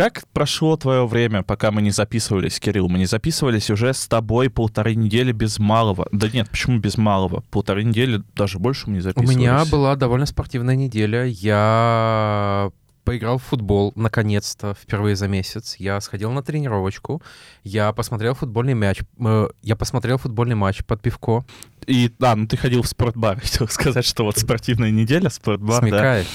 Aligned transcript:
как 0.00 0.22
прошло 0.32 0.76
твое 0.76 1.06
время, 1.06 1.42
пока 1.42 1.70
мы 1.70 1.82
не 1.82 1.90
записывались, 1.90 2.58
Кирилл? 2.58 2.88
Мы 2.88 2.98
не 2.98 3.06
записывались 3.06 3.70
уже 3.70 3.92
с 3.92 4.06
тобой 4.08 4.48
полторы 4.48 4.94
недели 4.94 5.32
без 5.32 5.58
малого. 5.58 6.08
Да 6.12 6.28
нет, 6.28 6.48
почему 6.48 6.78
без 6.78 6.96
малого? 6.96 7.42
Полторы 7.50 7.84
недели, 7.84 8.22
даже 8.34 8.58
больше 8.58 8.86
мы 8.86 8.94
не 8.94 8.98
У 9.00 9.02
записывались. 9.02 9.36
меня 9.36 9.64
была 9.66 9.96
довольно 9.96 10.26
спортивная 10.26 10.74
неделя. 10.76 11.24
Я 11.26 12.70
поиграл 13.04 13.38
в 13.38 13.42
футбол, 13.42 13.92
наконец-то, 13.96 14.74
впервые 14.74 15.16
за 15.16 15.26
месяц. 15.28 15.76
Я 15.78 16.00
сходил 16.00 16.30
на 16.32 16.42
тренировочку. 16.42 17.22
Я 17.64 17.92
посмотрел 17.92 18.34
футбольный 18.34 18.74
мяч. 18.74 19.00
э, 19.18 19.48
Я 19.62 19.76
посмотрел 19.76 20.16
футбольный 20.18 20.54
матч 20.54 20.84
под 20.84 21.02
пивко. 21.02 21.44
И, 21.86 22.10
да, 22.18 22.36
ну 22.36 22.46
ты 22.46 22.56
ходил 22.56 22.82
в 22.82 22.86
спортбар. 22.88 23.40
Хотел 23.42 23.68
сказать, 23.68 24.04
что 24.06 24.24
вот 24.24 24.38
спортивная 24.38 24.90
неделя, 24.90 25.28
спортбар, 25.28 25.80
да. 25.80 25.86
Смекает. 25.88 26.26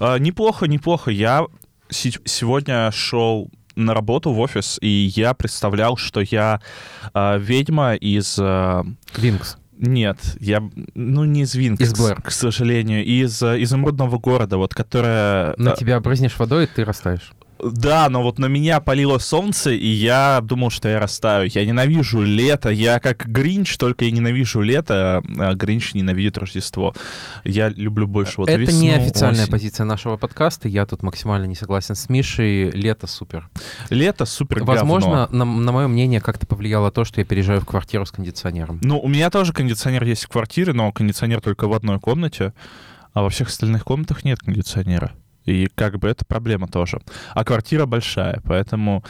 А, 0.00 0.18
неплохо, 0.18 0.66
неплохо. 0.66 1.10
Я 1.10 1.46
сегодня 1.90 2.90
шел 2.90 3.50
на 3.76 3.94
работу 3.94 4.32
в 4.32 4.40
офис, 4.40 4.78
и 4.80 5.12
я 5.14 5.34
представлял, 5.34 5.96
что 5.96 6.20
я 6.20 6.60
а, 7.12 7.36
ведьма 7.36 7.94
из... 7.94 8.36
а, 8.40 8.84
Винкс. 9.16 9.58
Нет, 9.78 10.18
я, 10.40 10.62
ну, 10.94 11.24
не 11.24 11.42
из 11.42 11.54
Винкс, 11.54 11.82
Из 11.82 11.94
Блэр. 11.94 12.22
к 12.22 12.30
сожалению, 12.30 13.04
из 13.04 13.42
э, 13.42 13.62
изумрудного 13.62 14.18
города, 14.18 14.56
вот, 14.56 14.74
которая... 14.74 15.54
На 15.58 15.70
э, 15.70 15.76
тебя 15.76 16.00
брызнешь 16.00 16.38
водой, 16.38 16.64
и 16.64 16.66
ты 16.66 16.82
растаешь. 16.82 17.32
Да, 17.62 18.08
но 18.08 18.22
вот 18.22 18.38
на 18.38 18.46
меня 18.46 18.80
палило 18.80 19.18
солнце, 19.18 19.70
и 19.70 19.86
я 19.86 20.40
думал, 20.42 20.70
что 20.70 20.88
я 20.88 21.00
растаю. 21.00 21.48
Я 21.52 21.64
ненавижу 21.64 22.20
лето, 22.22 22.68
я 22.68 23.00
как 23.00 23.26
Гринч, 23.26 23.76
только 23.78 24.04
я 24.04 24.10
ненавижу 24.10 24.60
лето, 24.60 25.22
а 25.38 25.54
Гринч 25.54 25.94
ненавидит 25.94 26.38
Рождество. 26.38 26.94
Я 27.44 27.68
люблю 27.70 28.06
больше 28.06 28.34
вот 28.38 28.48
Это 28.48 28.60
весну, 28.60 28.80
не 28.80 28.90
официальная 28.90 29.42
осень. 29.44 29.52
позиция 29.52 29.84
нашего 29.84 30.16
подкаста. 30.16 30.68
Я 30.68 30.84
тут 30.86 31.02
максимально 31.02 31.46
не 31.46 31.54
согласен 31.54 31.94
с 31.94 32.08
Мишей. 32.08 32.70
Лето 32.70 33.06
супер. 33.06 33.48
Лето 33.90 34.26
супер 34.26 34.62
Возможно, 34.64 35.28
говно. 35.30 35.44
на, 35.44 35.60
на 35.60 35.72
мое 35.72 35.88
мнение, 35.88 36.20
как-то 36.20 36.46
повлияло 36.46 36.90
то, 36.90 37.04
что 37.04 37.20
я 37.20 37.24
переезжаю 37.24 37.60
в 37.60 37.66
квартиру 37.66 38.04
с 38.04 38.10
кондиционером. 38.10 38.80
Ну, 38.82 38.98
у 38.98 39.08
меня 39.08 39.30
тоже 39.30 39.52
кондиционер 39.52 40.04
есть 40.04 40.24
в 40.24 40.28
квартире, 40.28 40.72
но 40.72 40.92
кондиционер 40.92 41.40
только 41.40 41.68
в 41.68 41.72
одной 41.72 41.98
комнате, 42.00 42.52
а 43.14 43.22
во 43.22 43.30
всех 43.30 43.48
остальных 43.48 43.84
комнатах 43.84 44.24
нет 44.24 44.40
кондиционера. 44.40 45.12
И 45.46 45.68
как 45.74 45.98
бы 45.98 46.08
это 46.08 46.24
проблема 46.24 46.68
тоже. 46.68 47.00
А 47.34 47.44
квартира 47.44 47.86
большая, 47.86 48.40
поэтому... 48.44 49.02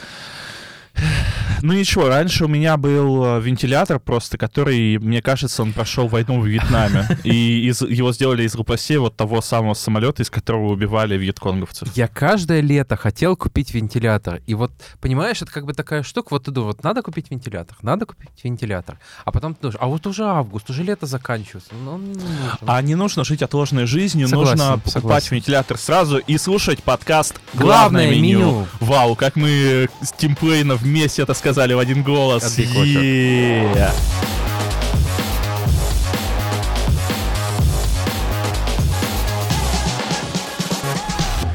Ну 1.63 1.73
ничего, 1.73 2.07
раньше 2.07 2.45
у 2.45 2.47
меня 2.47 2.77
был 2.77 3.25
э, 3.37 3.41
вентилятор 3.41 3.99
просто, 3.99 4.37
который, 4.37 4.97
мне 4.99 5.21
кажется, 5.23 5.63
он 5.63 5.73
прошел 5.73 6.07
войну 6.07 6.39
в 6.39 6.45
Вьетнаме. 6.45 7.07
И 7.23 7.67
из- 7.67 7.81
его 7.81 8.13
сделали 8.13 8.43
из 8.43 8.53
лопастей 8.55 8.97
вот 8.97 9.15
того 9.15 9.41
самого 9.41 9.73
самолета, 9.73 10.21
из 10.21 10.29
которого 10.29 10.71
убивали 10.71 11.17
вьетконговцев. 11.17 11.95
Я 11.95 12.07
каждое 12.07 12.61
лето 12.61 12.95
хотел 12.95 13.35
купить 13.35 13.73
вентилятор. 13.73 14.41
И 14.45 14.53
вот, 14.53 14.71
понимаешь, 15.01 15.41
это 15.41 15.51
как 15.51 15.65
бы 15.65 15.73
такая 15.73 16.03
штука, 16.03 16.27
вот 16.31 16.45
ты 16.45 16.51
думаешь, 16.51 16.75
вот 16.75 16.83
надо 16.83 17.01
купить 17.01 17.31
вентилятор, 17.31 17.75
надо 17.81 18.05
купить 18.05 18.29
вентилятор. 18.43 18.99
А 19.25 19.31
потом 19.31 19.55
ты 19.55 19.61
думаешь, 19.63 19.77
а 19.79 19.87
вот 19.87 20.05
уже 20.05 20.25
август, 20.25 20.69
уже 20.69 20.83
лето 20.83 21.05
заканчивается. 21.07 21.71
Ну, 21.83 21.93
он 21.95 22.03
не 22.11 22.13
нужен. 22.13 22.29
А 22.67 22.81
не 22.83 22.95
нужно 22.95 23.23
жить 23.23 23.41
отложенной 23.41 23.85
жизнью, 23.87 24.27
Согласен, 24.27 24.57
нужно 24.57 24.73
покупать 24.77 24.93
согласен. 24.93 25.35
вентилятор 25.37 25.77
сразу 25.77 26.17
и 26.17 26.37
слушать 26.37 26.83
подкаст 26.83 27.39
Главное 27.53 28.05
«Главное 28.07 28.11
меню». 28.11 28.39
меню. 28.39 28.67
Вау, 28.79 29.15
как 29.15 29.35
мы 29.35 29.89
с 30.01 30.11
Тимплейна 30.11 30.75
вместе 30.87 31.21
это 31.21 31.33
сказали 31.33 31.73
в 31.73 31.79
один 31.79 32.01
голос. 32.01 32.43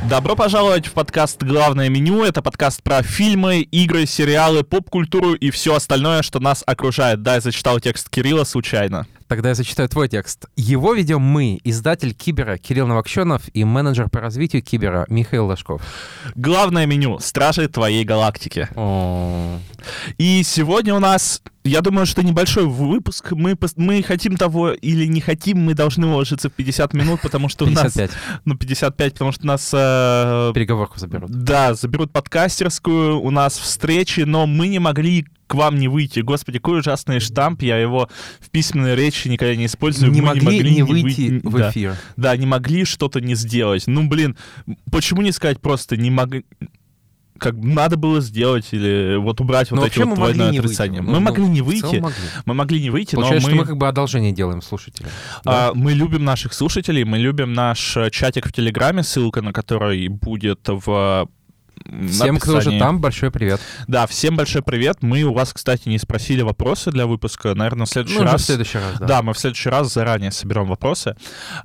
Добро 0.08 0.36
пожаловать 0.36 0.86
в 0.86 0.92
подкаст 0.92 1.42
«Главное 1.42 1.88
меню». 1.88 2.22
Это 2.22 2.42
подкаст 2.42 2.82
про 2.82 3.02
фильмы, 3.02 3.60
игры, 3.60 4.04
сериалы, 4.04 4.62
поп-культуру 4.62 5.32
и 5.32 5.50
все 5.50 5.74
остальное, 5.74 6.20
что 6.20 6.38
нас 6.38 6.62
окружает. 6.66 7.22
Да, 7.22 7.36
я 7.36 7.40
зачитал 7.40 7.80
текст 7.80 8.10
Кирилла 8.10 8.44
случайно. 8.44 9.06
Тогда 9.32 9.48
я 9.48 9.54
зачитаю 9.54 9.88
твой 9.88 10.10
текст. 10.10 10.44
Его 10.56 10.92
ведем 10.92 11.22
мы, 11.22 11.58
издатель 11.64 12.12
Кибера 12.12 12.58
Кирилл 12.58 12.86
Новокщенов 12.86 13.44
и 13.54 13.64
менеджер 13.64 14.10
по 14.10 14.20
развитию 14.20 14.60
Кибера 14.60 15.06
Михаил 15.08 15.46
Ложков. 15.46 15.80
Главное 16.34 16.84
меню 16.84 17.18
«Стражи 17.18 17.66
твоей 17.66 18.04
галактики». 18.04 18.68
О, 18.76 19.58
И 20.18 20.42
сегодня 20.44 20.94
у 20.94 20.98
нас, 20.98 21.40
я 21.64 21.80
думаю, 21.80 22.04
что 22.04 22.22
небольшой 22.22 22.66
выпуск. 22.66 23.32
Мы, 23.32 23.56
мы 23.76 24.02
хотим 24.02 24.36
того 24.36 24.72
или 24.72 25.06
не 25.06 25.22
хотим, 25.22 25.60
мы 25.60 25.72
должны 25.72 26.08
уложиться 26.08 26.50
в 26.50 26.52
50 26.52 26.92
минут, 26.92 27.22
потому 27.22 27.48
что 27.48 27.64
у 27.64 27.70
нас... 27.70 27.94
55. 27.94 28.10
Ну, 28.44 28.54
55, 28.54 29.12
потому 29.14 29.32
что 29.32 29.46
нас... 29.46 29.70
э, 29.72 30.52
Переговорку 30.54 30.98
заберут. 30.98 31.30
да, 31.30 31.72
заберут 31.72 32.12
подкастерскую, 32.12 33.18
у 33.18 33.30
нас 33.30 33.56
встречи, 33.56 34.20
но 34.20 34.46
мы 34.46 34.68
не 34.68 34.78
могли 34.78 35.24
к 35.52 35.54
вам 35.54 35.78
не 35.78 35.86
выйти. 35.86 36.20
Господи, 36.20 36.58
какой 36.58 36.78
ужасный 36.78 37.20
штамп, 37.20 37.60
я 37.60 37.76
его 37.76 38.08
в 38.40 38.48
письменной 38.48 38.96
речи 38.96 39.28
никогда 39.28 39.54
не 39.54 39.66
использую. 39.66 40.10
Не 40.10 40.22
Мы 40.22 40.28
могли 40.28 40.74
не 40.74 40.82
выйти 40.82 41.42
в 41.44 41.58
да. 41.58 41.70
эфир. 41.70 41.96
Да, 42.16 42.34
не 42.38 42.46
могли 42.46 42.86
что-то 42.86 43.20
не 43.20 43.34
сделать. 43.34 43.86
Ну, 43.86 44.08
блин, 44.08 44.34
почему 44.90 45.20
не 45.20 45.30
сказать 45.30 45.60
просто 45.60 45.98
не 45.98 46.10
могли... 46.10 46.46
Как 47.38 47.54
надо 47.54 47.98
было 47.98 48.22
сделать 48.22 48.68
или 48.70 49.16
вот 49.16 49.42
убрать 49.42 49.70
вот 49.70 49.80
Ну, 49.80 49.86
эти 49.86 49.98
вот 49.98 50.04
мы 50.04 50.10
могли 50.16 50.34
двойное 50.34 50.52
не 50.52 50.58
отрицание. 50.58 51.02
Мы 51.02 51.12
ну, 51.12 51.20
могли 51.20 51.46
не 51.46 51.60
выйти, 51.60 51.96
могли. 51.96 52.16
мы 52.46 52.54
могли 52.54 52.80
не 52.80 52.88
выйти, 52.88 53.14
Получается, 53.16 53.48
но 53.50 53.54
мы, 53.54 53.56
что 53.56 53.64
мы 53.64 53.68
как 53.68 53.76
бы 53.76 53.88
одолжение 53.88 54.32
делаем 54.32 54.62
слушателям. 54.62 55.10
Да? 55.44 55.68
а, 55.68 55.74
мы 55.74 55.92
любим 55.92 56.24
наших 56.24 56.54
слушателей, 56.54 57.04
мы 57.04 57.18
любим 57.18 57.52
наш 57.52 57.94
э, 57.98 58.08
чатик 58.10 58.46
в 58.46 58.52
Телеграме, 58.54 59.02
ссылка 59.02 59.42
на 59.42 59.52
который 59.52 60.08
будет 60.08 60.60
в 60.66 61.28
Всем, 62.08 62.38
кто 62.38 62.56
уже 62.56 62.78
там, 62.78 63.00
большой 63.00 63.30
привет. 63.30 63.60
Да, 63.86 64.06
всем 64.06 64.36
большой 64.36 64.62
привет. 64.62 64.98
Мы 65.02 65.22
у 65.22 65.32
вас, 65.32 65.52
кстати, 65.52 65.88
не 65.88 65.98
спросили 65.98 66.42
вопросы 66.42 66.90
для 66.90 67.06
выпуска. 67.06 67.54
Наверное, 67.54 67.86
в 67.86 67.88
следующий 67.88 68.18
Ну, 68.18 68.24
уже 68.24 68.32
раз... 68.32 68.42
в 68.42 68.44
следующий 68.44 68.78
раз, 68.78 68.98
да. 68.98 69.06
Да. 69.06 69.22
мы 69.22 69.32
в 69.34 69.38
следующий 69.38 69.68
раз 69.68 69.92
заранее 69.92 70.30
соберем 70.30 70.66
вопросы. 70.66 71.16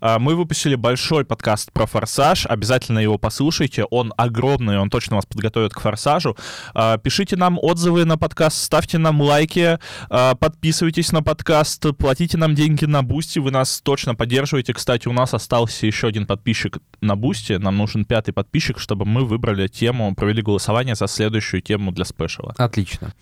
А, 0.01 0.19
Мы 0.19 0.35
выпустили 0.35 0.75
большой 0.75 1.25
подкаст 1.25 1.71
про 1.71 1.85
«Форсаж». 1.85 2.45
Обязательно 2.45 2.99
его 2.99 3.17
послушайте. 3.17 3.85
Он 3.85 4.13
огромный, 4.17 4.79
он 4.79 4.89
точно 4.89 5.15
вас 5.17 5.25
подготовит 5.25 5.73
к 5.73 5.79
«Форсажу». 5.79 6.35
А, 6.73 6.97
Пишите 6.97 7.35
нам 7.35 7.57
отзывы 7.61 8.05
на 8.05 8.17
подкаст, 8.17 8.61
ставьте 8.63 8.97
нам 8.97 9.21
лайки, 9.21 9.79
а, 10.09 10.35
подписывайтесь 10.35 11.11
на 11.11 11.21
подкаст, 11.23 11.85
платите 11.97 12.37
нам 12.37 12.55
деньги 12.55 12.85
на 12.85 13.03
Бусти. 13.03 13.39
Вы 13.39 13.51
нас 13.51 13.81
точно 13.81 14.15
поддерживаете. 14.15 14.73
Кстати, 14.73 15.07
у 15.07 15.13
нас 15.13 15.33
остался 15.33 15.85
еще 15.85 16.07
один 16.07 16.25
подписчик 16.25 16.79
на 17.01 17.15
Бусти. 17.15 17.53
Нам 17.53 17.77
нужен 17.77 18.05
пятый 18.05 18.31
подписчик, 18.31 18.79
чтобы 18.79 19.05
мы 19.05 19.25
выбрали 19.25 19.67
тему, 19.67 20.06
провели 20.15 20.41
голосование 20.41 20.95
за 20.95 21.07
следующую 21.07 21.61
тему 21.61 21.91
для 21.91 22.05
спешала. 22.05 22.53
Отлично. 22.57 23.13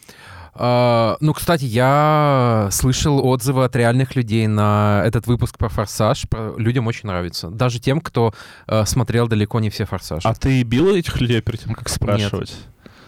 А, 0.58 1.18
ну, 1.20 1.34
кстати, 1.34 1.66
я 1.66 2.70
слышал 2.72 3.26
отзывы 3.26 3.66
от 3.66 3.76
реальных 3.76 4.16
людей 4.16 4.48
на 4.48 5.02
этот 5.06 5.28
выпуск 5.28 5.58
про 5.58 5.68
«Форсаж». 5.68 6.26
Людям 6.58 6.88
очень 6.88 7.08
нравится. 7.08 7.50
Даже 7.50 7.80
тем, 7.80 8.00
кто 8.00 8.34
э, 8.68 8.86
смотрел 8.86 9.28
далеко 9.28 9.60
не 9.60 9.70
все 9.70 9.86
«Форсажи». 9.86 10.28
А 10.28 10.34
ты 10.34 10.64
бил 10.64 10.96
этих 10.96 11.20
людей 11.20 11.42
перед 11.42 11.62
тем, 11.62 11.74
как 11.74 11.90
спрашивать? 11.90 12.56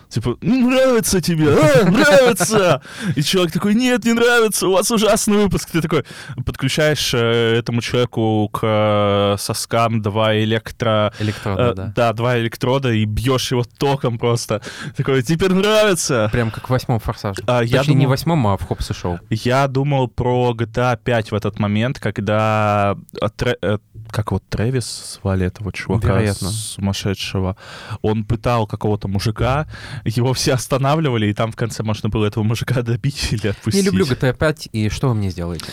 Типа, 0.09 0.38
«Ну, 0.41 0.69
нравится 0.69 1.19
тебе, 1.22 1.50
а, 1.50 1.90
нравится! 1.90 2.81
И 3.16 3.22
человек 3.23 3.51
такой, 3.53 3.75
нет, 3.75 4.06
не 4.06 4.13
нравится, 4.13 4.68
у 4.68 4.72
вас 4.73 4.90
ужасный 4.91 5.38
выпуск. 5.38 5.69
Ты 5.72 5.81
такой 5.81 6.06
подключаешь 6.45 7.13
э, 7.13 7.56
этому 7.57 7.81
человеку 7.81 8.50
к 8.50 8.59
э, 8.63 9.35
соскам 9.38 10.01
два 10.01 10.38
электро... 10.38 11.13
Электроды, 11.19 11.62
э, 11.62 11.73
да. 11.73 11.94
да, 11.95 12.13
два 12.13 12.38
электрода 12.40 12.91
и 12.91 13.03
бьешь 13.06 13.51
его 13.51 13.63
током 13.78 14.18
просто. 14.18 14.62
Такой, 14.95 15.23
теперь 15.23 15.51
нравится. 15.53 16.29
Прям 16.31 16.51
как 16.51 16.68
в 16.68 16.69
восьмом 16.69 17.00
«Форсаже». 17.00 17.41
А, 17.45 17.62
я 17.62 17.79
Точнее, 17.79 17.94
не 17.95 18.00
в 18.00 18.03
думал- 18.03 18.09
восьмом, 18.12 18.47
а 18.47 18.57
в 18.57 18.63
«Хопс 18.63 18.89
и 18.91 18.94
шоу». 18.94 19.19
Я 19.29 19.68
думал 19.68 20.07
про 20.07 20.53
GTA 20.53 20.97
5 21.03 21.31
в 21.31 21.35
этот 21.35 21.59
момент, 21.59 22.00
когда 22.00 22.95
э, 23.22 23.28
Тре- 23.35 23.57
э, 23.62 23.78
как 24.09 24.31
вот 24.31 24.44
Трэвис 24.50 25.19
звали 25.22 25.45
этого 25.47 25.74
чувака 25.74 26.07
Вероятно. 26.07 26.50
сумасшедшего, 26.50 27.57
он 28.01 28.24
пытал 28.24 28.68
какого-то 28.68 29.07
мужика, 29.07 29.68
его 30.06 30.34
все 30.34 30.54
останавливали, 30.54 31.27
и 31.27 31.33
там 31.33 31.51
в 31.51 31.56
конце 31.56 31.83
можно 31.83 32.10
было 32.10 32.25
этого 32.25 32.44
мужика 32.44 32.81
добить 32.83 33.30
или 33.31 33.48
отпустить. 33.48 33.83
Не 33.83 33.89
люблю 33.89 34.06
GTA 34.06 34.36
5, 34.36 34.69
и 34.72 34.89
что 34.89 35.10
вы 35.10 35.16
мне 35.16 35.30
сделаете? 35.30 35.66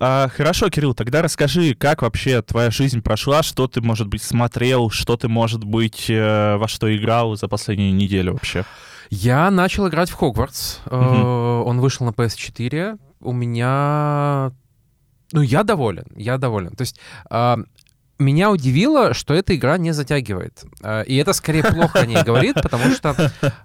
А, 0.00 0.28
хорошо, 0.28 0.68
Кирилл, 0.68 0.94
тогда 0.94 1.22
расскажи, 1.22 1.74
как 1.74 2.02
вообще 2.02 2.42
твоя 2.42 2.70
жизнь 2.70 3.02
прошла, 3.02 3.42
что 3.42 3.66
ты, 3.68 3.80
может 3.80 4.08
быть, 4.08 4.22
смотрел, 4.22 4.90
что 4.90 5.16
ты, 5.16 5.28
может 5.28 5.64
быть, 5.64 6.06
э, 6.08 6.56
во 6.56 6.68
что 6.68 6.94
играл 6.94 7.36
за 7.36 7.48
последнюю 7.48 7.94
неделю 7.94 8.34
вообще. 8.34 8.64
Я 9.10 9.50
начал 9.50 9.88
играть 9.88 10.10
в 10.10 10.14
Хогвартс. 10.14 10.80
Мгм. 10.86 11.24
Он 11.66 11.80
вышел 11.80 12.04
на 12.06 12.10
PS4. 12.10 12.98
У 13.20 13.32
меня... 13.32 14.52
Ну, 15.32 15.42
я 15.42 15.62
доволен, 15.62 16.06
я 16.16 16.38
доволен. 16.38 16.74
То 16.74 16.82
есть 16.82 16.98
а, 17.28 17.58
меня 18.18 18.50
удивило, 18.50 19.14
что 19.14 19.34
эта 19.34 19.54
игра 19.54 19.78
не 19.78 19.92
затягивает. 19.92 20.64
А, 20.82 21.02
И 21.02 21.16
это 21.16 21.32
скорее 21.32 21.62
плохо 21.62 22.00
о 22.00 22.06
ней 22.06 22.22
говорит, 22.22 22.54
потому 22.62 22.90
что 22.90 23.14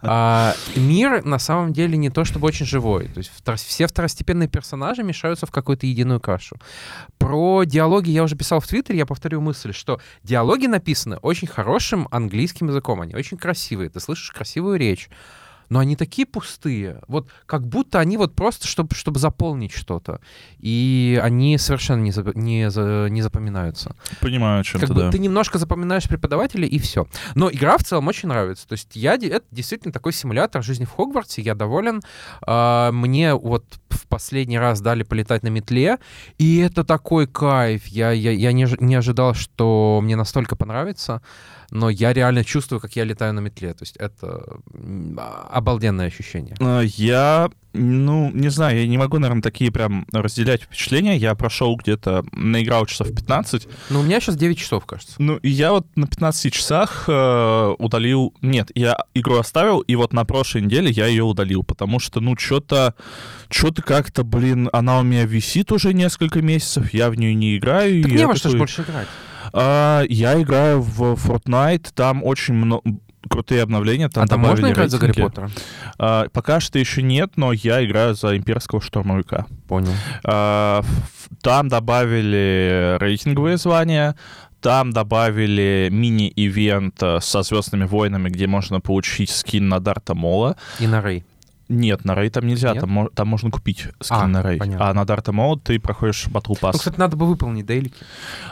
а, 0.02 0.54
мир 0.76 1.24
на 1.26 1.40
самом 1.40 1.74
деле 1.74 1.98
не 1.98 2.10
то 2.10 2.24
чтобы 2.24 2.48
очень 2.48 2.66
живой. 2.66 3.08
То 3.08 3.20
есть 3.20 3.32
все 3.66 3.88
второстепенные 3.88 4.48
персонажи 4.48 5.04
мешаются 5.04 5.46
в 5.46 5.52
какую-то 5.52 5.88
единую 5.88 6.20
кашу. 6.20 6.58
Про 7.18 7.64
диалоги 7.64 8.12
я 8.12 8.24
уже 8.24 8.36
писал 8.36 8.60
в 8.60 8.68
Твиттере, 8.68 9.00
я 9.00 9.06
повторю 9.06 9.42
мысль, 9.42 9.74
что 9.74 10.00
диалоги 10.24 10.68
написаны 10.68 11.18
очень 11.18 11.48
хорошим 11.48 12.08
английским 12.12 12.68
языком, 12.68 13.02
они 13.02 13.16
очень 13.16 13.38
красивые, 13.38 13.90
ты 13.90 14.00
слышишь 14.00 14.32
красивую 14.32 14.78
речь. 14.78 15.10
Но 15.74 15.80
они 15.80 15.96
такие 15.96 16.28
пустые, 16.28 17.02
вот 17.08 17.30
как 17.48 17.68
будто 17.68 18.00
они 18.00 18.18
вот 18.18 18.36
просто, 18.36 18.68
чтобы, 18.68 18.94
чтобы 18.94 19.20
заполнить 19.20 19.72
что-то. 19.72 20.20
И 20.60 21.20
они 21.24 21.58
совершенно 21.58 22.02
не, 22.04 22.12
за- 22.12 22.32
не, 22.36 22.70
за- 22.70 23.08
не 23.10 23.24
запоминаются. 23.24 23.96
Понимаю, 24.22 24.62
о 24.62 24.64
чем 24.64 24.80
Как 24.82 24.90
ты, 24.90 24.94
бы 24.94 25.02
да. 25.02 25.10
ты 25.12 25.18
немножко 25.18 25.58
запоминаешь 25.58 26.08
преподавателя 26.08 26.68
и 26.68 26.78
все. 26.78 27.08
Но 27.34 27.50
игра 27.50 27.80
в 27.80 27.84
целом 27.84 28.08
очень 28.08 28.30
нравится. 28.30 28.68
То 28.68 28.74
есть 28.74 28.96
я 28.96 29.16
это 29.16 29.42
действительно 29.50 29.92
такой 29.92 30.14
симулятор 30.14 30.62
жизни 30.64 30.86
в 30.86 30.92
Хогвартсе. 30.92 31.42
Я 31.42 31.56
доволен. 31.56 32.02
А, 32.46 32.92
Мне 32.92 33.34
вот 33.34 33.66
в 33.90 34.08
последний 34.08 34.60
раз 34.60 34.80
дали 34.80 35.02
полетать 35.02 35.42
на 35.42 35.48
метле, 35.50 35.98
и 36.38 36.58
это 36.60 36.84
такой 36.84 37.26
кайф. 37.26 37.88
Я, 37.88 38.12
я, 38.12 38.32
я 38.32 38.52
не, 38.52 38.68
не 38.80 38.94
ожидал, 38.96 39.34
что 39.34 40.02
мне 40.04 40.16
настолько 40.16 40.56
понравится, 40.56 41.22
но 41.74 41.90
я 41.90 42.14
реально 42.14 42.44
чувствую, 42.44 42.80
как 42.80 42.96
я 42.96 43.04
летаю 43.04 43.34
на 43.34 43.40
метле. 43.40 43.74
То 43.74 43.82
есть 43.82 43.98
это 43.98 44.60
обалденное 45.50 46.06
ощущение. 46.06 46.56
А, 46.60 46.82
Я, 46.82 47.50
ну, 47.74 48.30
не 48.32 48.50
знаю, 48.50 48.80
я 48.80 48.88
не 48.88 49.00
могу, 49.00 49.18
наверное, 49.18 49.42
такие 49.42 49.72
прям 49.72 50.06
разделять 50.14 50.62
впечатления. 50.62 51.18
Я 51.18 51.34
прошел 51.34 51.76
где-то, 51.76 52.24
наиграл 52.32 52.86
часов 52.86 53.08
15. 53.08 53.68
Но 53.90 54.02
у 54.02 54.04
меня 54.04 54.20
сейчас 54.20 54.36
9 54.36 54.56
часов, 54.56 54.86
кажется. 54.86 55.16
Ну, 55.18 55.38
и 55.38 55.50
я 55.50 55.72
вот 55.72 55.88
на 55.96 56.06
15 56.06 56.54
часах 56.54 57.06
э, 57.08 57.76
удалил... 57.80 58.36
Нет, 58.44 58.70
я 58.76 58.96
игру 59.16 59.40
оставил, 59.40 59.80
и 59.80 59.96
вот 59.96 60.14
на 60.14 60.26
прошлой 60.26 60.62
неделе 60.62 60.92
я 60.92 61.08
ее 61.08 61.24
удалил, 61.24 61.64
потому 61.64 62.00
что, 62.00 62.20
ну, 62.20 62.38
что-то... 62.38 62.94
Что-то 63.50 63.82
как-то, 63.82 64.24
блин, 64.24 64.70
она 64.74 65.00
у 65.00 65.04
меня 65.04 65.26
висит 65.26 65.72
уже 65.72 65.94
несколько 65.94 66.42
месяцев, 66.44 66.94
я 66.94 67.10
в 67.10 67.16
нее 67.16 67.34
не 67.34 67.58
играю. 67.58 68.04
Так 68.04 68.12
не 68.12 68.28
во 68.28 68.36
что 68.36 68.50
ж 68.50 68.58
больше 68.58 68.84
играть. 68.84 69.08
А, 69.52 70.04
я 70.08 70.42
играю 70.42 70.82
в 70.82 71.14
Fortnite, 71.14 71.90
там 71.94 72.24
очень 72.24 72.54
много 72.54 72.82
крутые 73.30 73.64
обновления. 73.64 74.10
Там 74.10 74.24
а 74.24 74.28
там 74.28 74.42
можно 74.42 74.72
играть 74.72 74.92
за 74.92 74.98
Гарри 74.98 75.12
рейтинги. 75.12 75.28
Поттера? 75.28 75.50
А, 75.98 76.28
пока 76.30 76.60
что 76.60 76.80
еще 76.80 77.02
нет, 77.02 77.32
но 77.36 77.52
я 77.52 77.84
играю 77.84 78.16
за 78.16 78.38
имперского 78.38 78.82
штурмовика. 78.82 79.46
Понял. 79.68 79.92
А, 80.24 80.84
Там 81.42 81.68
добавили 81.68 82.98
рейтинговые 83.00 83.58
звания, 83.58 84.16
там 84.62 84.92
добавили 84.92 85.90
мини-ивент 85.92 87.04
э, 87.04 87.20
со 87.20 87.42
Звездными 87.42 87.84
войнами, 87.84 88.30
где 88.30 88.48
можно 88.48 88.80
получить 88.80 89.30
скин 89.30 89.68
на 89.68 89.82
Дарта 89.82 90.16
Мола. 90.16 90.56
И 90.80 90.88
на 90.88 91.02
Рей. 91.02 91.26
Нет, 91.74 92.06
на 92.06 92.16
Рей 92.16 92.30
там 92.30 92.46
нельзя, 92.48 92.74
Нет? 92.74 92.82
там, 92.82 93.10
там 93.14 93.28
можно 93.28 93.50
купить 93.52 93.88
скин 94.00 94.18
А, 94.18 94.28
на 94.28 94.42
Рей. 94.44 94.60
понятно. 94.60 94.90
А 94.90 94.94
на 94.94 95.06
Дарта 95.06 95.32
Мола 95.32 95.60
ты 95.60 95.80
проходишь 95.80 96.28
Battle 96.28 96.60
Pass. 96.60 96.72
Ну, 96.74 96.80
кстати, 96.80 97.00
надо 97.00 97.18
бы 97.18 97.26
выполнить 97.26 97.66
дейлики. 97.66 97.96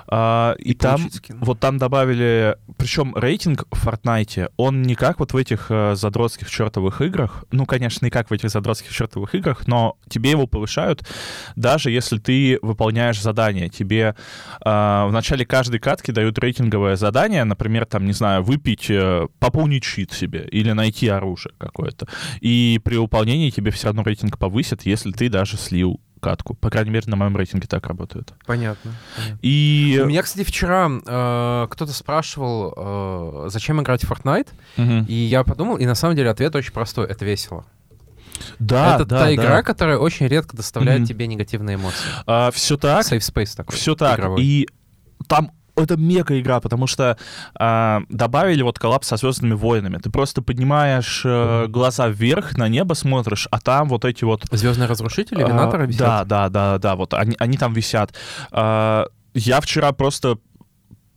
А, 0.08 0.54
и 0.54 0.74
там 0.74 0.98
получить 0.98 1.16
скин. 1.16 1.38
вот 1.40 1.60
там 1.60 1.78
добавили, 1.78 2.58
причем 2.78 3.16
рейтинг 3.16 3.66
в 3.72 3.88
Fortnite, 3.88 4.52
он 4.58 4.82
не 4.82 4.96
как 4.96 5.20
вот 5.20 5.34
в 5.34 5.38
этих 5.38 5.68
э, 5.70 5.96
задротских 5.96 6.50
чертовых 6.50 7.02
играх, 7.02 7.46
ну, 7.52 7.66
конечно, 7.66 8.06
не 8.06 8.12
как 8.12 8.30
в 8.30 8.34
этих 8.34 8.50
задротских 8.50 8.92
чертовых 8.92 9.36
играх, 9.36 9.68
но 9.68 9.98
тебе 10.10 10.32
его 10.32 10.48
повышают, 10.48 11.08
даже 11.56 11.92
если 11.92 12.18
ты 12.18 12.58
выполняешь 12.62 13.22
задание. 13.22 13.70
Тебе 13.70 14.16
э, 14.64 14.70
в 14.70 15.10
начале 15.12 15.46
каждой 15.46 15.80
катки 15.80 16.12
дают 16.12 16.40
рейтинговое 16.40 16.96
задание, 16.96 17.44
например, 17.44 17.86
там, 17.86 18.06
не 18.06 18.14
знаю, 18.14 18.44
выпить, 18.44 18.90
э, 18.90 19.28
пополнить 19.40 19.84
щит 19.84 20.12
себе 20.12 20.48
или 20.52 20.72
найти 20.72 21.08
оружие 21.08 21.54
какое-то. 21.58 22.08
И 22.42 22.80
при 22.84 22.98
выполнении 23.12 23.50
тебе 23.50 23.72
все 23.72 23.88
равно 23.88 24.04
рейтинг 24.04 24.38
повысит, 24.38 24.84
если 24.84 25.12
ты 25.12 25.30
даже 25.30 25.58
слил 25.58 26.00
катку. 26.22 26.54
По 26.54 26.70
крайней 26.70 26.92
мере, 26.92 27.04
на 27.08 27.16
моем 27.18 27.36
рейтинге 27.36 27.68
так 27.68 27.86
работает. 27.88 28.32
Понятно. 28.46 28.94
понятно. 29.16 29.40
И... 29.42 30.00
У 30.04 30.06
меня, 30.08 30.22
кстати, 30.22 30.46
вчера 30.46 30.88
э, 30.90 31.68
кто-то 31.70 31.92
спрашивал, 31.94 32.74
э, 32.78 33.50
зачем 33.50 33.82
играть 33.82 34.06
в 34.06 34.12
Fortnite, 34.12 34.48
Мгм. 34.78 35.06
и 35.10 35.14
я 35.14 35.44
подумал, 35.44 35.78
и 35.78 35.86
на 35.86 35.96
самом 35.96 36.16
деле 36.16 36.30
ответ 36.30 36.56
очень 36.56 36.72
простой: 36.72 37.08
это 37.08 37.26
весело. 37.26 37.66
Да, 38.60 38.96
это 38.96 39.06
да, 39.06 39.20
та 39.20 39.26
да. 39.26 39.36
игра, 39.36 39.62
которая 39.64 39.98
очень 39.98 40.28
редко 40.28 40.56
доставляет 40.56 41.02
Мгм. 41.02 41.08
тебе 41.08 41.28
негативные 41.28 41.76
эмоции. 41.76 42.52
все 42.54 42.78
так, 42.78 43.06
Safe 43.06 43.20
space 43.20 43.56
такой. 43.58 43.76
все 43.76 43.96
так. 43.96 44.20
игровой. 44.20 44.42
И 44.44 44.68
там 45.28 45.52
это 45.82 45.98
мега 45.98 46.40
игра, 46.40 46.60
потому 46.60 46.88
что 46.88 47.18
а, 47.56 48.02
добавили 48.10 48.62
вот 48.62 48.80
коллапс 48.80 49.08
со 49.08 49.18
Звездными 49.18 49.54
войнами. 49.54 49.98
Ты 49.98 50.10
просто 50.10 50.42
поднимаешь 50.42 51.22
э, 51.26 51.68
глаза 51.68 52.08
вверх, 52.08 52.58
на 52.58 52.68
небо 52.68 52.94
смотришь, 52.94 53.48
а 53.52 53.60
там 53.60 53.88
вот 53.90 54.06
эти 54.06 54.24
вот 54.24 54.46
Звездные 54.52 54.88
разрушители, 54.88 55.44
А, 55.44 55.48
винаторы 55.48 55.86
висят? 55.86 56.00
Да, 56.00 56.26
да, 56.26 56.50
да, 56.50 56.78
да, 56.78 56.96
вот 56.96 57.14
они, 57.14 57.36
они 57.40 57.58
там 57.58 57.74
висят. 57.74 58.14
А, 58.52 59.08
я 59.34 59.62
вчера 59.62 59.92
просто 59.92 60.38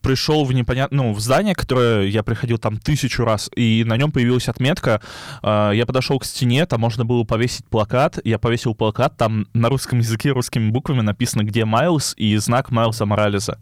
пришел 0.05 0.45
в 0.45 0.53
непонятное, 0.53 1.03
ну, 1.03 1.13
в 1.13 1.19
здание, 1.19 1.55
которое 1.55 2.07
я 2.07 2.23
приходил 2.23 2.59
там 2.59 2.79
тысячу 2.79 3.25
раз, 3.25 3.51
и 3.57 3.85
на 3.85 3.97
нем 3.97 4.13
появилась 4.13 4.49
отметка. 4.49 5.01
А, 5.43 5.73
я 5.73 5.87
подошел 5.87 6.19
к 6.19 6.25
стене, 6.25 6.67
там 6.67 6.81
можно 6.81 7.05
было 7.05 7.25
повесить 7.25 7.67
плакат. 7.67 8.19
Я 8.23 8.39
повесил 8.39 8.75
плакат, 8.75 9.17
там 9.17 9.49
на 9.55 9.69
русском 9.71 9.99
языке 9.99 10.31
русскими 10.31 10.71
буквами 10.71 11.01
написано, 11.01 11.43
где 11.43 11.65
Майлз, 11.65 12.15
и 12.17 12.37
знак 12.37 12.71
Майлза 12.71 13.07
Морализа. 13.07 13.59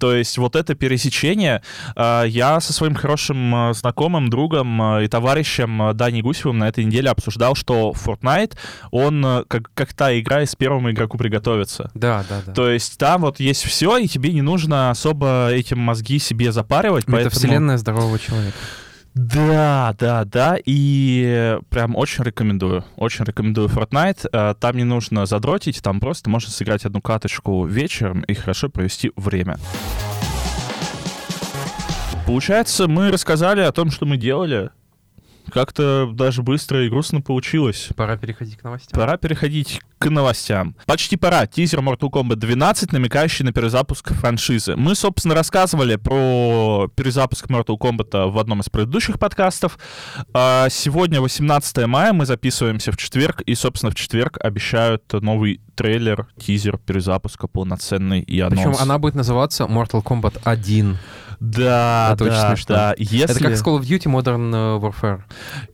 То 0.00 0.14
есть 0.14 0.38
вот 0.38 0.56
это 0.56 0.74
пересечение, 0.74 1.62
э, 1.94 2.24
я 2.26 2.58
со 2.60 2.72
своим 2.72 2.94
хорошим 2.94 3.54
э, 3.54 3.74
знакомым, 3.74 4.30
другом 4.30 4.96
э, 4.96 5.04
и 5.04 5.08
товарищем 5.08 5.94
Даней 5.94 6.22
Гусевым 6.22 6.58
на 6.58 6.68
этой 6.68 6.84
неделе 6.84 7.10
обсуждал, 7.10 7.54
что 7.54 7.92
Fortnite, 7.94 8.54
он 8.90 9.44
как, 9.46 9.70
как 9.74 9.92
та 9.92 10.18
игра 10.18 10.42
из 10.42 10.56
первому 10.56 10.90
игроку 10.90 11.18
приготовиться. 11.18 11.90
Да, 11.94 12.24
да, 12.28 12.40
да. 12.46 12.52
То 12.52 12.70
есть 12.70 12.98
там 12.98 13.20
вот 13.20 13.40
есть 13.40 13.62
все, 13.64 13.98
и 13.98 14.08
тебе 14.08 14.32
не 14.32 14.42
нужно 14.42 14.90
особо 14.90 15.50
этим 15.50 15.78
мозги 15.78 16.18
себе 16.18 16.50
запаривать. 16.50 17.04
Это 17.04 17.12
поэтому- 17.12 17.30
вселенная 17.30 17.76
здорового 17.76 18.18
человека. 18.18 18.56
Да, 19.14 19.94
да, 19.98 20.24
да, 20.24 20.56
и 20.64 21.58
прям 21.68 21.96
очень 21.96 22.24
рекомендую, 22.24 22.84
очень 22.96 23.24
рекомендую 23.24 23.68
Fortnite. 23.68 24.28
Э, 24.32 24.54
Там 24.58 24.76
не 24.76 24.84
нужно 24.84 25.26
задротить, 25.26 25.82
там 25.82 26.00
просто 26.00 26.30
можно 26.30 26.50
сыграть 26.50 26.84
одну 26.84 27.00
каточку 27.00 27.64
вечером 27.66 28.20
и 28.22 28.34
хорошо 28.34 28.68
провести 28.68 29.12
время. 29.16 29.58
Получается, 32.26 32.86
мы 32.86 33.10
рассказали 33.10 33.60
о 33.60 33.72
том, 33.72 33.90
что 33.90 34.06
мы 34.06 34.16
делали. 34.16 34.70
Как-то 35.52 36.10
даже 36.12 36.42
быстро 36.42 36.84
и 36.84 36.88
грустно 36.88 37.20
получилось. 37.20 37.88
Пора 37.96 38.16
переходить 38.16 38.56
к 38.56 38.64
новостям. 38.64 38.98
Пора 38.98 39.16
переходить 39.16 39.80
к 39.98 40.08
новостям. 40.08 40.76
Почти 40.86 41.16
пора. 41.16 41.46
Тизер 41.46 41.80
Mortal 41.80 42.10
Kombat 42.10 42.36
12, 42.36 42.92
намекающий 42.92 43.44
на 43.44 43.52
перезапуск 43.52 44.12
франшизы. 44.14 44.76
Мы, 44.76 44.94
собственно, 44.94 45.34
рассказывали 45.34 45.96
про 45.96 46.88
перезапуск 46.94 47.46
Mortal 47.46 47.78
Kombat 47.78 48.30
в 48.30 48.38
одном 48.38 48.60
из 48.60 48.68
предыдущих 48.70 49.18
подкастов. 49.18 49.78
А 50.32 50.68
Сегодня 50.70 51.20
18 51.20 51.86
мая, 51.86 52.12
мы 52.12 52.24
записываемся 52.24 52.90
в 52.90 52.96
четверг, 52.96 53.42
и, 53.42 53.54
собственно, 53.54 53.90
в 53.90 53.94
четверг 53.94 54.38
обещают 54.40 55.12
новый 55.12 55.60
трейлер, 55.74 56.26
тизер 56.38 56.78
перезапуска 56.78 57.46
полноценный 57.46 58.20
и 58.20 58.40
анонс. 58.40 58.60
Причем 58.60 58.76
она 58.80 58.98
будет 58.98 59.14
называться 59.14 59.64
Mortal 59.64 60.02
Kombat 60.02 60.40
1. 60.44 60.98
Да, 61.40 62.10
Это 62.12 62.24
очень 62.24 62.34
да, 62.36 62.48
смешно. 62.48 62.74
да. 62.74 62.94
Если... 62.98 63.24
Это 63.24 63.40
как 63.40 63.56
с 63.56 63.62
Call 63.64 63.80
of 63.80 63.82
Duty 63.82 64.12
Modern 64.12 64.54
э, 64.54 64.78
Warfare. 64.78 65.22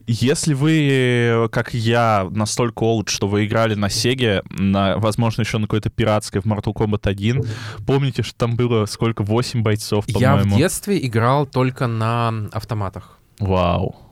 Если 0.07 0.55
вы, 0.55 0.89
э, 0.91 1.49
как 1.51 1.75
я, 1.75 2.29
настолько 2.31 2.85
old, 2.85 3.09
что 3.11 3.27
вы 3.27 3.47
играли 3.47 3.75
на 3.75 3.91
Сеге, 3.91 4.43
на, 4.51 4.97
возможно, 4.99 5.43
еще 5.43 5.59
на 5.59 5.67
какой-то 5.67 5.91
пиратской 5.91 6.41
в 6.41 6.45
Mortal 6.45 6.73
Kombat 6.73 7.09
1, 7.09 7.45
помните, 7.85 8.23
что 8.23 8.37
там 8.37 8.55
было 8.55 8.87
сколько? 8.87 9.25
8 9.25 9.63
бойцов, 9.63 10.05
Я 10.07 10.37
в 10.37 10.39
по-моему? 10.39 10.57
детстве 10.57 11.05
играл 11.05 11.47
только 11.47 11.89
на 11.89 12.49
автоматах. 12.53 13.19
Вау. 13.41 14.06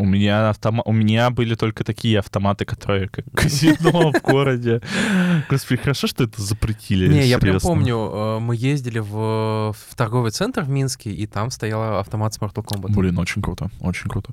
У 0.00 0.06
меня, 0.06 0.48
автома... 0.48 0.82
у 0.86 0.92
меня 0.92 1.28
были 1.28 1.54
только 1.54 1.84
такие 1.84 2.20
автоматы, 2.20 2.64
которые 2.64 3.10
как 3.10 3.26
казино 3.34 4.12
в 4.12 4.22
городе. 4.22 4.80
Господи, 5.50 5.82
хорошо, 5.82 6.06
что 6.06 6.24
это 6.24 6.40
запретили. 6.40 7.06
Не, 7.06 7.26
я 7.26 7.38
прям 7.38 7.60
помню, 7.60 7.96
э, 7.96 8.38
мы 8.38 8.56
ездили 8.56 8.98
в, 8.98 9.74
в 9.74 9.94
торговый 9.94 10.30
центр 10.30 10.62
в 10.62 10.70
Минске, 10.70 11.10
и 11.10 11.26
там 11.26 11.50
стоял 11.50 11.98
автомат 11.98 12.32
с 12.32 12.38
Mortal 12.38 12.64
Kombat. 12.64 12.94
Блин, 12.94 13.18
очень 13.18 13.42
круто, 13.42 13.70
очень 13.80 14.08
круто. 14.08 14.32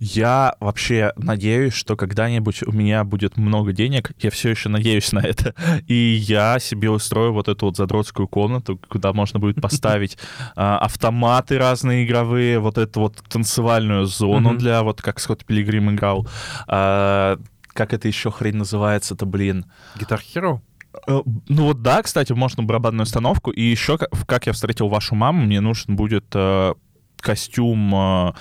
Я 0.00 0.54
вообще 0.60 1.12
надеюсь, 1.16 1.74
что 1.74 1.94
когда-нибудь 1.94 2.62
у 2.62 2.72
меня 2.72 3.04
будет 3.04 3.36
много 3.36 3.74
денег, 3.74 4.12
я 4.18 4.30
все 4.30 4.48
еще 4.48 4.70
надеюсь 4.70 5.12
на 5.12 5.20
это, 5.20 5.54
и 5.88 5.94
я 5.94 6.58
себе 6.58 6.88
устрою 6.88 7.34
вот 7.34 7.48
эту 7.48 7.66
вот 7.66 7.76
задротскую 7.76 8.28
комнату, 8.28 8.80
куда 8.88 9.12
можно 9.12 9.38
будет 9.38 9.60
поставить 9.60 10.16
а, 10.56 10.78
автоматы 10.78 11.58
разные 11.58 12.06
игровые, 12.06 12.60
вот 12.60 12.78
эту 12.78 13.00
вот 13.00 13.22
танцевальную 13.28 14.06
зону 14.06 14.56
для 14.56 14.82
вот 14.82 15.01
как 15.02 15.20
Скотт 15.20 15.44
Пилигрим 15.44 15.90
играл. 15.90 16.26
А, 16.66 17.38
как 17.68 17.92
это 17.92 18.08
еще 18.08 18.30
хрень 18.30 18.56
называется-то, 18.56 19.26
блин? 19.26 19.66
Guitar 19.96 20.20
Hero? 20.34 20.60
Э, 21.06 21.20
Ну 21.48 21.64
вот 21.64 21.82
да, 21.82 22.02
кстати, 22.02 22.32
можно 22.32 22.62
барабанную 22.62 23.04
установку. 23.04 23.50
И 23.50 23.62
еще, 23.62 23.98
как, 23.98 24.10
как 24.26 24.46
я 24.46 24.52
встретил 24.52 24.88
вашу 24.88 25.14
маму, 25.14 25.44
мне 25.44 25.60
нужен 25.60 25.96
будет 25.96 26.26
э, 26.34 26.74
костюм 27.22 27.94
э, 27.94 28.32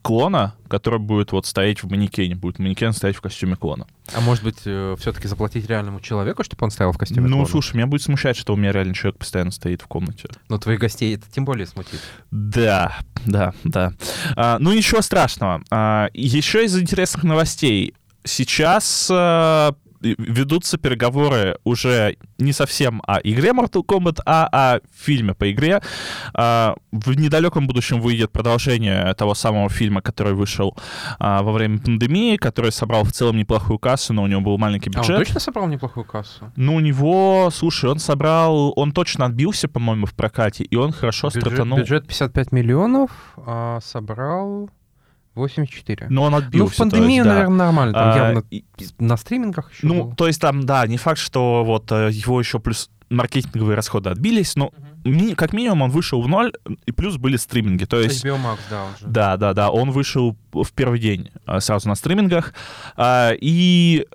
клона, 0.00 0.54
который 0.68 0.98
будет 0.98 1.32
вот 1.32 1.44
стоять 1.46 1.82
в 1.82 1.90
манекене. 1.90 2.34
Будет 2.34 2.58
манекен 2.58 2.92
стоять 2.92 3.16
в 3.16 3.20
костюме 3.20 3.56
клона. 3.56 3.86
А 4.14 4.20
может 4.20 4.42
быть, 4.44 4.58
все-таки 4.60 5.28
заплатить 5.28 5.66
реальному 5.68 6.00
человеку, 6.00 6.42
чтобы 6.44 6.64
он 6.64 6.70
стоял 6.70 6.92
в 6.92 6.98
костюме 6.98 7.28
Ну, 7.28 7.36
клона? 7.36 7.48
слушай, 7.48 7.76
меня 7.76 7.86
будет 7.86 8.02
смущать, 8.02 8.36
что 8.36 8.54
у 8.54 8.56
меня 8.56 8.72
реально 8.72 8.94
человек 8.94 9.18
постоянно 9.18 9.50
стоит 9.50 9.82
в 9.82 9.86
комнате. 9.86 10.28
Но 10.48 10.58
твоих 10.58 10.80
гостей 10.80 11.14
это 11.14 11.24
тем 11.30 11.44
более 11.44 11.66
смутит. 11.66 12.00
Да, 12.30 12.96
да, 13.26 13.52
да. 13.64 13.92
А, 14.36 14.58
ну, 14.58 14.72
ничего 14.72 15.02
страшного. 15.02 15.62
А, 15.70 16.08
еще 16.14 16.64
из 16.64 16.76
интересных 16.78 17.24
новостей. 17.24 17.94
Сейчас 18.24 19.08
а, 19.10 19.74
ведутся 20.02 20.78
переговоры 20.78 21.58
уже 21.64 22.16
не 22.38 22.52
совсем 22.52 23.02
о 23.06 23.18
игре 23.22 23.50
Mortal 23.50 23.84
Kombat, 23.86 24.20
а 24.26 24.48
о 24.52 24.80
фильме 24.94 25.34
по 25.34 25.50
игре. 25.50 25.80
А, 26.34 26.74
в 26.90 27.16
недалеком 27.18 27.66
будущем 27.66 28.00
выйдет 28.00 28.32
продолжение 28.32 29.12
того 29.14 29.34
самого 29.34 29.68
фильма, 29.68 30.02
который 30.02 30.34
вышел 30.34 30.76
а, 31.18 31.42
во 31.42 31.52
время 31.52 31.78
пандемии, 31.78 32.36
который 32.36 32.72
собрал 32.72 33.04
в 33.04 33.12
целом 33.12 33.36
неплохую 33.36 33.78
кассу, 33.78 34.12
но 34.12 34.22
у 34.22 34.26
него 34.26 34.40
был 34.40 34.58
маленький 34.58 34.90
А 34.94 34.98
он 35.00 35.02
бюджет. 35.06 35.18
точно 35.18 35.40
собрал 35.40 35.66
неплохую 35.68 36.04
кассу? 36.04 36.52
Ну, 36.56 36.74
у 36.76 36.80
него, 36.80 37.50
слушай, 37.52 37.88
он 37.90 37.98
собрал, 37.98 38.72
он 38.76 38.92
точно 38.92 39.26
отбился, 39.26 39.68
по-моему, 39.68 40.06
в 40.06 40.14
прокате, 40.14 40.64
и 40.64 40.76
он 40.76 40.92
хорошо 40.92 41.28
Бюджет, 41.28 41.42
стартанул. 41.42 41.78
бюджет 41.78 42.06
55 42.06 42.52
миллионов, 42.52 43.10
а 43.36 43.78
собрал 43.82 44.70
84. 45.34 46.06
Но 46.10 46.24
он 46.24 46.32
Ну, 46.32 46.38
отбился. 46.38 46.72
в 46.74 46.76
то 46.76 46.82
пандемию, 46.82 47.10
есть, 47.16 47.24
да. 47.24 47.32
наверное, 47.34 47.56
нормально. 47.58 47.92
Там 47.94 48.12
А, 48.12 48.16
явно 48.16 48.44
и- 48.50 48.64
на 48.98 49.16
стримингах 49.16 49.72
еще 49.72 49.86
Ну, 49.86 50.04
было. 50.04 50.14
то 50.16 50.26
есть 50.26 50.40
там, 50.40 50.64
да, 50.66 50.86
не 50.86 50.96
факт, 50.98 51.18
что 51.18 51.64
вот 51.64 51.90
э, 51.92 52.10
его 52.12 52.38
еще 52.40 52.58
плюс 52.60 52.90
маркетинговые 53.10 53.76
расходы 53.76 54.08
отбились, 54.10 54.56
но 54.56 54.72
ми- 55.04 55.34
как 55.34 55.52
минимум 55.52 55.82
он 55.82 55.90
вышел 55.90 56.22
в 56.22 56.28
ноль, 56.28 56.52
и 56.86 56.92
плюс 56.92 57.16
были 57.16 57.36
стриминги. 57.36 57.84
То 57.84 58.00
есть 58.00 58.24
HBO 58.24 58.36
Max, 58.36 58.58
да, 58.70 58.84
он 58.84 58.90
же. 58.98 59.06
Да, 59.06 59.36
да, 59.36 59.52
да. 59.54 59.70
Он 59.70 59.90
вышел 59.90 60.36
в 60.52 60.72
первый 60.72 60.98
день 60.98 61.30
а, 61.44 61.60
сразу 61.60 61.88
на 61.88 61.94
стримингах. 61.94 62.54
А, 62.96 63.32
И 63.40 64.06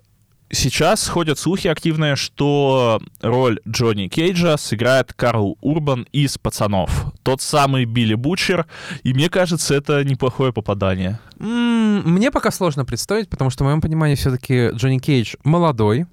сейчас 0.52 1.08
ходят 1.08 1.38
слухи 1.40 1.68
активные, 1.68 2.16
что 2.16 3.00
роль 3.22 3.60
Джонни 3.68 4.08
Кейджа 4.08 4.58
сыграет 4.58 5.14
Карл 5.14 5.58
Урбан 5.62 6.08
из 6.12 6.38
«Пацанов». 6.38 7.14
Тот 7.24 7.42
самый 7.42 7.86
Билли 7.86 8.16
Бучер. 8.16 8.66
И 9.04 9.14
мне 9.14 9.30
кажется, 9.30 9.76
это 9.76 10.04
неплохое 10.04 10.54
попадание. 10.54 11.20
Мне 11.40 12.32
пока 12.32 12.52
сложно 12.52 12.86
представить, 12.86 13.30
потому 13.30 13.50
что, 13.50 13.64
в 13.64 13.68
моем 13.68 13.82
понимании, 13.82 14.16
все-таки 14.16 14.70
Джонни 14.74 15.00
Кейдж 15.00 15.36
молодой. 15.44 16.06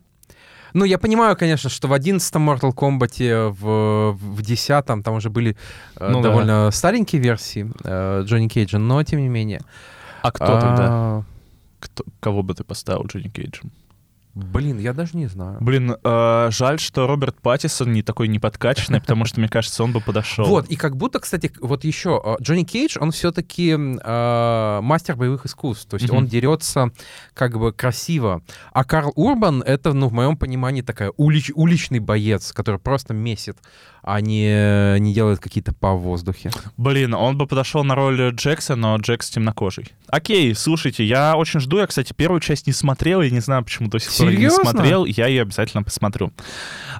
Ну, 0.72 0.84
я 0.84 0.98
понимаю, 0.98 1.36
конечно, 1.36 1.70
что 1.70 1.86
в 1.86 1.92
11-м 1.92 2.50
Mortal 2.50 2.74
Kombat, 2.74 3.48
в, 3.50 4.12
в 4.12 4.40
10-м 4.40 5.04
там 5.04 5.14
уже 5.14 5.30
были 5.30 5.56
э, 5.96 6.08
Ну 6.10 6.20
да. 6.20 6.30
довольно 6.30 6.70
старенькие 6.72 7.22
версии 7.22 7.70
э, 7.84 8.22
Джонни 8.24 8.48
Кейджа, 8.48 8.78
но 8.78 9.00
тем 9.04 9.20
не 9.20 9.28
менее. 9.28 9.60
А 10.22 10.32
кто 10.32 10.46
тогда? 10.46 10.86
А, 10.88 11.22
Кто- 11.78 12.04
кого 12.18 12.42
бы 12.42 12.54
ты 12.54 12.64
поставил 12.64 13.06
Джонни 13.06 13.28
Кейджем? 13.28 13.70
Блин, 14.34 14.78
я 14.78 14.92
даже 14.92 15.16
не 15.16 15.26
знаю. 15.26 15.58
Блин, 15.60 15.96
э, 16.02 16.48
жаль, 16.50 16.80
что 16.80 17.06
Роберт 17.06 17.40
Паттисон 17.40 17.92
не 17.92 18.02
такой 18.02 18.26
неподкачанный, 18.28 19.00
потому 19.00 19.24
что, 19.26 19.38
мне 19.40 19.48
кажется, 19.48 19.84
он 19.84 19.92
бы 19.92 20.00
подошел. 20.00 20.44
Вот, 20.46 20.66
и 20.68 20.76
как 20.76 20.96
будто, 20.96 21.20
кстати, 21.20 21.52
вот 21.60 21.84
еще, 21.84 22.20
э, 22.24 22.42
Джонни 22.42 22.64
Кейдж, 22.64 22.96
он 23.00 23.12
все-таки 23.12 23.76
мастер 23.76 25.16
боевых 25.16 25.46
искусств, 25.46 25.88
то 25.88 25.96
есть 25.96 26.08
Мгм. 26.08 26.16
он 26.18 26.26
дерется 26.26 26.90
как 27.32 27.58
бы 27.58 27.72
красиво. 27.72 28.42
А 28.72 28.84
Карл 28.84 29.12
Урбан— 29.14 29.62
это, 29.66 29.92
ну, 29.92 30.08
в 30.08 30.12
моем 30.12 30.36
понимании, 30.36 30.82
такая 30.82 31.10
улич- 31.18 31.52
уличный 31.54 31.98
боец, 32.00 32.52
который 32.52 32.80
просто 32.80 33.14
месит, 33.14 33.58
а 34.06 34.20
не, 34.20 34.98
не 35.00 35.14
делает 35.14 35.40
какие-то 35.40 35.74
в 35.80 35.96
воздухе. 35.96 36.50
Блин, 36.76 37.14
он 37.14 37.38
бы 37.38 37.46
подошел 37.46 37.84
на 37.84 37.94
роль 37.94 38.30
Джекса, 38.30 38.76
но 38.76 38.96
Джекс 38.96 39.30
темнокожий. 39.30 39.92
Окей, 40.08 40.54
слушайте, 40.54 41.04
я 41.04 41.36
очень 41.36 41.60
жду. 41.60 41.78
Я, 41.78 41.86
кстати, 41.86 42.12
первую 42.12 42.40
часть 42.40 42.66
не 42.66 42.72
смотрел, 42.72 43.22
я 43.22 43.30
не 43.30 43.40
знаю, 43.40 43.64
почему 43.64 43.88
до 43.88 43.98
сих 43.98 44.12
пор 44.14 44.32
не 44.32 44.50
смотрел. 44.50 45.04
Я 45.06 45.26
ее 45.26 45.42
обязательно 45.42 45.82
посмотрю. 45.82 46.32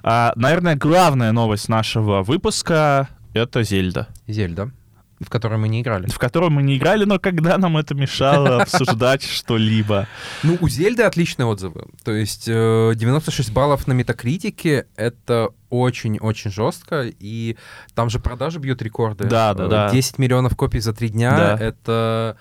А, 0.03 0.33
наверное, 0.35 0.75
главная 0.75 1.31
новость 1.31 1.69
нашего 1.69 2.23
выпуска— 2.23 3.09
это 3.33 3.63
Зельда, 3.63 4.07
Зельда, 4.27 4.71
в 5.19 5.29
которой 5.29 5.57
мы 5.57 5.67
не 5.67 5.81
играли. 5.81 6.07
в 6.07 6.17
которую 6.19 6.51
мы 6.51 6.61
не 6.63 6.77
играли, 6.77 7.05
но 7.05 7.19
когда 7.19 7.57
нам 7.57 7.77
это 7.77 7.93
мешало 7.95 8.61
обсуждать 8.63 9.23
что-либо? 9.23 10.07
Ну, 10.43 10.57
у 10.61 10.67
Зельды 10.67 11.03
отличные 11.03 11.45
отзывы. 11.45 11.85
То 12.03 12.11
есть 12.11 12.45
э, 12.47 12.91
96 12.95 13.51
баллов 13.51 13.87
на 13.87 13.93
метакритике— 13.93 14.87
это 14.95 15.49
очень-очень 15.69 16.51
жестко, 16.51 17.03
и 17.19 17.57
там 17.93 18.09
же 18.09 18.19
продажи 18.19 18.59
бьют 18.59 18.81
рекорды. 18.81 19.25
Да, 19.25 19.53
да, 19.53 19.65
Э, 19.65 19.69
да. 19.69 19.89
10 19.91 20.17
миллионов 20.19 20.55
копий 20.55 20.79
за 20.79 20.93
три 20.93 21.09
дня 21.09 21.31
Да.— 21.31 21.57
это... 21.59 22.37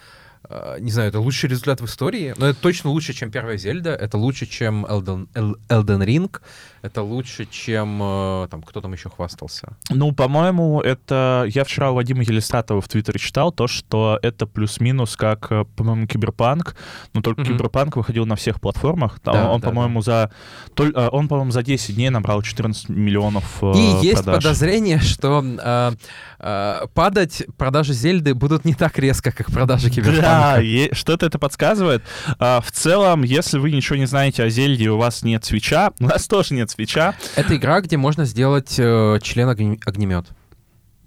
э, 0.55 0.77
Не 0.81 0.91
знаю, 0.91 1.09
это 1.09 1.21
лучший 1.21 1.51
результат 1.51 1.81
в 1.81 1.85
истории, 1.87 2.35
но 2.37 2.47
это 2.47 2.61
точно 2.61 2.91
лучше, 2.91 3.13
чем 3.13 3.31
первая 3.31 3.57
Зельда, 3.59 3.91
это 3.91 4.17
лучше, 4.19 4.47
чем 4.47 4.87
Elden, 4.87 5.29
Elden 5.69 6.05
Ring, 6.07 6.41
это 6.83 7.03
лучше, 7.03 7.47
чем... 7.51 8.01
э, 8.03 8.49
Там, 8.51 8.63
кто 8.63 8.81
там 8.81 8.93
еще 8.93 9.09
хвастался? 9.11 9.77
Ну, 9.91 10.13
по-моему, 10.13 10.81
это... 10.81 11.47
Я 11.49 11.65
вчера 11.65 11.91
у 11.91 11.95
Вадима 11.95 12.23
Елистратова 12.23 12.81
в 12.81 12.89
Твиттере 12.89 13.19
читал 13.19 13.53
то, 13.53 13.67
что 13.67 14.19
это 14.23 14.47
плюс-минус 14.47 15.17
как, 15.17 15.51
э, 15.51 15.65
по-моему, 15.77 16.07
Киберпанк, 16.07 16.77
но 17.15 17.23
только 17.23 17.41
Мгм. 17.41 17.53
Киберпанк 17.53 17.97
выходил 17.97 18.27
на 18.27 18.37
всех 18.37 18.61
платформах. 18.61 19.19
Там 19.21 19.35
Да, 19.35 19.51
он, 19.51 19.61
да, 19.61 19.69
по-моему, 19.69 20.03
за... 20.03 20.31
толь- 20.75 20.93
э, 20.95 21.09
Он, 21.11 21.27
по-моему, 21.29 21.51
за 21.53 21.63
10 21.63 21.95
дней 21.95 22.11
набрал 22.11 22.43
14 22.43 22.89
миллионов 22.91 23.45
э, 23.63 23.73
И 23.77 24.07
есть 24.07 24.23
продаж. 24.25 24.45
подозрение, 24.45 24.99
что 25.01 25.43
э, 25.43 25.93
э, 26.39 26.87
падать 26.93 27.45
продажи 27.57 27.95
Зельды 27.95 28.35
будут 28.35 28.65
не 28.67 28.75
так 28.75 28.99
резко, 28.99 29.33
как 29.33 29.51
продажи 29.51 29.91
Да, 29.91 30.44
Е- 30.61 30.91
что-то 30.93 31.27
это 31.27 31.39
подсказывает. 31.39 32.03
А, 32.39 32.61
в 32.61 32.71
целом, 32.73 33.23
если 33.23 33.59
вы 33.59 33.71
ничего 33.71 33.97
не 33.97 34.07
знаете 34.07 34.43
о 34.43 34.49
Зельде 34.51 34.91
у 34.91 34.99
вас 34.99 35.23
нет 35.23 35.45
свеча, 35.45 35.93
у 36.01 36.05
нас 36.05 36.27
тоже 36.27 36.55
нет 36.55 36.71
свеча, 36.71 37.15
Это 37.37 37.57
игра, 37.57 37.81
где 37.81 37.97
можно 37.97 38.25
сделать 38.25 38.75
э, 38.79 39.19
член 39.23 39.49
огне- 39.49 39.81
огнемет. 39.85 40.27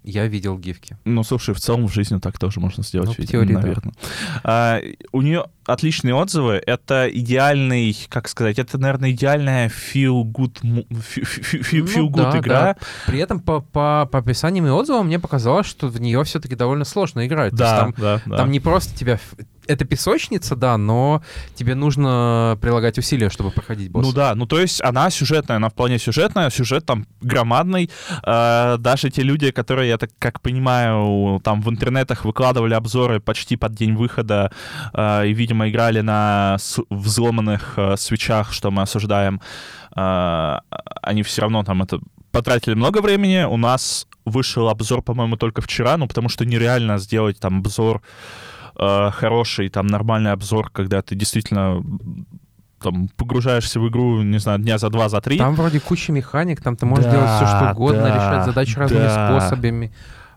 Я 0.10 0.26
видел 0.26 0.58
гифки. 0.58 0.96
Ну, 1.04 1.22
слушай, 1.24 1.54
в 1.54 1.60
целом 1.60 1.86
в 1.86 1.94
жизни 1.94 2.18
так 2.20 2.40
тоже 2.40 2.62
можно 2.62 2.82
сделать, 2.82 3.10
Ну, 3.10 3.16
видимо, 3.18 3.28
теории, 3.44 3.54
да. 3.56 3.60
наверное. 3.60 3.94
А, 4.42 4.80
у 5.12 5.22
нее 5.22 5.48
отличные 5.66 6.16
отзывы. 6.16 6.62
Это 6.66 7.10
идеальный, 7.12 7.94
как 8.08 8.30
сказать, 8.30 8.58
это, 8.58 8.78
наверное, 8.78 9.12
идеальная 9.12 9.68
feel 9.70 10.24
good, 10.24 10.60
му- 10.64 10.86
фи- 11.02 11.26
фи- 11.26 11.62
фи- 11.62 11.80
feel 11.82 12.10
Ну 12.10 12.10
да, 12.32 12.40
игра. 12.40 12.62
да. 12.62 12.76
При 13.06 13.20
этом 13.20 13.42
по, 13.42 13.60
по, 13.60 14.08
по 14.10 14.20
описаниям 14.20 14.66
и 14.66 14.70
отзывам 14.70 15.08
мне 15.08 15.20
показалось, 15.20 15.68
что 15.68 15.88
в 15.90 16.00
нее 16.00 16.24
все-таки 16.24 16.56
довольно 16.56 16.86
сложно 16.86 17.28
играть. 17.28 17.52
То 17.58 17.64
есть 17.64 17.70
Да, 17.76 17.80
там, 17.82 17.94
да, 17.98 18.22
да. 18.26 18.38
там 18.38 18.52
не 18.52 18.62
просто 18.62 18.98
тебя... 18.98 19.20
Это 19.68 19.86
песочница, 19.86 20.56
да, 20.56 20.78
но 20.78 21.22
тебе 21.56 21.76
нужно 21.76 22.58
прилагать 22.62 22.98
усилия, 22.98 23.30
чтобы 23.30 23.52
проходить 23.52 23.92
босса. 23.92 24.08
Ну 24.08 24.14
да, 24.14 24.36
ну 24.36 24.46
то 24.46 24.60
есть 24.60 24.82
она 24.84 25.10
сюжетная, 25.10 25.58
она 25.58 25.70
вполне 25.70 26.00
сюжетная, 26.00 26.50
сюжет 26.50 26.86
там 26.86 27.06
громадный. 27.22 27.90
Э, 28.26 28.78
даже 28.80 29.10
те 29.10 29.24
люди, 29.24 29.52
которые, 29.52 29.90
я 29.90 29.98
так 29.98 30.12
как 30.20 30.42
понимаю, 30.42 31.40
там 31.44 31.62
в 31.62 31.70
интернетах 31.70 32.26
выкладывали 32.26 32.74
обзоры 32.74 33.20
почти 33.20 33.58
под 33.58 33.74
день 33.74 33.96
выхода 33.96 34.52
э, 34.94 35.28
и, 35.28 35.34
видимо, 35.34 35.70
играли 35.70 36.02
на 36.02 36.58
взломанных 36.90 37.74
э, 37.78 37.98
свечах, 37.98 38.54
что 38.54 38.72
мы 38.72 38.82
осуждаем, 38.84 39.42
э, 39.96 40.58
они 41.02 41.24
все 41.24 41.42
равно 41.42 41.64
там 41.64 41.84
это 41.84 42.00
потратили 42.32 42.76
много 42.76 43.02
времени. 43.02 43.44
У 43.44 43.58
нас 43.58 44.08
вышел 44.26 44.70
обзор, 44.70 45.02
по-моему, 45.02 45.38
только 45.38 45.62
вчера, 45.62 45.98
ну 45.98 46.08
потому 46.08 46.30
что 46.30 46.46
нереально 46.46 46.98
сделать 46.98 47.40
там 47.40 47.60
обзор 47.60 48.02
э, 48.80 49.10
хороший, 49.12 49.70
там 49.70 49.88
нормальный 49.88 50.32
обзор, 50.32 50.70
когда 50.72 51.02
ты 51.02 51.16
действительно 51.16 51.84
там 52.82 53.10
погружаешься 53.18 53.80
в 53.80 53.88
игру, 53.90 54.22
не 54.22 54.38
знаю, 54.40 54.60
дня 54.60 54.78
за 54.78 54.90
два, 54.90 55.10
за 55.10 55.20
три. 55.20 55.38
Там 55.38 55.56
вроде 55.56 55.80
куча 55.80 56.12
механик, 56.12 56.62
там 56.62 56.76
ты 56.76 56.86
можешь 56.86 57.06
Да, 57.06 57.12
делать 57.12 57.30
все, 57.38 57.46
что 57.48 57.72
угодно, 57.72 58.02
да, 58.04 58.16
решать 58.16 58.46
задачи 58.46 58.78
разными 58.78 59.02
да. 59.04 59.40
способами, 59.40 59.92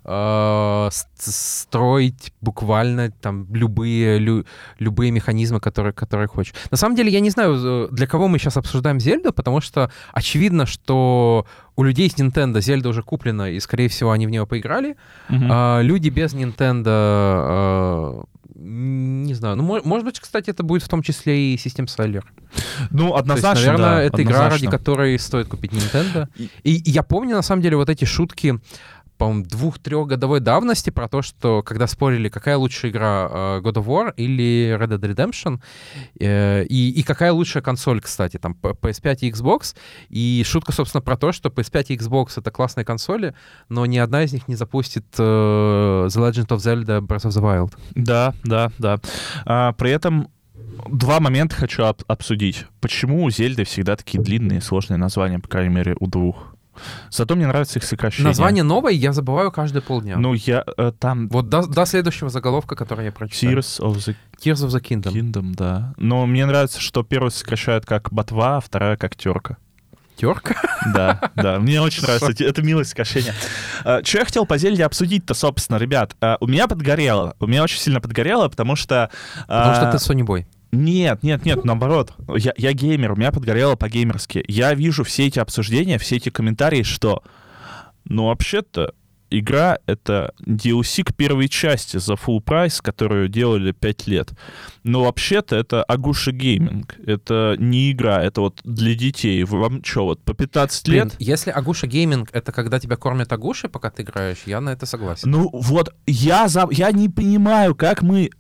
э, 0.05 0.89
строить 1.19 2.33
буквально 2.41 3.11
там 3.11 3.47
любые, 3.53 4.19
лю- 4.19 4.47
любые 4.79 5.11
механизмы, 5.11 5.61
которые, 5.61 5.93
которые 5.93 6.29
хочешь. 6.29 6.55
На 6.71 6.77
самом 6.79 6.97
деле, 6.97 7.11
я 7.11 7.21
не 7.21 7.29
знаю, 7.31 7.57
э, 7.63 7.89
для 7.93 8.07
кого 8.07 8.27
мы 8.29 8.39
сейчас 8.39 8.57
обсуждаем 8.57 8.99
Зельду, 9.01 9.33
потому 9.33 9.61
что 9.61 9.91
очевидно, 10.13 10.65
что 10.67 11.47
у 11.77 11.83
людей 11.83 12.09
с 12.09 12.15
Nintendo 12.15 12.61
Зельда 12.63 12.89
уже 12.89 13.03
куплена, 13.03 13.51
и, 13.51 13.61
скорее 13.61 13.89
всего, 13.89 14.11
они 14.13 14.27
в 14.27 14.31
нее 14.31 14.47
поиграли. 14.47 14.97
Мгм. 15.29 15.49
А 15.51 15.81
люди 15.83 16.09
без 16.09 16.33
Nintendo, 16.35 16.87
э, 16.87 18.23
не 18.63 19.35
знаю, 19.35 19.57
ну, 19.57 19.63
мо- 19.63 19.81
может 19.85 20.05
быть, 20.05 20.21
кстати, 20.21 20.51
это 20.51 20.63
будет 20.63 20.83
в 20.83 20.89
том 20.89 21.03
числе 21.03 21.55
и 21.55 21.57
систем 21.57 21.89
селлер. 21.89 22.25
ну, 22.91 22.99
То 22.99 23.05
есть, 23.07 23.19
однозначно, 23.21 23.65
наверное, 23.73 23.91
да, 23.97 24.03
это 24.03 24.23
игра, 24.23 24.33
ради 24.33 24.45
однозначно. 24.47 24.71
которой 24.71 25.19
стоит 25.19 25.49
купить 25.49 25.73
Nintendo. 25.73 26.29
И- 26.39 26.77
И 26.77 26.91
я 26.91 27.03
помню, 27.03 27.37
на 27.37 27.43
самом 27.43 27.63
деле, 27.63 27.77
вот 27.77 27.89
эти 27.89 28.05
шутки 28.05 28.59
по-моему, 29.21 29.45
двух-трехгодовой 29.45 30.41
давности 30.41 30.89
про 30.89 31.07
то, 31.07 31.21
что 31.21 31.63
когда 31.63 31.87
спорили, 31.87 32.31
какая 32.31 32.57
лучшая 32.57 32.91
игра 32.91 33.29
э, 33.31 33.61
God 33.63 33.75
of 33.75 33.85
War 33.85 34.15
или 34.17 34.75
Red 34.81 34.99
Dead 34.99 35.15
Redemption, 35.15 35.61
э, 36.19 36.65
и, 36.65 36.89
и 36.89 37.03
какая 37.03 37.31
лучшая 37.31 37.63
консоль, 37.63 38.01
кстати, 38.01 38.39
там 38.39 38.57
PS5 38.63 39.19
и 39.21 39.31
Xbox, 39.31 39.77
и 40.09 40.43
шутка, 40.47 40.73
собственно, 40.73 41.03
про 41.03 41.19
то, 41.19 41.33
что 41.33 41.51
PS5 41.51 41.85
и 41.89 41.97
Xbox— 41.99 42.29
это 42.39 42.51
классные 42.51 42.87
консоли, 42.87 43.35
но 43.69 43.85
ни 43.85 43.99
одна 43.99 44.23
из 44.23 44.33
них 44.33 44.49
не 44.49 44.55
запустит 44.55 45.05
э, 45.19 45.23
The 45.23 46.09
Legend 46.09 46.49
of 46.49 46.57
Zelda 46.57 47.01
Breath 47.01 47.27
of 47.27 47.33
the 47.33 47.43
Wild. 47.43 47.75
Да, 47.95 48.33
да, 48.43 48.73
да. 48.79 49.01
А, 49.45 49.75
при 49.75 49.91
этом 49.91 50.31
два 50.89 51.21
момента 51.21 51.57
хочу 51.57 51.85
об- 51.85 52.05
обсудить. 52.07 52.65
Почему 52.81 53.25
у 53.25 53.31
Зельды 53.31 53.65
всегда 53.65 53.97
такие 53.97 54.23
длинные, 54.23 54.63
сложные 54.63 54.97
названия, 54.97 55.39
по 55.39 55.49
крайней 55.49 55.75
мере, 55.75 55.95
у 56.01 56.07
двух? 56.07 56.55
Зато 57.11 57.37
мне 57.37 57.47
нравится 57.47 57.79
их 57.79 57.85
сокращение. 57.85 58.29
Название 58.29 58.63
новое 58.63 58.93
я 58.93 59.13
забываю 59.13 59.51
каждые 59.51 59.83
полдня. 59.83 60.17
Ну, 60.17 60.35
я 60.35 60.65
э, 60.77 60.93
там... 60.99 61.29
Вот 61.29 61.49
до, 61.49 61.67
до 61.67 61.87
следующего 61.87 62.31
заголовка, 62.31 62.77
который 62.77 63.07
я 63.07 63.13
прочитаю. 63.13 63.59
Tears 63.59 63.81
of 63.81 63.97
the 63.97 64.17
Tears 64.43 64.67
of 64.67 64.69
the 64.69 64.81
Kingdom. 64.81 65.13
Kingdom, 65.13 65.55
да. 65.55 65.95
Но 65.97 66.27
мне 66.27 66.47
нравится, 66.47 66.81
что 66.81 67.03
первую 67.03 67.31
сокращают 67.31 67.87
как 67.87 68.13
ботва, 68.13 68.57
а 68.57 68.61
вторая 68.61 68.97
как 68.97 69.17
терка. 69.17 69.57
Терка? 70.17 70.55
Да, 70.95 71.31
да, 71.35 71.59
мне 71.59 71.81
очень 71.83 72.03
нравится. 72.03 72.33
Это 72.43 72.63
милое 72.63 72.85
сокращение. 72.85 73.35
Что 73.83 74.19
я 74.19 74.25
хотел 74.25 74.47
по 74.47 74.57
Зельде 74.57 74.85
обсудить-то, 74.85 75.35
собственно, 75.35 75.77
ребят? 75.77 76.17
А, 76.23 76.39
У 76.41 76.47
меня 76.47 76.69
подгорело. 76.69 77.37
У 77.39 77.47
меня 77.47 77.63
очень 77.63 77.79
сильно 77.79 78.01
подгорело, 78.01 78.49
потому 78.49 78.77
что... 78.77 79.11
Потому 79.47 79.75
что 79.75 79.89
а, 79.89 79.93
ты 79.93 79.99
Sony 79.99 80.25
Boy. 80.25 80.47
Нет, 80.73 81.23
нет, 81.23 81.45
нет, 81.45 81.65
наоборот. 81.65 82.15
Я, 82.37 82.53
я 82.57 82.73
геймер, 82.73 83.13
у 83.13 83.17
меня 83.17 83.33
подгорело 83.33 83.77
по-геймерски. 83.77 84.45
Я 84.47 84.75
вижу 84.75 85.05
все 85.05 85.27
эти 85.27 85.39
обсуждения, 85.39 85.99
все 85.99 86.17
эти 86.17 86.31
комментарии, 86.31 86.83
что... 86.83 87.23
Ну, 88.05 88.27
вообще-то, 88.27 88.95
игра— 89.31 89.79
это 89.87 90.35
DLC 90.45 91.05
к 91.05 91.15
первой 91.15 91.49
части 91.49 91.97
за 91.99 92.15
full 92.15 92.41
price, 92.41 92.81
которую 92.81 93.29
делали 93.29 93.73
5 93.73 94.07
лет. 94.07 94.31
Но 94.83 95.05
вообще-то 95.05 95.57
это 95.57 95.83
Агуша 95.85 96.33
gaming. 96.33 96.97
Это 97.07 97.57
не 97.59 97.93
игра, 97.93 98.23
это 98.23 98.41
вот 98.41 98.61
для 98.65 98.95
детей. 98.95 99.43
Вам 99.45 99.85
что, 99.85 100.05
вот 100.05 100.23
по 100.23 100.35
15 100.35 100.89
Блин, 100.89 101.05
лет? 101.05 101.17
если 101.19 101.51
Агуша 101.51 101.87
gaming— 101.87 102.31
это 102.33 102.53
когда 102.53 102.79
тебя 102.81 102.97
кормят 102.97 103.33
Агуши, 103.33 103.69
пока 103.69 103.91
ты 103.91 104.03
играешь, 104.03 104.43
я 104.47 104.61
на 104.61 104.71
это 104.71 104.87
согласен. 104.87 105.31
Ну 105.31 105.49
вот, 105.53 105.95
я, 106.07 106.49
за... 106.49 106.69
я 106.71 106.91
не 106.93 107.09
понимаю, 107.09 107.75
как 107.75 108.03
мы 108.03 108.31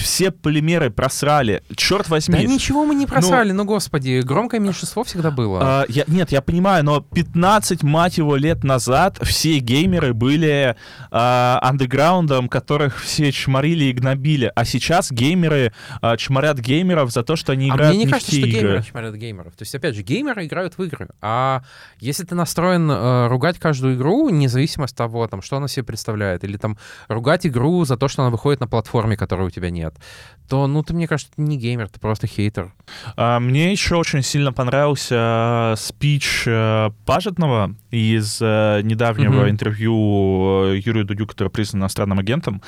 вс- 0.00 0.20
все 0.20 0.30
полимеры 0.30 0.90
просрали. 0.90 1.62
Черт 1.76 2.08
возьми. 2.10 2.36
Да 2.36 2.42
ничего 2.42 2.84
мы 2.84 2.94
не 2.94 3.06
просрали, 3.06 3.52
ну, 3.52 3.64
господи, 3.64 4.20
громкое 4.20 4.60
меньшинство 4.60 5.02
всегда 5.02 5.30
было. 5.30 5.60
А, 5.62 5.84
я, 5.88 6.04
нет, 6.08 6.30
я 6.30 6.42
понимаю, 6.42 6.84
но 6.84 7.00
15, 7.00 7.82
мать 7.82 8.18
его, 8.18 8.36
лет 8.36 8.64
назад 8.64 9.18
все 9.22 9.58
геймеры 9.60 10.12
были 10.12 10.76
а, 11.10 11.58
андеграундом, 11.62 12.48
которых 12.50 13.00
все 13.00 13.32
чморили 13.32 13.84
и 13.84 13.92
гнобили. 13.92 14.52
А 14.54 14.64
сейчас 14.66 15.10
геймеры 15.10 15.72
а, 16.02 16.16
чморят 16.18 16.58
геймеров 16.58 17.10
за 17.12 17.22
то, 17.22 17.36
что 17.36 17.52
они 17.52 17.70
А 17.70 17.74
играют 17.74 17.94
мне 17.96 18.04
не 18.04 18.08
в 18.08 18.10
кажется, 18.12 18.32
что 18.32 18.40
игры. 18.46 18.50
геймеры 18.60 18.82
смотрят 18.82 19.14
геймеров. 19.14 19.56
То 19.56 19.62
есть, 19.62 19.74
опять 19.74 19.94
же, 19.94 20.02
геймеры 20.02 20.44
играют 20.46 20.76
в 20.76 20.82
игры. 20.82 21.08
А 21.22 21.62
если 21.98 22.24
ты 22.24 22.34
настроен 22.34 22.90
э, 22.90 23.28
ругать 23.28 23.58
каждую 23.58 23.96
игру, 23.96 24.28
независимо 24.28 24.84
от 24.84 24.94
того, 24.94 25.26
там, 25.28 25.40
что 25.40 25.56
она 25.56 25.68
себе 25.68 25.84
представляет, 25.84 26.44
или 26.44 26.56
там 26.58 26.76
ругать 27.08 27.46
игру 27.46 27.84
за 27.84 27.96
то, 27.96 28.08
что 28.08 28.22
она 28.22 28.30
выходит 28.30 28.60
на 28.60 28.66
платформе, 28.68 29.16
которой 29.16 29.46
у 29.46 29.50
тебя 29.50 29.70
нет, 29.70 29.89
то, 30.48 30.66
ну, 30.66 30.82
ты, 30.82 30.94
мне 30.94 31.06
кажется, 31.06 31.32
ты 31.36 31.42
не 31.42 31.56
геймер, 31.56 31.88
ты 31.88 32.00
просто 32.00 32.26
хейтер. 32.26 32.72
А, 33.16 33.38
Мне 33.38 33.70
еще 33.70 33.94
очень 33.94 34.22
сильно 34.22 34.52
понравился 34.52 35.74
э, 35.74 35.74
спич 35.78 36.42
э, 36.46 36.90
Пажетного 37.06 37.76
из 37.92 38.38
э, 38.42 38.80
недавнего 38.82 39.42
Мгм. 39.42 39.50
интервью 39.50 40.72
Юрию 40.74 41.04
Дудю, 41.04 41.26
который 41.28 41.48
признан 41.50 41.82
иностранным 41.82 42.18
агентом, 42.18 42.62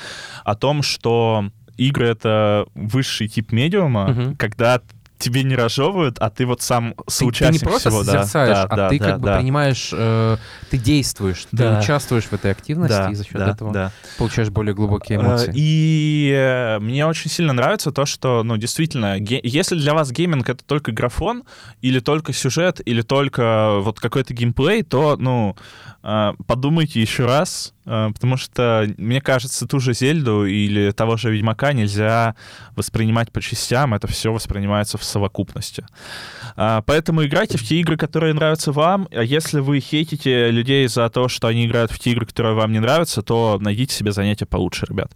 о 0.45 0.55
том, 0.55 0.81
что 0.81 1.49
игры— 1.75 2.07
это 2.07 2.65
высший 2.73 3.27
тип 3.27 3.51
медиума, 3.51 4.07
Мгм. 4.07 4.35
когда 4.37 4.79
тебе 5.17 5.43
не 5.43 5.55
разжевывают, 5.55 6.19
а 6.19 6.29
ты 6.29 6.45
вот 6.45 6.61
сам 6.61 6.93
Ты, 6.95 7.03
ты 7.05 7.11
соучастник 7.11 7.61
не 7.61 7.65
просто 7.67 7.89
всего. 7.89 8.03
да. 8.03 8.11
созерцаешь, 8.11 8.57
Да, 8.57 8.63
а 8.63 8.75
да, 8.75 8.89
ты 8.89 8.99
да, 8.99 9.05
как 9.05 9.19
бы 9.21 9.25
да. 9.27 9.37
принимаешь, 9.39 9.89
э, 9.93 10.37
ты 10.69 10.77
действуешь, 10.77 11.47
Да. 11.51 11.75
ты 11.75 11.83
участвуешь 11.83 12.25
в 12.25 12.33
этой 12.33 12.51
активности, 12.51 12.93
Да, 12.97 13.09
и 13.11 13.13
за 13.15 13.23
счет 13.23 13.33
да, 13.37 13.51
этого 13.51 13.71
да. 13.73 13.91
получаешь 14.17 14.49
более 14.49 14.73
глубокие 14.75 15.17
Э, 15.17 15.21
эмоции. 15.21 15.53
И 15.55 16.33
э, 16.35 16.79
мне 16.79 17.05
очень 17.05 17.29
сильно 17.31 17.53
нравится 17.53 17.91
то, 17.91 18.05
что, 18.05 18.43
ну, 18.43 18.57
действительно, 18.57 19.19
ге- 19.19 19.39
если 19.43 19.75
для 19.75 19.93
вас 19.93 20.11
гейминг— 20.11 20.49
это 20.49 20.63
только 20.65 20.91
графон, 20.91 21.43
или 21.81 21.99
только 21.99 22.33
сюжет, 22.33 22.81
или 22.85 23.01
только 23.01 23.79
вот 23.79 23.99
какой-то 23.99 24.33
геймплей, 24.33 24.83
то, 24.83 25.15
ну, 25.17 25.55
э, 26.03 26.33
подумайте 26.47 26.99
еще 27.01 27.25
раз, 27.25 27.73
потому 27.85 28.37
что, 28.37 28.87
мне 28.97 29.19
кажется, 29.19 29.67
ту 29.67 29.79
же 29.81 29.93
Зельду 29.93 30.45
или 30.45 30.91
того 30.91 31.17
же 31.17 31.29
Ведьмака 31.31 31.73
нельзя 31.73 32.35
воспринимать 32.77 33.29
по 33.31 33.41
частям, 33.41 33.93
это 33.93 34.07
все 34.07 34.31
воспринимается 34.31 34.97
в 34.97 35.02
совокупности. 35.05 35.85
А, 36.55 36.81
Поэтому 36.81 37.25
играйте 37.25 37.57
в 37.57 37.63
те 37.67 37.79
игры, 37.79 37.97
которые 37.97 38.33
нравятся 38.33 38.71
вам. 38.71 39.07
А 39.11 39.23
если 39.23 39.59
вы 39.59 39.79
хейтите 39.79 40.51
людей 40.51 40.87
за 40.87 41.09
то, 41.09 41.27
что 41.27 41.47
они 41.47 41.65
играют 41.65 41.91
в 41.91 41.99
те 41.99 42.11
игры, 42.11 42.25
которые 42.25 42.55
вам 42.55 42.71
не 42.71 42.79
нравятся, 42.79 43.21
то 43.21 43.57
найдите 43.59 43.95
себе 43.95 44.11
занятия 44.11 44.45
получше, 44.45 44.85
ребят. 44.87 45.11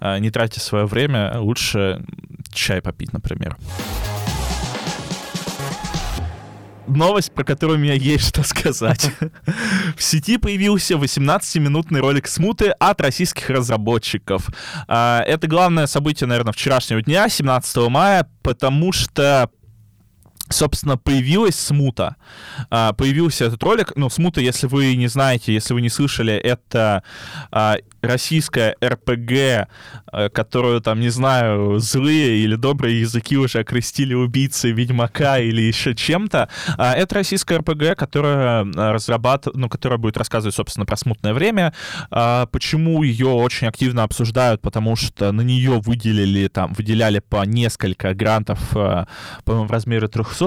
А, 0.00 0.18
Не 0.18 0.30
тратьте 0.30 0.60
свое 0.60 0.86
время, 0.86 1.38
лучше 1.38 2.04
чай 2.52 2.80
попить, 2.80 3.12
например. 3.12 3.56
Новость, 6.88 7.32
про 7.32 7.44
которую 7.44 7.78
у 7.78 7.82
меня 7.82 7.94
есть 7.94 8.28
что 8.28 8.42
сказать. 8.42 9.10
В 9.96 10.02
сети 10.02 10.38
появился 10.38 10.94
18-минутный 10.94 12.00
ролик 12.00 12.26
смуты 12.26 12.70
от 12.70 13.00
российских 13.00 13.50
разработчиков. 13.50 14.48
А, 14.86 15.22
Это 15.26 15.46
главное 15.46 15.86
событие, 15.86 16.26
наверное, 16.26 16.52
вчерашнего 16.52 17.02
дня, 17.02 17.28
17 17.28 17.76
мая, 17.88 18.28
потому 18.42 18.92
что 18.92 19.50
собственно, 20.50 20.96
появилась 20.96 21.58
смута. 21.58 22.16
А, 22.70 22.92
Появился 22.92 23.46
этот 23.46 23.62
ролик. 23.62 23.92
Ну, 23.96 24.10
смута, 24.10 24.40
если 24.40 24.66
вы 24.66 24.94
не 24.96 25.08
знаете, 25.08 25.52
если 25.52 25.74
вы 25.74 25.80
не 25.80 25.88
слышали, 25.88 26.34
это 26.34 27.02
а, 27.50 27.76
российская 28.02 28.76
РПГ, 28.82 29.68
а, 30.06 30.28
которую, 30.30 30.80
там, 30.80 31.00
не 31.00 31.10
знаю, 31.10 31.78
злые 31.78 32.38
или 32.38 32.56
добрые 32.56 33.00
языки 33.00 33.36
уже 33.36 33.60
окрестили 33.60 34.14
убийцей 34.14 34.72
Ведьмака 34.72 35.38
или 35.38 35.60
еще 35.62 35.94
чем-то. 35.94 36.48
Это 36.78 37.14
российская 37.14 37.58
РПГ, 37.58 37.96
которая 37.96 38.64
разрабатывает, 38.64 39.56
ну, 39.56 39.68
которая 39.68 39.98
будет 39.98 40.16
рассказывать, 40.16 40.54
собственно, 40.54 40.86
про 40.86 40.96
смутное 40.96 41.34
время. 41.34 41.72
Почему 42.10 43.02
ее 43.02 43.28
очень 43.28 43.66
активно 43.66 44.04
обсуждают? 44.04 44.60
Потому 44.60 44.96
что 44.96 45.32
на 45.32 45.42
нее 45.42 45.80
выделили, 45.80 46.48
там, 46.48 46.72
выделяли 46.72 47.18
по 47.20 47.44
несколько 47.44 48.14
грантов, 48.14 48.58
по-моему, 48.70 49.66
в 49.66 49.70
размере 49.70 50.08
300 50.08 50.37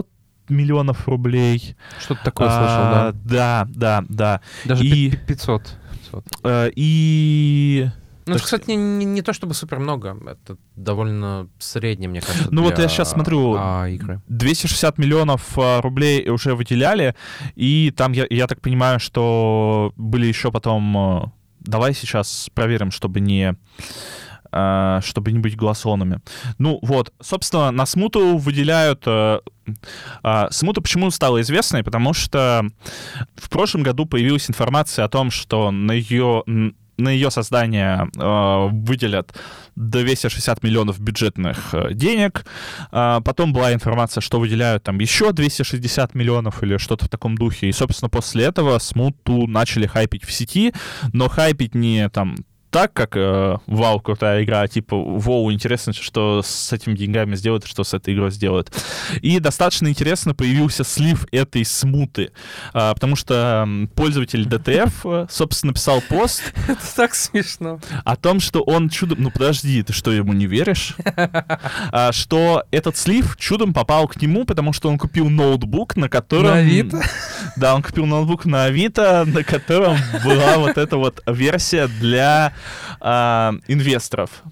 миллионов 0.52 1.08
рублей. 1.08 1.76
Что-то 2.00 2.24
такое 2.24 2.48
А, 2.50 2.58
слышал, 2.58 2.84
да. 2.92 3.66
Да, 3.66 3.68
да, 3.74 4.06
да. 4.10 4.42
Даже 4.66 4.84
и- 4.84 5.10
пи- 5.12 5.18
500. 5.28 5.76
500. 6.12 6.24
Э, 6.44 6.70
И... 6.76 7.88
Ну, 8.28 8.34
Так 8.36 8.44
кстати, 8.44 8.70
не, 8.70 8.76
не- 8.76 9.06
не 9.06 9.22
то 9.24 9.34
чтобы 9.34 9.56
супер 9.56 9.80
много, 9.80 10.16
это 10.30 10.56
довольно 10.76 11.48
средне, 11.58 12.08
мне 12.08 12.22
кажется. 12.22 12.50
Ну, 12.52 12.62
вот 12.62 12.76
для, 12.76 12.84
я 12.84 12.90
щас 12.90 13.12
смотрю, 13.12 13.56
а, 13.58 13.88
игры. 13.90 14.22
260 14.28 15.00
миллионов 15.00 15.58
а, 15.58 15.82
рублей 15.82 16.30
уже 16.30 16.54
выделяли, 16.54 17.16
и 17.56 17.92
там, 17.98 18.12
я, 18.12 18.28
я 18.30 18.46
так 18.48 18.62
понимаю, 18.62 19.00
что 19.00 19.92
были 19.98 20.28
еще 20.28 20.52
потом... 20.52 20.98
а, 20.98 21.32
Давай 21.62 21.94
сейчас 21.94 22.50
проверим, 22.54 22.92
чтобы 22.92 23.20
не 23.20 23.56
чтобы 24.52 25.32
не 25.32 25.40
быть 25.40 25.56
голословными. 25.56 26.20
Ну 26.58 26.80
вот, 26.82 27.14
собственно, 27.22 27.72
на 27.72 27.86
смуту 27.86 28.38
выделяют... 28.38 29.04
э, 29.06 29.40
а, 30.24 30.50
Смута 30.52 30.82
почему 30.82 31.10
стала 31.12 31.42
известной? 31.42 31.84
Потому 31.84 32.14
что 32.14 32.66
в 33.36 33.50
прошлом 33.50 33.84
году 33.84 34.06
появилась 34.06 34.50
информация 34.50 35.06
о 35.06 35.10
том, 35.10 35.32
что 35.32 35.72
на 35.72 35.92
ее, 35.92 36.44
на 36.98 37.10
ее 37.10 37.32
создание 37.32 38.10
э, 38.18 38.68
выделят 38.72 39.34
260 39.76 40.64
миллионов 40.64 41.00
бюджетных 41.00 41.74
э, 41.74 41.94
денег. 41.94 42.46
А, 42.92 43.22
Потом 43.22 43.54
была 43.54 43.74
информация, 43.74 44.22
что 44.22 44.40
выделяют 44.40 44.84
там 44.84 45.00
еще 45.00 45.32
260 45.32 46.14
миллионов 46.16 46.64
или 46.64 46.78
что-то 46.78 47.06
в 47.06 47.10
таком 47.10 47.38
духе. 47.38 47.70
И, 47.70 47.72
собственно, 47.72 48.10
после 48.10 48.46
этого 48.46 48.78
смуту 48.80 49.48
начали 49.48 49.88
хайпить 49.88 50.26
в 50.26 50.32
сети, 50.32 50.74
но 51.14 51.30
хайпить 51.30 51.76
не 51.76 52.10
там 52.10 52.36
так, 52.72 52.94
как 52.94 53.18
э, 53.18 53.58
вау, 53.68 54.00
крутая 54.00 54.44
игра, 54.44 54.66
типа, 54.68 54.96
вау, 54.96 55.52
интересно, 55.52 55.94
что 55.94 56.42
с 56.42 56.72
этими 56.72 56.96
деньгами 56.96 57.36
сделают, 57.36 57.68
что 57.68 57.84
с 57.84 57.94
этой 57.94 58.14
игрой 58.14 58.32
сделают. 58.32 58.72
И 59.22 59.40
достаточно 59.40 59.90
интересно 59.90 60.34
появился 60.34 60.86
слив 60.86 61.28
этой 61.32 61.66
смуты, 61.66 62.32
э, 62.74 62.94
потому 62.94 63.18
что 63.18 63.68
пользователь 63.96 64.48
DTF, 64.48 64.94
э, 65.04 65.28
собственно, 65.30 65.72
написал 65.72 66.02
пост. 66.02 66.54
Это 66.70 66.96
так 66.96 67.14
смешно. 67.14 67.82
О 68.06 68.16
том, 68.16 68.40
что 68.40 68.62
он 68.62 68.90
чудом... 68.90 69.22
Ну, 69.22 69.32
подожди, 69.32 69.84
ты 69.84 69.92
что, 69.92 70.12
ему 70.12 70.34
не 70.34 70.48
веришь? 70.48 70.96
А, 71.94 72.12
что 72.12 72.64
этот 72.72 72.96
слив 72.96 73.36
чудом 73.38 73.74
попал 73.74 74.08
к 74.08 74.22
нему, 74.22 74.46
потому 74.46 74.72
что 74.72 74.90
он 74.90 74.98
купил 74.98 75.30
ноутбук, 75.30 75.96
на 75.96 76.10
котором... 76.10 76.52
На 76.52 76.58
Авито? 76.58 77.02
Да, 77.58 77.76
он 77.76 77.84
купил 77.84 78.06
ноутбук 78.06 78.46
на 78.46 78.66
Авито, 78.66 79.26
на 79.26 79.44
котором 79.44 79.98
была 80.24 80.58
вот 80.58 80.78
эта 80.78 80.98
вот 80.98 81.22
версия 81.28 81.88
для 81.88 82.54
э, 83.00 83.52
инвесторов. 83.68 84.44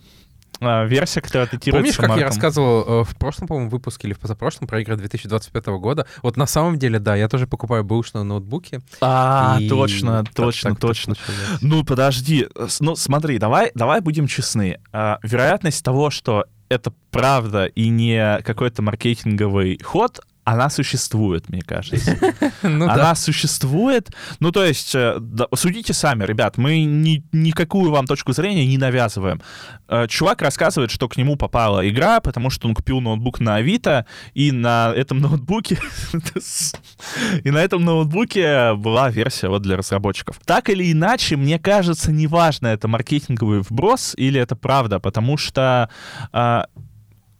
Э, 0.61 0.85
версия, 0.87 1.21
которая 1.21 1.47
Помнишь, 1.47 1.97
как 1.97 2.17
я 2.17 2.25
рассказывал 2.25 3.01
э, 3.01 3.03
в 3.03 3.15
прошлом, 3.15 3.47
по-моему, 3.47 3.69
выпуске 3.69 4.07
или 4.07 4.13
в 4.13 4.19
позапрошлом 4.19 4.67
про 4.67 4.81
игры 4.81 4.97
2025 4.97 5.67
года? 5.67 6.05
Вот 6.21 6.37
на 6.37 6.45
самом 6.45 6.77
деле, 6.77 6.99
да, 6.99 7.15
я 7.15 7.29
тоже 7.29 7.47
покупаю 7.47 7.83
бэушные 7.83 8.23
ноутбуки. 8.23 8.81
А, 9.01 9.57
и... 9.59 9.69
точно, 9.69 10.23
точно, 10.35 10.71
так, 10.71 10.79
точно. 10.79 11.15
Так 11.15 11.35
ну, 11.61 11.83
подожди, 11.83 12.47
ну 12.79 12.95
смотри, 12.95 13.37
давай, 13.37 13.71
давай 13.73 14.01
будем 14.01 14.27
честны. 14.27 14.79
А, 14.91 15.19
вероятность 15.23 15.83
того, 15.83 16.09
что 16.09 16.45
это 16.67 16.93
правда 17.11 17.65
и 17.65 17.89
не 17.89 18.41
какой-то 18.43 18.81
маркетинговый 18.81 19.79
ход, 19.83 20.19
она 20.43 20.69
существует, 20.69 21.49
мне 21.49 21.61
кажется. 21.61 22.17
ну, 22.63 22.85
она 22.85 22.95
да. 22.95 23.15
существует. 23.15 24.09
Ну, 24.39 24.51
то 24.51 24.63
есть, 24.63 24.95
э, 24.95 25.17
да, 25.19 25.47
судите 25.53 25.93
сами, 25.93 26.23
ребят, 26.23 26.57
мы 26.57 26.83
ни, 26.83 27.23
никакую 27.31 27.91
вам 27.91 28.07
точку 28.07 28.33
зрения 28.33 28.65
не 28.65 28.77
навязываем. 28.77 29.41
Э, 29.87 30.07
чувак 30.07 30.41
рассказывает, 30.41 30.91
что 30.91 31.07
к 31.07 31.17
нему 31.17 31.35
попала 31.35 31.87
игра, 31.87 32.19
потому 32.19 32.49
что 32.49 32.67
он 32.67 32.73
купил 32.73 32.99
ноутбук 32.99 33.39
на 33.39 33.55
Авито, 33.55 34.05
и 34.33 34.51
на 34.51 34.91
этом 34.95 35.19
ноутбуке... 35.19 35.77
и 37.43 37.51
на 37.51 37.59
этом 37.59 37.85
ноутбуке 37.85 38.73
была 38.73 39.09
версия 39.09 39.49
вот 39.49 39.61
для 39.61 39.77
разработчиков. 39.77 40.39
Так 40.45 40.69
или 40.69 40.91
иначе, 40.91 41.35
мне 41.35 41.59
кажется, 41.59 42.11
неважно, 42.11 42.67
это 42.67 42.87
маркетинговый 42.87 43.61
вброс 43.61 44.13
или 44.17 44.39
это 44.39 44.55
правда, 44.55 44.99
потому 44.99 45.37
что 45.37 45.89
а, 46.31 46.65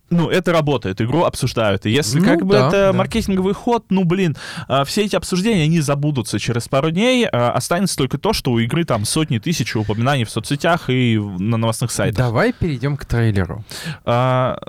ну, 0.10 0.30
это 0.30 0.52
работает, 0.52 1.02
игру 1.02 1.24
обсуждают. 1.24 1.86
И 1.86 1.92
если 1.92 2.20
ну, 2.20 2.26
как 2.26 2.46
бы 2.46 2.54
да, 2.54 2.68
это 2.68 2.78
да. 2.88 2.94
маркетинговый 2.94 3.54
ход, 3.54 3.86
ну, 3.90 4.04
блин, 4.04 4.36
а, 4.68 4.84
все 4.86 5.06
эти 5.06 5.16
обсуждения, 5.16 5.64
они 5.64 5.82
забудутся 5.82 6.40
через 6.40 6.68
пару 6.68 6.92
дней, 6.92 7.28
а, 7.28 7.52
останется 7.52 7.96
только 7.96 8.18
то, 8.18 8.34
что 8.34 8.52
у 8.52 8.60
игры 8.60 8.86
там 8.86 9.06
сотни 9.06 9.40
тысяч 9.40 9.76
упоминаний 9.76 10.24
в 10.24 10.30
соцсетях 10.30 10.90
и 10.90 11.18
на 11.18 11.58
новостных 11.58 11.92
сайтах. 11.92 12.18
Давай 12.18 12.54
перейдем 12.54 12.98
к 12.98 13.06
трейлеру. 13.06 13.64
А, 14.06 14.60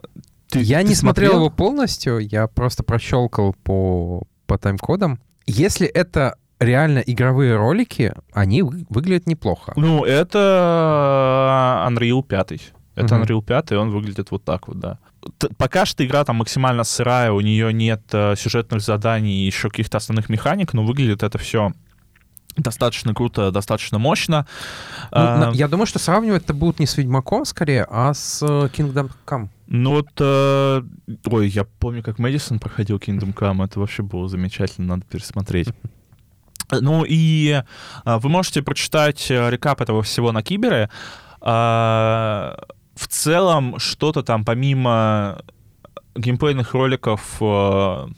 ты, 0.48 0.60
я 0.60 0.82
ты 0.82 0.88
не 0.88 0.94
смотрел? 0.94 1.30
смотрел 1.30 1.46
его 1.46 1.50
полностью, 1.50 2.18
я 2.18 2.46
просто 2.46 2.82
прощелкал 2.82 3.54
по, 3.62 4.22
по 4.46 4.58
тайм-кодам. 4.58 5.20
Если 5.46 5.86
это 5.86 6.36
реально 6.58 6.98
игровые 6.98 7.56
ролики, 7.56 8.12
они 8.32 8.62
выглядят 8.62 9.26
неплохо. 9.26 9.72
Ну, 9.76 10.04
это 10.04 11.86
Unreal 11.88 12.22
5. 12.22 12.52
Это 12.96 13.14
uh-huh. 13.14 13.22
Unreal 13.22 13.42
5, 13.42 13.72
и 13.72 13.74
он 13.76 13.90
выглядит 13.90 14.30
вот 14.30 14.44
так 14.44 14.68
вот, 14.68 14.78
да 14.78 14.98
пока 15.56 15.86
что 15.86 16.04
игра 16.04 16.24
там 16.24 16.36
максимально 16.36 16.84
сырая, 16.84 17.32
у 17.32 17.40
нее 17.40 17.72
нет 17.72 18.02
э, 18.12 18.34
сюжетных 18.36 18.80
заданий 18.80 19.42
и 19.42 19.46
еще 19.46 19.68
каких-то 19.68 19.98
основных 19.98 20.28
механик, 20.28 20.72
но 20.72 20.84
выглядит 20.84 21.22
это 21.22 21.38
все 21.38 21.72
достаточно 22.56 23.14
круто, 23.14 23.50
достаточно 23.50 23.98
мощно. 23.98 24.46
Ну, 25.12 25.18
а, 25.20 25.50
я 25.54 25.68
думаю, 25.68 25.86
что 25.86 25.98
сравнивать 25.98 26.44
это 26.44 26.54
будут 26.54 26.80
не 26.80 26.86
с 26.86 26.96
Ведьмаком 26.96 27.44
скорее, 27.44 27.86
а 27.88 28.12
с 28.12 28.42
э, 28.42 28.68
Kingdom 28.76 29.10
Come. 29.26 29.48
Ну 29.68 29.90
вот, 29.92 30.08
э, 30.18 30.82
ой, 31.26 31.48
я 31.48 31.64
помню, 31.64 32.02
как 32.02 32.18
Мэдисон 32.18 32.58
проходил 32.58 32.98
Kingdom 32.98 33.34
Come, 33.34 33.64
это 33.64 33.78
вообще 33.80 34.02
было 34.02 34.28
замечательно, 34.28 34.96
надо 34.96 35.04
пересмотреть. 35.10 35.68
Ну 36.72 37.04
и 37.04 37.62
э, 38.04 38.16
вы 38.18 38.28
можете 38.28 38.62
прочитать 38.62 39.28
э, 39.28 39.50
рекап 39.50 39.80
этого 39.80 40.04
всего 40.04 40.30
на 40.30 40.40
Кибере. 40.40 40.88
Э, 41.40 42.54
в 43.00 43.08
целом 43.08 43.78
что-то 43.78 44.22
там 44.22 44.44
помимо 44.44 45.42
геймплейных 46.14 46.74
роликов 46.74 47.38
э, 47.40 48.08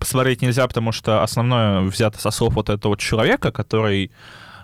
посмотреть 0.00 0.42
нельзя, 0.42 0.66
потому 0.66 0.90
что 0.90 1.22
основное 1.22 1.82
взято 1.82 2.18
со 2.18 2.32
слов 2.32 2.54
вот 2.54 2.70
этого 2.70 2.96
человека, 2.96 3.52
который 3.52 4.10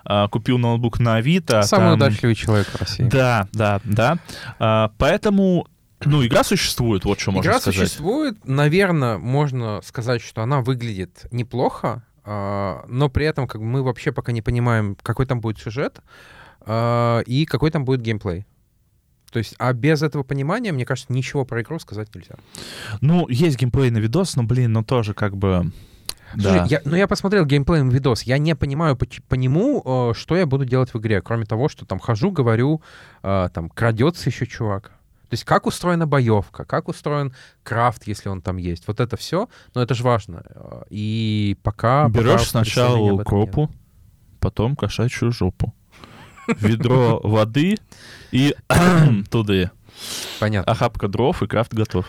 э, 0.05 0.27
купил 0.29 0.57
ноутбук 0.57 0.99
на 0.99 1.15
Авито. 1.15 1.61
Самый 1.61 1.91
там... 1.91 1.93
удачливый 1.93 2.35
человек 2.35 2.67
в 2.67 2.75
России. 2.75 3.03
Да, 3.03 3.47
да, 3.53 3.79
да. 3.85 4.17
Э, 4.59 4.89
поэтому 4.97 5.65
ну, 6.03 6.25
игра 6.25 6.43
существует, 6.43 7.05
вот 7.05 7.21
что 7.21 7.31
можно 7.31 7.53
сказать. 7.53 7.75
Игра 7.75 7.85
существует. 7.85 8.37
Наверное, 8.43 9.17
можно 9.17 9.79
сказать, 9.81 10.21
что 10.21 10.41
она 10.41 10.59
выглядит 10.59 11.27
неплохо, 11.31 12.03
но 12.25 13.09
при 13.11 13.25
этом 13.25 13.47
как 13.47 13.61
бы, 13.61 13.67
мы 13.67 13.83
вообще 13.83 14.11
пока 14.11 14.31
не 14.31 14.41
понимаем, 14.41 14.97
какой 15.01 15.25
там 15.25 15.41
будет 15.41 15.59
сюжет 15.59 16.01
и 16.67 17.47
какой 17.49 17.71
там 17.71 17.85
будет 17.85 18.01
геймплей. 18.01 18.45
То 19.31 19.39
есть, 19.39 19.55
а 19.57 19.71
без 19.73 20.03
этого 20.03 20.23
понимания, 20.23 20.71
мне 20.71 20.85
кажется, 20.85 21.11
ничего 21.13 21.45
про 21.45 21.61
игру 21.61 21.79
сказать 21.79 22.13
нельзя. 22.13 22.35
Ну, 22.99 23.27
есть 23.29 23.57
геймплей 23.57 23.89
на 23.89 23.97
видос, 23.97 24.35
но, 24.35 24.43
блин, 24.43 24.73
ну 24.73 24.83
тоже 24.83 25.13
как 25.13 25.37
бы... 25.37 25.71
Слушай, 26.33 26.59
да. 26.59 26.65
я, 26.69 26.81
ну 26.85 26.95
я 26.95 27.07
посмотрел 27.07 27.45
геймплей 27.45 27.81
на 27.81 27.91
видос, 27.91 28.23
я 28.23 28.37
не 28.37 28.55
понимаю 28.55 28.95
по, 28.95 29.05
по 29.27 29.35
нему, 29.35 29.81
э, 29.83 30.13
что 30.15 30.37
я 30.37 30.45
буду 30.45 30.63
делать 30.63 30.93
в 30.93 30.97
игре, 30.97 31.21
кроме 31.21 31.45
того, 31.45 31.67
что 31.67 31.85
там 31.85 31.99
хожу, 31.99 32.31
говорю, 32.31 32.81
э, 33.21 33.49
там 33.53 33.69
крадется 33.69 34.29
еще 34.29 34.45
чувак. 34.45 34.91
То 35.27 35.33
есть 35.33 35.43
как 35.43 35.65
устроена 35.65 36.07
боевка, 36.07 36.63
как 36.63 36.87
устроен 36.87 37.33
крафт, 37.63 38.05
если 38.05 38.29
он 38.29 38.41
там 38.41 38.57
есть. 38.57 38.87
Вот 38.87 39.01
это 39.01 39.17
все, 39.17 39.49
но 39.73 39.81
это 39.81 39.93
же 39.93 40.03
важно. 40.03 40.43
И 40.89 41.57
пока... 41.63 42.07
Берешь 42.09 42.47
сначала 42.47 42.97
укропу, 42.97 43.69
потом 44.39 44.75
кошачью 44.75 45.31
жопу 45.31 45.73
ведро 46.47 47.19
воды 47.23 47.77
и 48.31 48.55
туда. 49.29 49.71
Понятно. 50.39 50.71
Охапка 50.71 51.07
дров 51.07 51.41
и 51.43 51.47
крафт 51.47 51.73
готов. 51.73 52.05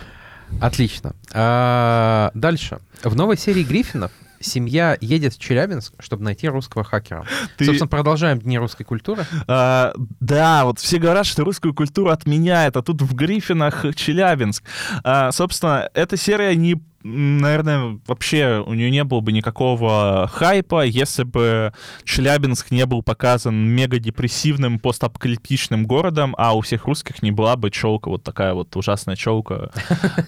Отлично. 0.61 1.15
А, 1.33 2.31
дальше. 2.35 2.79
В 3.03 3.15
новой 3.17 3.37
серии 3.37 3.65
Гриффинов 3.65 4.13
семья 4.41 4.97
едет 5.01 5.35
в 5.35 5.39
Челябинск, 5.39 5.95
чтобы 5.99 6.25
найти 6.25 6.49
русского 6.49 6.85
хакера. 6.85 7.25
Ты... 7.57 7.65
Собственно, 7.65 7.89
продолжаем 7.89 8.39
Дни 8.39 8.59
русской 8.59 8.85
культуры. 8.85 9.25
А, 9.47 9.93
да, 10.21 10.65
вот 10.65 10.79
все 10.79 10.99
говорят, 10.99 11.27
что 11.27 11.45
русскую 11.45 11.75
культуру 11.75 12.11
отменяет, 12.11 12.77
а 12.77 12.83
тут 12.83 13.03
в 13.03 13.15
Гриффинах 13.15 13.85
Челябинск. 13.95 14.65
А, 15.05 15.33
собственно, 15.33 15.89
эта 15.95 16.17
серия 16.17 16.55
не 16.57 16.83
наверное, 17.05 17.99
вообще 18.07 18.63
у 18.67 18.75
нее 18.75 18.91
не 18.91 19.05
было 19.05 19.21
бы 19.21 19.33
никакого 19.33 20.29
хайпа, 20.33 20.85
если 20.85 21.25
бы 21.25 21.73
Челябинск 22.05 22.71
не 22.71 22.87
был 22.87 23.03
показан 23.03 23.55
мега 23.55 23.99
депрессивным 23.99 24.79
постапокалиптичным 24.79 25.87
городом, 25.87 26.35
а 26.39 26.57
у 26.57 26.61
всех 26.61 26.87
русских 26.87 27.23
не 27.23 27.31
была 27.31 27.57
бы 27.57 27.71
челка, 27.71 28.11
вот 28.11 28.23
такая 28.23 28.55
вот 28.55 28.75
ужасная 28.77 29.17
челка, 29.17 29.71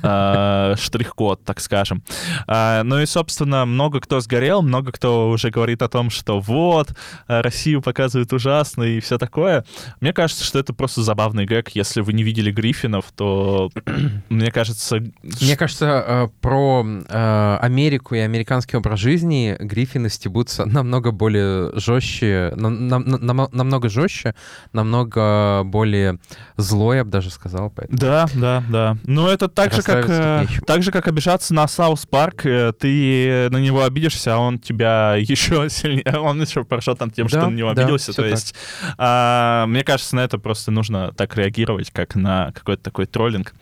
а, 0.03 0.75
штрих-код, 0.81 1.45
так 1.45 1.61
скажем. 1.61 2.03
А, 2.47 2.83
ну 2.83 3.01
и, 3.01 3.07
собственно, 3.07 3.65
много 3.65 4.01
кто 4.01 4.21
сгорел, 4.21 4.63
много 4.63 4.93
кто 4.93 5.31
уже 5.31 5.51
говорит 5.51 5.83
о 5.83 5.89
том, 5.89 6.11
что 6.11 6.41
вот, 6.41 6.95
Россию 7.27 7.83
показывают 7.83 8.33
ужасно 8.33 8.83
и 8.83 9.01
все 9.01 9.19
такое. 9.19 9.65
Мне 10.01 10.13
кажется, 10.13 10.45
что 10.45 10.59
это 10.59 10.73
просто 10.73 11.03
забавный 11.03 11.47
гэг. 11.47 11.71
Если 11.71 12.01
вы 12.01 12.13
не 12.13 12.23
видели 12.23 12.51
Гриффинов, 12.51 13.07
то, 13.15 13.71
мне 14.29 14.51
кажется... 14.51 15.03
Мне 15.41 15.57
кажется, 15.57 16.05
э, 16.07 16.29
про 16.65 16.87
э, 16.87 17.59
Америку 17.61 18.15
и 18.15 18.19
американский 18.19 18.77
образ 18.77 18.99
жизни 18.99 19.57
Гриффины 19.59 20.09
стебутся 20.09 20.65
намного 20.67 21.11
более 21.11 21.79
жестче, 21.79 22.53
нам, 22.57 22.89
нам, 22.89 23.05
нам, 23.05 23.49
намного 23.53 23.89
жестче, 23.89 24.35
намного 24.73 25.63
более 25.65 26.19
злой, 26.57 26.99
я 26.99 27.05
бы 27.05 27.11
даже 27.11 27.31
сказал. 27.31 27.71
Поэтому. 27.71 27.99
Да, 27.99 28.27
да, 28.35 28.65
да. 28.69 28.97
Но 29.05 29.31
это 29.31 29.49
так 29.49 29.73
же, 29.73 29.83
как, 29.83 30.07
э, 30.09 30.47
так 30.67 30.83
же, 30.83 30.91
как 30.91 31.07
обижаться 31.09 31.53
на 31.53 31.69
South 31.69 32.07
Park. 32.07 32.47
Э, 32.47 32.73
ты 32.73 33.49
на 33.51 33.59
него 33.59 33.85
обидишься, 33.85 34.35
а 34.35 34.39
он 34.39 34.59
тебя 34.59 35.15
еще 35.19 35.69
сильнее, 35.69 36.19
он 36.19 36.41
еще 36.41 36.65
прошел 36.65 36.97
там 36.97 37.11
тем, 37.11 37.27
да, 37.27 37.41
что 37.41 37.51
на 37.51 37.55
него 37.55 37.71
обиделся. 37.71 38.13
Да, 38.13 38.23
То 38.23 38.27
есть, 38.27 38.55
а, 38.97 39.67
мне 39.67 39.85
кажется, 39.85 40.17
на 40.17 40.21
это 40.21 40.39
просто 40.39 40.71
нужно 40.71 41.13
так 41.13 41.37
реагировать, 41.37 41.91
как 41.91 42.15
на 42.15 42.53
какой-то 42.53 42.83
такой 42.83 43.07
троллинг. 43.07 43.55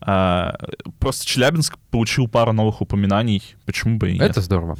А, 0.00 0.56
просто 0.98 1.26
Челябинск 1.26 1.78
получил 1.90 2.28
пару 2.28 2.47
новых 2.52 2.80
упоминаний. 2.80 3.56
Почему 3.66 3.98
бы 3.98 4.10
и 4.10 4.14
нет? 4.14 4.30
Это 4.30 4.40
здорово. 4.40 4.76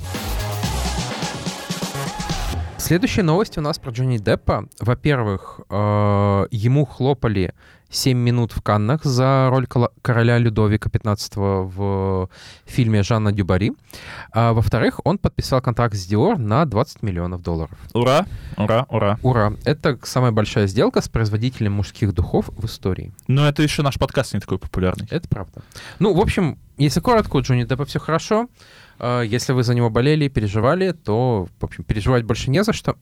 Следующая 2.78 3.22
новость 3.22 3.59
у 3.59 3.61
нас 3.61 3.78
про 3.78 3.90
Джонни 3.90 4.18
Деппа. 4.18 4.66
Во-первых, 4.81 5.61
э, 5.68 6.46
ему 6.50 6.87
хлопали 6.87 7.52
7 7.90 8.18
минут 8.18 8.53
в 8.53 8.61
Каннах 8.62 9.05
за 9.05 9.48
роль 9.51 9.66
короля 10.03 10.38
Людовика 10.38 10.90
XV 10.90 11.64
в 11.64 12.29
фильме 12.66 13.03
Жанна 13.03 13.33
Дюбари. 13.33 13.72
А, 14.33 14.53
во-вторых, 14.53 15.01
он 15.05 15.18
подписал 15.18 15.62
контракт 15.62 15.94
с 15.94 16.11
Dior 16.11 16.37
на 16.37 16.64
20 16.66 17.03
миллионов 17.03 17.42
долларов. 17.42 17.79
Ура, 17.94 18.27
ура, 18.57 18.87
ура. 18.90 19.18
Ура! 19.22 19.53
Это 19.64 19.98
самая 20.03 20.33
большая 20.33 20.66
сделка 20.66 21.01
с 21.01 21.09
производителем 21.09 21.72
мужских 21.72 22.12
духов 22.12 22.48
в 22.48 22.66
истории. 22.66 23.12
Но 23.27 23.48
это 23.48 23.62
еще 23.62 23.83
наш 23.83 23.98
подкаст 23.98 24.35
не 24.35 24.40
такой 24.40 24.59
популярный. 24.59 25.07
Это 25.11 25.29
правда. 25.29 25.62
Ну, 25.98 26.12
в 26.12 26.20
общем, 26.20 26.59
если 26.77 27.01
коротко, 27.01 27.37
у 27.37 27.40
Джонни 27.40 27.64
Деппа 27.64 27.85
все 27.87 27.98
хорошо. 27.98 28.48
А, 28.98 29.22
Если 29.22 29.53
вы 29.53 29.62
за 29.62 29.74
него 29.74 29.88
болели, 29.88 30.29
переживали, 30.29 30.92
то, 30.92 31.48
в 31.59 31.64
общем, 31.64 31.85
переживать 31.85 32.24
больше 32.24 32.51
не 32.51 32.62
за 32.62 32.72
что. 32.72 32.96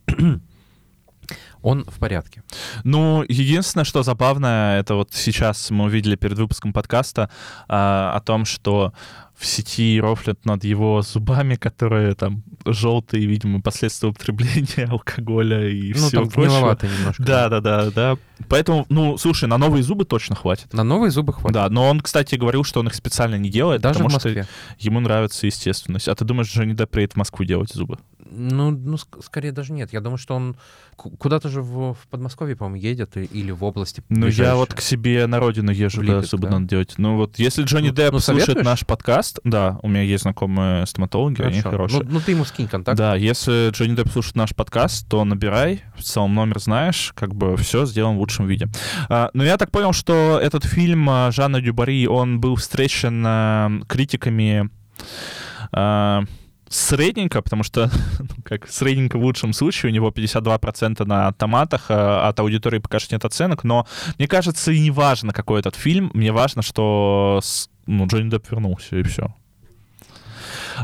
Он 1.66 1.84
в 1.84 1.98
порядке. 1.98 2.44
Ну, 2.84 3.24
единственное, 3.28 3.84
что 3.84 4.04
забавно, 4.04 4.76
это 4.78 4.94
вот 4.94 5.08
сейчас 5.12 5.68
мы 5.72 5.86
увидели 5.86 6.14
перед 6.14 6.38
выпуском 6.38 6.72
подкаста 6.72 7.28
а, 7.66 8.12
о 8.14 8.20
том, 8.20 8.44
что 8.44 8.92
в 9.34 9.44
сети 9.44 10.00
рофлят 10.00 10.44
над 10.44 10.62
его 10.62 11.02
зубами, 11.02 11.56
которые 11.56 12.14
там 12.14 12.44
желтые, 12.64 13.26
видимо, 13.26 13.60
последствия 13.60 14.10
употребления 14.10 14.86
алкоголя 14.90 15.68
и 15.68 15.92
ну, 15.92 16.06
всего 16.06 16.22
там 16.22 16.30
прочего. 16.30 16.78
немножко. 16.80 17.22
Да, 17.24 17.48
да, 17.48 17.60
да, 17.60 17.90
да. 17.90 18.16
Поэтому, 18.48 18.86
ну, 18.88 19.18
слушай, 19.18 19.48
на 19.48 19.58
новые 19.58 19.82
зубы 19.82 20.04
точно 20.04 20.36
хватит. 20.36 20.72
На 20.72 20.84
новые 20.84 21.10
зубы 21.10 21.32
хватит. 21.32 21.52
Да, 21.52 21.68
но 21.68 21.88
он, 21.88 22.00
кстати, 22.00 22.36
говорил, 22.36 22.62
что 22.62 22.78
он 22.78 22.86
их 22.86 22.94
специально 22.94 23.34
не 23.34 23.50
делает, 23.50 23.82
Даже 23.82 23.98
потому 23.98 24.20
что 24.20 24.46
ему 24.78 25.00
нравится 25.00 25.46
естественность. 25.46 26.06
А 26.06 26.14
ты 26.14 26.24
думаешь, 26.24 26.46
Джонни 26.46 26.74
Депп 26.74 26.90
приедет 26.90 27.14
в 27.14 27.16
Москву 27.16 27.44
делать 27.44 27.72
зубы? 27.72 27.98
Ну, 28.30 28.70
ну, 28.70 28.94
ск- 28.96 29.22
скорее 29.24 29.52
даже 29.52 29.72
нет. 29.72 29.92
Я 29.92 30.00
думаю, 30.00 30.18
что 30.18 30.34
он 30.34 30.56
ку- 30.96 31.10
куда-то 31.10 31.48
же 31.48 31.62
в, 31.62 31.94
в 31.94 32.08
Подмосковье, 32.10 32.56
по-моему, 32.56 32.76
едет 32.82 33.16
или 33.16 33.50
в 33.50 33.62
области. 33.64 34.02
Ну, 34.08 34.26
я 34.26 34.54
вот 34.56 34.74
к 34.74 34.80
себе 34.80 35.26
на 35.26 35.38
родину 35.38 35.70
езжу, 35.70 36.02
В 36.02 36.06
да, 36.06 36.14
Липецк, 36.16 36.30
зубы 36.30 36.48
да? 36.48 36.54
надо 36.54 36.66
делать. 36.68 36.94
Ну 36.98 37.16
вот, 37.16 37.38
если 37.38 37.62
Джонни 37.64 37.88
Ну, 37.88 37.94
Депп 37.94 38.12
ну, 38.12 38.18
слушает 38.20 38.44
советуешь? 38.46 38.64
наш 38.66 38.86
подкаст, 38.86 39.40
да, 39.44 39.78
у 39.82 39.88
меня 39.88 40.02
есть 40.02 40.22
знакомые 40.22 40.86
стоматологи, 40.86 41.42
они 41.42 41.60
Хорошо. 41.60 41.70
хорошие. 41.70 42.02
Ну, 42.04 42.10
ну, 42.14 42.20
ты 42.20 42.32
ему 42.32 42.44
скинь 42.44 42.68
контакт. 42.68 42.96
Да, 42.98 43.14
если 43.16 43.70
Джонни 43.70 43.94
Депп 43.94 44.10
слушает 44.10 44.36
наш 44.36 44.54
подкаст, 44.54 45.08
то 45.08 45.24
набирай, 45.24 45.82
в 45.96 46.02
целом 46.02 46.34
номер 46.34 46.58
знаешь, 46.60 47.12
как 47.14 47.34
бы 47.34 47.56
все 47.56 47.86
сделаем 47.86 48.16
в 48.16 48.20
лучшем 48.20 48.46
виде. 48.46 48.68
А, 49.08 49.30
но 49.34 49.44
я 49.44 49.56
так 49.56 49.70
понял, 49.70 49.92
что 49.92 50.38
этот 50.42 50.64
фильм 50.64 51.08
а, 51.08 51.30
Жанна 51.32 51.60
Дюбари, 51.60 52.06
он 52.06 52.40
был 52.40 52.56
встречен 52.56 53.22
а, 53.26 53.70
критиками 53.86 54.70
а, 55.72 56.22
средненько, 56.68 57.42
потому 57.42 57.62
что, 57.62 57.90
ну, 58.18 58.42
как 58.44 58.68
средненько 58.68 59.18
в 59.18 59.22
лучшем 59.22 59.52
случае, 59.52 59.90
у 59.90 59.94
него 59.94 60.10
52% 60.10 61.04
на 61.04 61.32
томатах, 61.32 61.86
а 61.88 62.28
от 62.28 62.40
аудитории 62.40 62.78
пока 62.78 62.98
что 62.98 63.14
нет 63.14 63.24
оценок, 63.24 63.64
но 63.64 63.86
мне 64.18 64.28
кажется, 64.28 64.72
и 64.72 64.80
не 64.80 64.90
важно, 64.90 65.32
какой 65.32 65.60
этот 65.60 65.76
фильм, 65.76 66.10
мне 66.14 66.32
важно, 66.32 66.62
что 66.62 67.40
ну, 67.86 68.06
Джонни 68.06 68.30
Депп 68.30 68.50
вернулся, 68.50 68.96
и 68.96 69.02
все. 69.02 69.34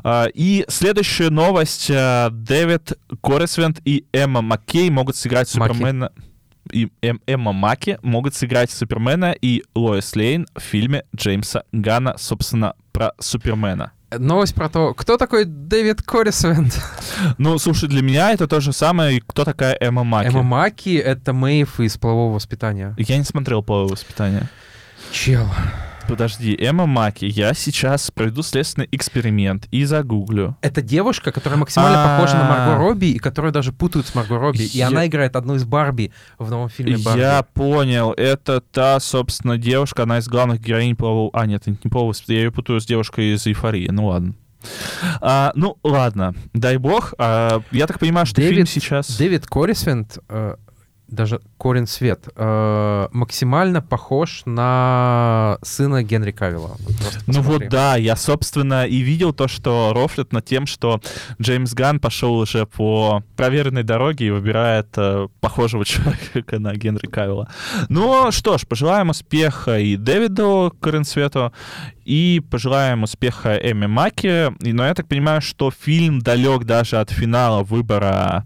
А, 0.04 0.26
И 0.34 0.64
следующая 0.68 1.30
новость. 1.30 1.90
а, 1.90 2.30
Дэвид 2.30 2.92
Коррисвент 3.22 3.80
и 3.84 4.04
Эмма 4.12 4.40
Маккей 4.42 4.90
могут 4.90 5.16
сыграть 5.16 5.54
Маки. 5.56 5.72
Супермена... 5.72 6.12
И 6.70 6.88
Эм- 7.02 7.20
Эмма 7.26 7.52
Маки 7.52 7.98
могут 8.02 8.34
сыграть 8.34 8.70
Супермена 8.70 9.32
и 9.32 9.64
Лоис 9.74 10.14
Лейн 10.14 10.46
в 10.54 10.60
фильме 10.60 11.04
Джеймса 11.14 11.64
Гана, 11.72 12.16
собственно, 12.18 12.74
про 12.92 13.12
Супермена. 13.18 13.92
Новость 14.18 14.54
про 14.54 14.68
то, 14.68 14.94
кто 14.94 15.16
такой 15.16 15.44
Дэвид 15.44 16.02
Коррисвент. 16.02 16.80
Ну, 17.38 17.58
слушай, 17.58 17.88
для 17.88 18.02
меня 18.02 18.32
это 18.32 18.46
то 18.46 18.60
же 18.60 18.72
самое, 18.72 19.20
кто 19.20 19.44
такая 19.44 19.76
Эмма 19.80 20.04
Маки? 20.04 20.28
Эмма 20.28 20.42
Маки— 20.42 20.96
это 20.96 21.32
Мэйв 21.32 21.80
из 21.80 21.96
полового 21.96 22.34
воспитания. 22.34 22.94
Я 22.98 23.18
не 23.18 23.24
смотрел 23.24 23.62
половое 23.62 23.92
воспитание. 23.92 24.48
Чел. 25.12 25.46
Подожди, 26.08 26.56
Эмма 26.58 26.86
Маки, 26.86 27.24
я 27.24 27.54
сейчас 27.54 28.10
проведу 28.10 28.42
следственный 28.42 28.88
эксперимент 28.92 29.66
и 29.70 29.84
загуглю. 29.84 30.56
Это 30.60 30.82
девушка, 30.82 31.32
которая 31.32 31.58
максимально 31.58 32.02
А. 32.02 32.18
похожа 32.18 32.36
на 32.36 32.48
Марго 32.48 32.76
Робби, 32.76 33.06
и 33.06 33.18
которую 33.18 33.52
даже 33.52 33.72
путают 33.72 34.06
с 34.06 34.14
Марго 34.14 34.38
Робби. 34.38 34.62
И 34.62 34.80
она 34.80 35.06
играет 35.06 35.36
одну 35.36 35.54
из 35.54 35.64
Барби 35.64 36.12
в 36.38 36.50
новом 36.50 36.68
фильме 36.68 36.98
Барби. 36.98 37.20
Я 37.20 37.42
понял, 37.42 38.12
это 38.12 38.60
та, 38.60 39.00
собственно, 39.00 39.56
девушка, 39.58 40.02
одна 40.02 40.18
из 40.18 40.28
главных 40.28 40.60
героинь 40.60 40.96
полового... 40.96 41.30
А, 41.32 41.46
нет, 41.46 41.66
не 41.66 41.90
полового 41.90 42.14
я 42.26 42.34
ее 42.36 42.50
путаю 42.52 42.80
с 42.80 42.86
девушкой 42.86 43.34
из 43.34 43.46
«Эйфории», 43.46 43.88
ну 43.90 44.06
ладно. 44.06 44.34
А, 45.20 45.52
ну, 45.54 45.76
ладно, 45.82 46.34
дай 46.52 46.76
бог. 46.76 47.14
А, 47.18 47.62
я 47.72 47.86
так 47.86 47.98
понимаю, 47.98 48.26
что 48.26 48.40
фильм 48.40 48.56
Дэвид- 48.64 48.68
сейчас... 48.68 49.16
Дэвид 49.16 49.46
Коррисвент, 49.46 50.18
э, 50.28 50.56
даже 51.12 51.40
Корин 51.58 51.86
Свет, 51.86 52.28
э, 52.34 53.08
максимально 53.12 53.82
похож 53.82 54.42
на 54.46 55.58
сына 55.62 56.02
Генри 56.02 56.32
Кавилла. 56.32 56.76
Вот 56.78 57.18
Ну 57.26 57.42
вот 57.42 57.68
да, 57.68 57.96
я, 57.96 58.16
собственно, 58.16 58.86
и 58.86 58.98
видел 58.98 59.32
то, 59.32 59.46
что 59.46 59.92
рофлят 59.94 60.32
над 60.32 60.44
тем, 60.46 60.66
что 60.66 61.00
Джеймс 61.40 61.74
Ган 61.74 62.00
пошел 62.00 62.38
уже 62.38 62.66
по 62.66 63.22
проверенной 63.36 63.82
дороге 63.82 64.26
и 64.26 64.30
выбирает 64.30 64.88
э, 64.96 65.28
похожего 65.40 65.84
человека 65.84 66.58
на 66.58 66.74
Генри 66.74 67.06
Кавилла. 67.06 67.48
Ну 67.90 68.32
что 68.32 68.56
ж, 68.56 68.66
пожелаем 68.66 69.10
успеха 69.10 69.78
и 69.78 69.96
Дэвиду 69.96 70.74
Коренсвету, 70.80 71.52
и 72.04 72.42
пожелаем 72.50 73.02
успеха 73.02 73.56
Эми 73.56 73.86
Маки. 73.86 74.52
Но 74.62 74.84
я 74.86 74.94
так 74.94 75.06
понимаю, 75.08 75.40
что 75.40 75.70
фильм 75.70 76.20
далек 76.20 76.64
даже 76.64 76.98
от 76.98 77.10
финала 77.10 77.62
выбора... 77.62 78.44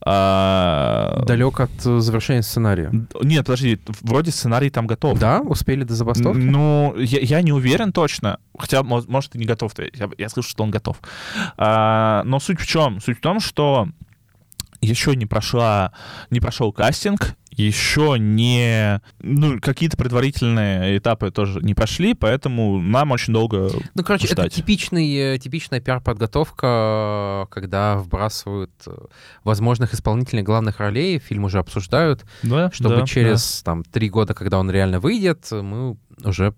а, 0.00 1.22
Далек 1.26 1.60
от 1.60 1.70
э, 1.84 1.98
завершения 2.00 2.42
сценария. 2.42 2.90
Нет, 3.22 3.46
подожди, 3.46 3.78
вроде 4.02 4.30
сценарий 4.30 4.70
там 4.70 4.86
готов. 4.86 5.18
Да, 5.18 5.40
успели 5.40 5.84
до 5.84 5.94
забастовки? 5.94 6.38
Ну, 6.40 6.94
я, 6.98 7.20
я 7.20 7.42
не 7.42 7.52
уверен 7.52 7.92
точно. 7.92 8.38
Хотя, 8.58 8.82
мо- 8.82 9.04
может, 9.08 9.34
и 9.34 9.38
не 9.38 9.46
готов. 9.46 9.72
Я, 9.94 10.08
я 10.18 10.28
слышу, 10.28 10.48
что 10.50 10.62
он 10.64 10.70
готов. 10.70 10.96
А, 11.56 12.22
но 12.24 12.38
суть 12.40 12.60
в 12.60 12.66
чем? 12.66 13.00
Суть 13.00 13.18
в 13.18 13.20
том, 13.20 13.40
что 13.40 13.88
еще 14.84 15.16
не 15.16 15.26
прошла, 15.26 15.92
не 16.30 16.40
прошел 16.40 16.72
кастинг, 16.72 17.36
еще 17.56 18.16
не, 18.18 19.00
ну, 19.20 19.60
какие-то 19.60 19.96
предварительные 19.96 20.98
этапы 20.98 21.30
тоже 21.30 21.60
не 21.60 21.74
прошли, 21.74 22.14
поэтому 22.14 22.80
нам 22.80 23.12
очень 23.12 23.32
долго 23.32 23.70
Ну, 23.94 24.02
короче, 24.02 24.26
это 24.26 24.42
ждать. 24.42 24.54
типичный, 24.54 25.14
э, 25.14 25.38
типичная 25.38 25.80
пиар-подготовка, 25.80 27.46
когда 27.50 27.96
вбрасывают 27.98 28.72
э, 28.86 28.92
возможных 29.44 29.94
исполнителей 29.94 30.42
главных 30.42 30.80
ролей, 30.80 31.18
фильм 31.18 31.44
уже 31.44 31.58
обсуждают, 31.58 32.24
да, 32.42 32.70
чтобы 32.72 32.96
да, 32.96 33.06
через 33.06 33.62
там 33.62 33.84
три 33.84 34.10
года, 34.10 34.34
когда 34.34 34.58
он 34.58 34.70
реально 34.70 34.98
выйдет, 34.98 35.46
мы 35.52 35.96
уже 36.22 36.54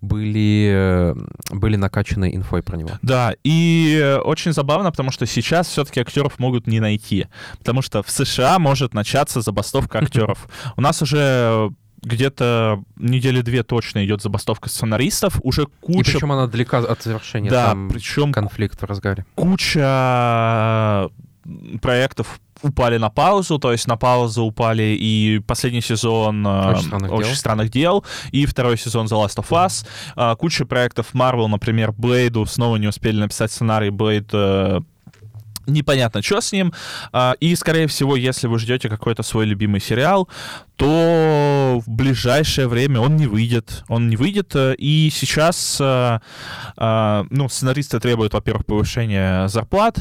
были, 0.00 0.70
э, 0.72 1.14
были 1.50 1.76
накачаны 1.76 2.34
инфой 2.34 2.62
про 2.62 2.76
него. 2.76 2.90
Да, 3.02 3.34
и 3.44 3.98
э, 4.00 4.18
очень 4.18 4.52
забавно, 4.52 4.90
потому 4.90 5.10
что 5.10 5.26
сейчас 5.26 5.68
все-таки 5.68 6.00
актеров 6.00 6.38
могут 6.38 6.66
не 6.66 6.80
найти, 6.80 7.26
потому 7.58 7.82
что 7.82 8.02
в 8.02 8.10
США 8.10 8.58
может 8.58 8.94
начаться 8.94 9.40
забастовка 9.40 9.98
актеров. 10.02 10.48
У 10.76 10.80
нас 10.80 11.02
уже 11.02 11.70
где-то 12.02 12.82
недели 12.96 13.40
две 13.40 13.62
точно 13.64 14.04
идет 14.04 14.22
забастовка 14.22 14.68
сценаристов, 14.68 15.40
уже 15.42 15.62
И 15.62 15.66
куча... 15.80 16.12
причем 16.12 16.32
она 16.32 16.46
далека 16.46 16.78
от 16.78 17.02
завершения, 17.02 17.50
да, 17.50 17.76
причем 17.90 18.32
конфликт 18.32 18.80
в 18.80 18.84
разгаре. 18.84 19.26
куча 19.34 21.08
проектов 21.82 22.40
упали 22.62 22.98
на 22.98 23.10
паузу, 23.10 23.58
то 23.58 23.72
есть 23.72 23.86
на 23.86 23.96
паузу 23.96 24.44
упали 24.44 24.96
и 24.98 25.40
последний 25.46 25.80
сезон 25.80 26.46
э, 26.46 26.70
«Очень 26.70 26.86
странных 26.86 27.10
дел». 27.10 27.34
странных 27.34 27.70
дел, 27.70 28.04
и 28.32 28.46
второй 28.46 28.78
сезон 28.78 29.06
The 29.06 29.24
Last 29.24 29.36
of 29.36 29.48
Us. 29.50 29.86
А, 30.16 30.34
куча 30.36 30.64
проектов 30.66 31.14
Marvel, 31.14 31.46
например, 31.46 31.92
Блейду 31.92 32.44
снова 32.46 32.76
не 32.76 32.88
успели 32.88 33.18
написать 33.18 33.52
сценарий, 33.52 33.90
Блейд 33.90 34.30
э, 34.32 34.80
непонятно, 35.66 36.22
что 36.22 36.40
с 36.40 36.52
ним. 36.52 36.72
И, 37.40 37.54
скорее 37.54 37.86
всего, 37.86 38.16
если 38.16 38.46
вы 38.46 38.58
ждете 38.58 38.88
какой-то 38.88 39.22
свой 39.22 39.44
любимый 39.44 39.80
сериал, 39.80 40.28
то 40.78 41.82
в 41.84 41.90
ближайшее 41.90 42.68
время 42.68 43.00
он 43.00 43.16
не 43.16 43.26
выйдет. 43.26 43.84
Он 43.88 44.08
не 44.08 44.14
выйдет. 44.16 44.54
э, 44.54 44.76
И 44.78 45.10
сейчас, 45.12 45.78
э, 45.80 46.20
э, 46.76 47.24
ну, 47.30 47.48
сценаристы 47.48 47.98
требуют, 47.98 48.32
во-первых, 48.32 48.64
повышения 48.64 49.48
зарплат, 49.48 49.98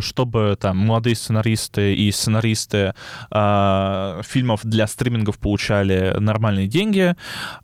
чтобы 0.00 0.56
там 0.60 0.76
молодые 0.76 1.16
сценаристы 1.16 1.94
и 1.94 2.12
сценаристы 2.12 2.92
фильмов 3.30 4.60
для 4.64 4.86
стримингов 4.86 5.38
получали 5.38 6.14
нормальные 6.18 6.68
деньги, 6.68 7.16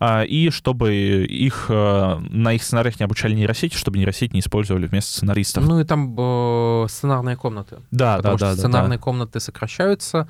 и 0.03 0.51
чтобы 0.51 0.95
их 1.29 1.67
на 1.69 2.53
их 2.53 2.63
сценариях 2.63 2.99
не 2.99 3.05
обучали 3.05 3.35
нейросети, 3.35 3.77
чтобы 3.77 3.99
нейросети 3.99 4.33
не 4.33 4.41
использовали 4.41 4.87
вместо 4.87 5.13
сценаристов. 5.13 5.67
Ну 5.67 5.81
и 5.81 5.85
там 5.85 6.89
сценарные 6.89 7.37
комнаты. 7.37 7.79
да, 7.91 8.17
Потому 8.17 8.39
да, 8.39 8.47
что 8.47 8.57
да, 8.57 8.61
сценарные 8.61 8.99
да. 8.99 9.03
комнаты 9.03 9.41
сокращаются. 9.41 10.29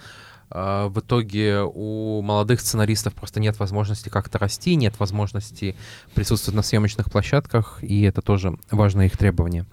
А, 0.55 0.89
В 0.89 1.01
итоге 1.01 1.63
у 1.63 2.23
молодых 2.23 2.61
сценаристов 2.61 3.13
просто 3.15 3.41
нет 3.41 3.59
возможности 3.59 4.09
как-то 4.09 4.39
расти, 4.39 4.77
нет 4.77 4.99
возможности 4.99 5.77
присутствовать 6.15 6.57
на 6.57 6.63
съемочных 6.63 7.11
площадках, 7.11 7.79
и 7.83 8.03
это 8.03 8.23
тоже 8.23 8.57
важное 8.71 9.07
их 9.07 9.17
требование. 9.17 9.67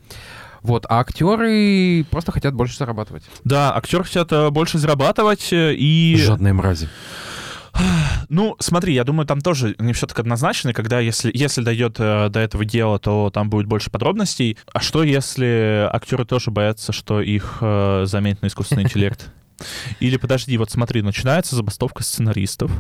Вот, 0.62 0.86
а 0.90 1.00
актеры 1.00 2.06
просто 2.10 2.32
хотят 2.32 2.54
больше 2.54 2.78
зарабатывать. 2.78 3.24
Да, 3.44 3.76
актеры 3.76 4.04
хотят 4.04 4.32
э, 4.32 4.50
больше 4.50 4.78
зарабатывать, 4.78 5.52
э, 5.54 5.74
и... 5.74 6.16
Жадные 6.18 6.54
мрази. 6.54 6.90
ну, 8.30 8.56
смотри, 8.60 8.94
я 8.94 9.04
думаю, 9.04 9.26
там 9.26 9.42
тоже 9.42 9.76
не 9.80 9.94
все 9.94 10.08
так 10.08 10.20
однозначно, 10.20 10.74
когда 10.74 11.00
если, 11.00 11.32
если 11.34 11.64
дойдет 11.64 11.96
э, 12.00 12.30
до 12.30 12.40
этого 12.40 12.66
дела, 12.66 13.00
то 13.00 13.30
там 13.32 13.50
будет 13.50 13.68
больше 13.68 13.90
подробностей. 13.90 14.58
А 14.74 14.80
что, 14.80 15.04
если 15.04 15.88
актеры 15.92 16.26
тоже 16.26 16.52
боятся, 16.52 16.92
что 16.92 17.22
их 17.22 17.58
э, 17.62 18.04
заменит 18.06 18.42
на 18.42 18.48
искусственный 18.48 18.84
интеллект? 18.84 19.32
Или, 20.00 20.18
подожди, 20.18 20.58
вот 20.58 20.72
смотри, 20.72 21.02
начинается 21.02 21.56
забастовка 21.56 22.04
сценаристов, 22.04 22.72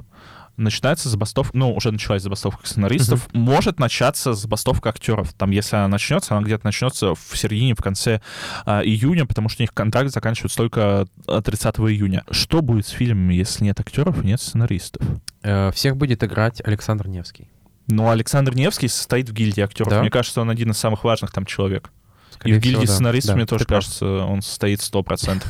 начинается 0.57 1.09
забастовка, 1.09 1.57
ну, 1.57 1.73
уже 1.73 1.91
началась 1.91 2.21
забастовка 2.21 2.67
сценаристов, 2.67 3.27
uh-huh. 3.27 3.37
может 3.37 3.79
начаться 3.79 4.33
забастовка 4.33 4.89
актеров. 4.89 5.33
Там, 5.33 5.51
если 5.51 5.75
она 5.75 5.87
начнется, 5.87 6.35
она 6.35 6.45
где-то 6.45 6.65
начнется 6.65 7.15
в 7.15 7.35
середине, 7.35 7.73
в 7.73 7.81
конце 7.81 8.21
а, 8.65 8.81
июня, 8.83 9.25
потому 9.25 9.49
что 9.49 9.61
у 9.61 9.63
них 9.63 9.73
контракт 9.73 10.11
заканчивается 10.11 10.57
только 10.57 11.07
30 11.25 11.75
июня. 11.79 12.23
Что 12.31 12.61
будет 12.61 12.87
с 12.87 12.89
фильмами, 12.89 13.33
если 13.33 13.63
нет 13.63 13.79
актеров 13.79 14.23
и 14.23 14.27
нет 14.27 14.41
сценаристов? 14.41 15.05
Э, 15.43 15.71
всех 15.71 15.97
будет 15.97 16.23
играть 16.23 16.61
Александр 16.63 17.07
Невский. 17.07 17.49
Ну, 17.87 18.09
Александр 18.09 18.55
Невский 18.55 18.87
состоит 18.87 19.29
в 19.29 19.33
гильдии 19.33 19.61
актеров. 19.61 19.89
Да? 19.89 20.01
Мне 20.01 20.09
кажется, 20.09 20.41
он 20.41 20.49
один 20.49 20.71
из 20.71 20.77
самых 20.77 21.03
важных 21.03 21.31
там 21.31 21.45
человек. 21.45 21.91
Скорее 22.31 22.55
и 22.55 22.59
в 22.59 22.61
гильдии 22.61 22.85
всего, 22.85 22.93
сценаристов, 22.93 23.33
да. 23.33 23.35
мне 23.37 23.45
тоже 23.45 23.65
кажется, 23.65 24.05
он 24.05 24.41
состоит 24.41 24.79
100%. 24.79 25.43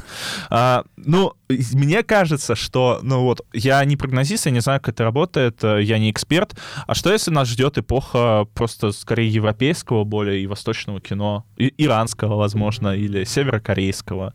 а, 0.49 0.83
ну, 0.97 1.33
мне 1.73 2.03
кажется, 2.03 2.55
что, 2.55 2.99
ну 3.01 3.21
вот, 3.21 3.41
я 3.53 3.83
не 3.85 3.97
прогнозист, 3.97 4.45
я 4.45 4.51
не 4.51 4.61
знаю, 4.61 4.79
как 4.81 4.95
это 4.95 5.03
работает, 5.03 5.63
э, 5.63 5.81
я 5.83 5.99
не 5.99 6.11
эксперт. 6.11 6.55
А 6.87 6.95
что, 6.95 7.11
если 7.11 7.31
нас 7.31 7.47
ждет 7.47 7.77
эпоха 7.77 8.47
просто 8.53 8.91
скорее 8.91 9.29
европейского 9.29 10.03
более 10.03 10.41
и 10.41 10.47
восточного 10.47 10.99
кино, 10.99 11.45
и 11.57 11.73
иранского, 11.77 12.35
возможно, 12.35 12.95
или 12.95 13.23
северокорейского? 13.23 14.33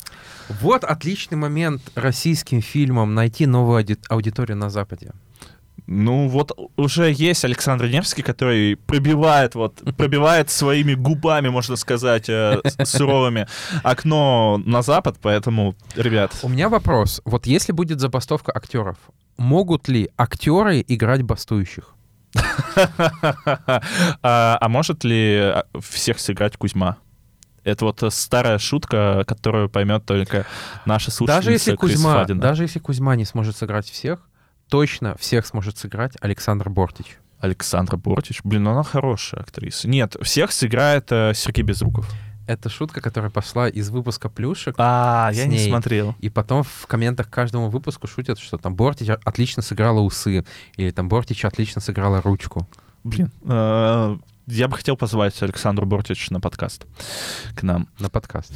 Вот 0.61 0.85
отличный 0.85 1.37
момент 1.37 1.83
российским 1.95 2.63
фильмам 2.63 3.15
найти 3.15 3.47
новую 3.47 3.85
аудиторию 4.09 4.57
на 4.57 4.71
Западе. 4.71 5.13
Ну, 5.87 6.27
вот 6.29 6.53
уже 6.77 7.12
есть 7.12 7.44
Александр 7.44 7.87
Невский, 7.87 8.22
который 8.22 8.77
пробивает, 8.77 9.55
вот, 9.55 9.83
пробивает 9.96 10.51
своими 10.51 10.94
губами, 10.94 11.49
можно 11.49 11.77
сказать, 11.77 12.29
э, 12.29 12.61
суровыми 12.85 13.46
окно 13.85 14.61
на 14.64 14.83
запад, 14.83 15.16
поэтому, 15.22 15.77
ребят... 15.94 16.33
У 16.42 16.49
меня 16.49 16.68
вопрос. 16.68 17.22
Вот 17.25 17.46
если 17.46 17.72
будет 17.72 18.01
забастовка 18.01 18.53
актеров, 18.55 18.96
могут 19.38 19.88
ли 19.88 20.11
актеры 20.16 20.85
играть 20.87 21.22
бастующих? 21.22 21.94
а, 24.22 24.59
а 24.61 24.68
может 24.68 25.05
ли 25.05 25.38
а, 25.38 25.64
всех 25.81 26.18
сыграть 26.18 26.57
Кузьма? 26.57 26.99
Это 27.62 27.85
вот 27.85 28.03
старая 28.12 28.59
шутка, 28.59 29.25
которую 29.27 29.68
поймет 29.68 30.05
только 30.05 30.46
наша 30.85 31.11
слушательница 31.11 31.46
даже 31.46 31.53
если 31.53 31.77
Кузьма, 31.77 32.25
Даже 32.25 32.64
если 32.64 32.79
Кузьма 32.79 33.16
не 33.16 33.25
сможет 33.25 33.57
сыграть 33.57 33.88
всех, 33.90 34.20
точно 34.69 35.17
всех 35.19 35.47
сможет 35.47 35.79
сыграть 35.79 36.15
Александр 36.21 36.69
Бортич. 36.69 37.19
Александр 37.41 37.97
Бортич? 37.97 38.41
Блин, 38.45 38.65
ну 38.65 38.71
она 38.71 38.83
хорошая 38.83 39.43
актриса. 39.43 39.89
Нет, 39.89 40.17
всех 40.23 40.53
сыграет 40.53 41.11
э, 41.11 41.33
Сергей 41.35 41.63
Безруков. 41.63 42.11
Это 42.47 42.69
шутка, 42.69 43.01
которая 43.01 43.31
пошла 43.31 43.69
из 43.69 43.91
выпуска 43.91 44.29
плюшек. 44.29 44.77
А, 44.79 45.31
я 45.35 45.47
ней. 45.47 45.65
не 45.65 45.69
смотрел. 45.69 46.15
И 46.21 46.31
потом 46.31 46.63
в 46.63 46.87
комментах 46.87 47.29
к 47.29 47.33
каждому 47.33 47.69
выпуску 47.69 48.07
шутят, 48.07 48.39
что 48.39 48.57
там 48.57 48.77
Бортич 48.77 49.09
отлично 49.25 49.63
сыграла 49.63 50.01
усы, 50.01 50.45
или 50.77 50.91
там 50.91 51.09
Бортич 51.09 51.45
отлично 51.45 51.81
сыграла 51.81 52.23
ручку. 52.23 52.69
Блин, 53.03 53.33
э, 53.45 54.17
я 54.47 54.69
бы 54.69 54.77
хотел 54.77 54.97
позвать 54.97 55.41
Александру 55.43 55.87
Бортич 55.87 56.31
на 56.31 56.41
подкаст 56.41 56.87
к 57.57 57.63
нам. 57.63 57.89
На 57.99 58.09
подкаст. 58.09 58.53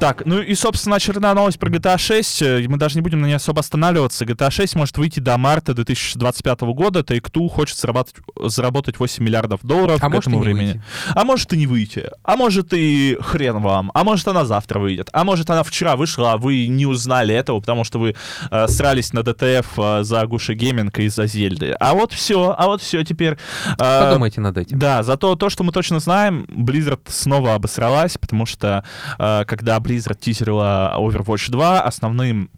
Так, 0.00 0.22
ну 0.24 0.40
и, 0.40 0.54
собственно, 0.54 0.96
очередная 0.96 1.34
новость 1.34 1.58
про 1.58 1.68
GTA 1.68 1.98
6. 1.98 2.42
Э, 2.42 2.64
мы 2.68 2.78
даже 2.78 2.94
не 2.94 3.02
будем 3.02 3.20
на 3.20 3.26
ней 3.26 3.34
особо 3.34 3.60
останавливаться. 3.60 4.24
GTA 4.24 4.50
6 4.50 4.74
может 4.76 4.96
выйти 4.96 5.20
до 5.20 5.36
марта 5.36 5.74
2025 5.74 6.60
года. 6.62 7.00
Take-Two 7.00 7.50
хочет 7.50 7.76
заработать, 7.76 8.14
заработать 8.46 8.98
8 8.98 9.22
миллиардов 9.22 9.60
долларов 9.62 9.98
а 10.00 10.08
к 10.08 10.14
этому 10.14 10.38
времени. 10.38 10.66
Выйти. 10.66 10.82
А 11.14 11.24
может 11.24 11.52
и 11.52 11.58
не 11.58 11.66
выйти. 11.66 12.08
А 12.24 12.36
может 12.36 12.72
и 12.72 13.18
хрен 13.20 13.58
вам. 13.58 13.90
А 13.92 14.02
может 14.02 14.26
она 14.26 14.46
завтра 14.46 14.78
выйдет. 14.78 15.10
А 15.12 15.22
может 15.22 15.50
она 15.50 15.62
вчера 15.62 15.96
вышла, 15.96 16.32
а 16.32 16.36
вы 16.38 16.66
не 16.66 16.86
узнали 16.86 17.34
этого, 17.34 17.60
потому 17.60 17.84
что 17.84 17.98
вы 17.98 18.16
э, 18.50 18.68
срались 18.68 19.12
на 19.12 19.22
ДТФ 19.22 19.66
э, 19.76 20.02
за 20.02 20.26
Gushi 20.26 20.54
Gaming 20.54 20.98
и 20.98 21.08
за 21.08 21.26
Зельды. 21.26 21.72
А 21.78 21.92
вот 21.92 22.14
все, 22.14 22.54
а 22.56 22.66
вот 22.68 22.80
все 22.80 23.04
теперь. 23.04 23.36
Э, 23.78 24.04
Подумайте 24.06 24.40
над 24.40 24.56
этим. 24.56 24.78
Да, 24.78 25.02
зато 25.02 25.34
то, 25.34 25.50
что 25.50 25.62
мы 25.62 25.72
точно 25.72 26.00
знаем, 26.00 26.46
Blizzard 26.48 27.00
снова 27.08 27.54
обосралась, 27.54 28.16
потому 28.16 28.46
что 28.46 28.82
э, 29.18 29.44
когда 29.46 29.78
Blizzard 29.90 30.18
teaser 30.20 30.69
ила 30.69 30.94
Overwatch 30.96 31.50
2, 31.50 31.82
основным 31.82 32.50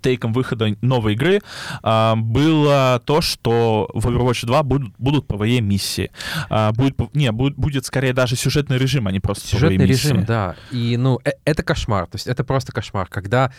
тейком 0.00 0.32
выхода 0.32 0.76
новой 0.82 1.14
игры 1.14 1.40
а, 1.82 2.14
было 2.14 3.02
то, 3.04 3.20
что 3.20 3.90
в 3.92 4.06
Overwatch 4.06 4.46
2 4.46 4.62
будут, 4.62 4.94
будут 4.98 5.26
PvE 5.26 5.60
миссии. 5.60 6.10
А, 6.48 6.72
будет, 6.72 6.96
не, 7.14 7.32
будет, 7.32 7.56
будет 7.56 7.84
скорее 7.84 8.12
даже 8.12 8.36
сюжетный 8.36 8.78
режим, 8.78 9.08
а 9.08 9.12
не 9.12 9.20
просто 9.20 9.48
Сюжетный 9.48 9.86
режим, 9.86 10.24
да. 10.24 10.54
И, 10.70 10.96
ну, 10.96 11.18
э, 11.24 11.32
это 11.44 11.62
кошмар. 11.62 12.06
То 12.06 12.16
есть 12.16 12.28
это 12.28 12.44
просто 12.44 12.72
кошмар. 12.72 13.08
Когда 13.08 13.52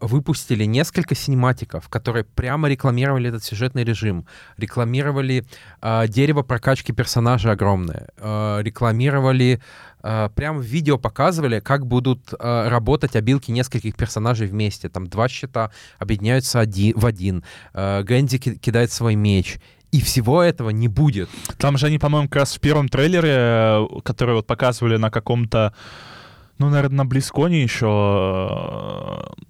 выпустили 0.00 0.64
несколько 0.64 1.14
синематиков, 1.14 1.88
которые 1.88 2.24
прямо 2.24 2.68
рекламировали 2.68 3.28
этот 3.28 3.44
сюжетный 3.44 3.84
режим, 3.84 4.26
рекламировали 4.56 5.44
uh, 5.80 6.08
дерево 6.08 6.42
прокачки 6.42 6.92
персонажа 6.92 7.52
огромное, 7.52 8.08
uh, 8.18 8.62
рекламировали 8.62 9.60
Uh, 10.02 10.30
прям 10.34 10.58
в 10.58 10.62
видео 10.62 10.98
показывали, 10.98 11.60
как 11.60 11.86
будут 11.86 12.34
uh, 12.34 12.68
работать 12.68 13.16
обилки 13.16 13.50
нескольких 13.50 13.96
персонажей 13.96 14.46
вместе. 14.46 14.90
Там 14.90 15.06
два 15.06 15.28
щита 15.30 15.70
объединяются 15.98 16.60
один, 16.60 16.98
в 16.98 17.06
один. 17.06 17.42
Uh, 17.72 18.02
Гэнди 18.02 18.36
ки- 18.36 18.54
кидает 18.56 18.92
свой 18.92 19.14
меч. 19.14 19.58
И 19.92 20.02
всего 20.02 20.42
этого 20.42 20.68
не 20.68 20.88
будет. 20.88 21.30
Там 21.56 21.78
же 21.78 21.86
они, 21.86 21.98
по-моему, 21.98 22.28
как 22.28 22.40
раз 22.40 22.54
в 22.54 22.60
первом 22.60 22.90
трейлере, 22.90 23.30
э, 23.30 23.86
который 24.04 24.34
вот 24.34 24.46
показывали 24.46 24.98
на 24.98 25.10
каком-то 25.10 25.72
ну, 26.58 26.70
наверное, 26.70 26.98
на 26.98 27.04
Близконе 27.04 27.62
еще 27.62 27.86
э, 27.86 29.44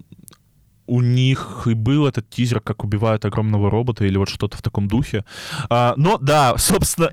у 0.87 1.01
них 1.01 1.67
и 1.67 1.75
был 1.75 2.07
этот 2.07 2.29
тизер, 2.31 2.61
как 2.61 2.85
убивают 2.85 3.25
огромного 3.25 3.71
робота 3.71 4.05
или 4.05 4.17
вот 4.17 4.29
что-то 4.29 4.57
в 4.57 4.63
таком 4.63 4.89
духе. 4.89 5.25
А, 5.69 5.95
но 5.97 6.19
да, 6.19 6.57
собственно, 6.59 7.11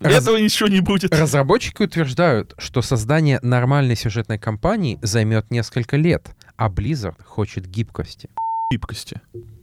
Раз... 0.00 0.24
Этого 0.24 0.36
ничего 0.36 0.68
не 0.68 0.80
будет. 0.80 1.14
Разработчики 1.14 1.82
утверждают, 1.82 2.54
что 2.58 2.82
создание 2.82 3.38
нормальной 3.40 3.96
сюжетной 3.96 4.38
кампании 4.38 4.98
займет 5.00 5.50
несколько 5.50 5.96
лет, 5.96 6.36
а 6.56 6.68
Blizzard 6.68 7.22
хочет 7.24 7.66
гибкости. 7.66 8.28
Гибкости. 8.70 9.22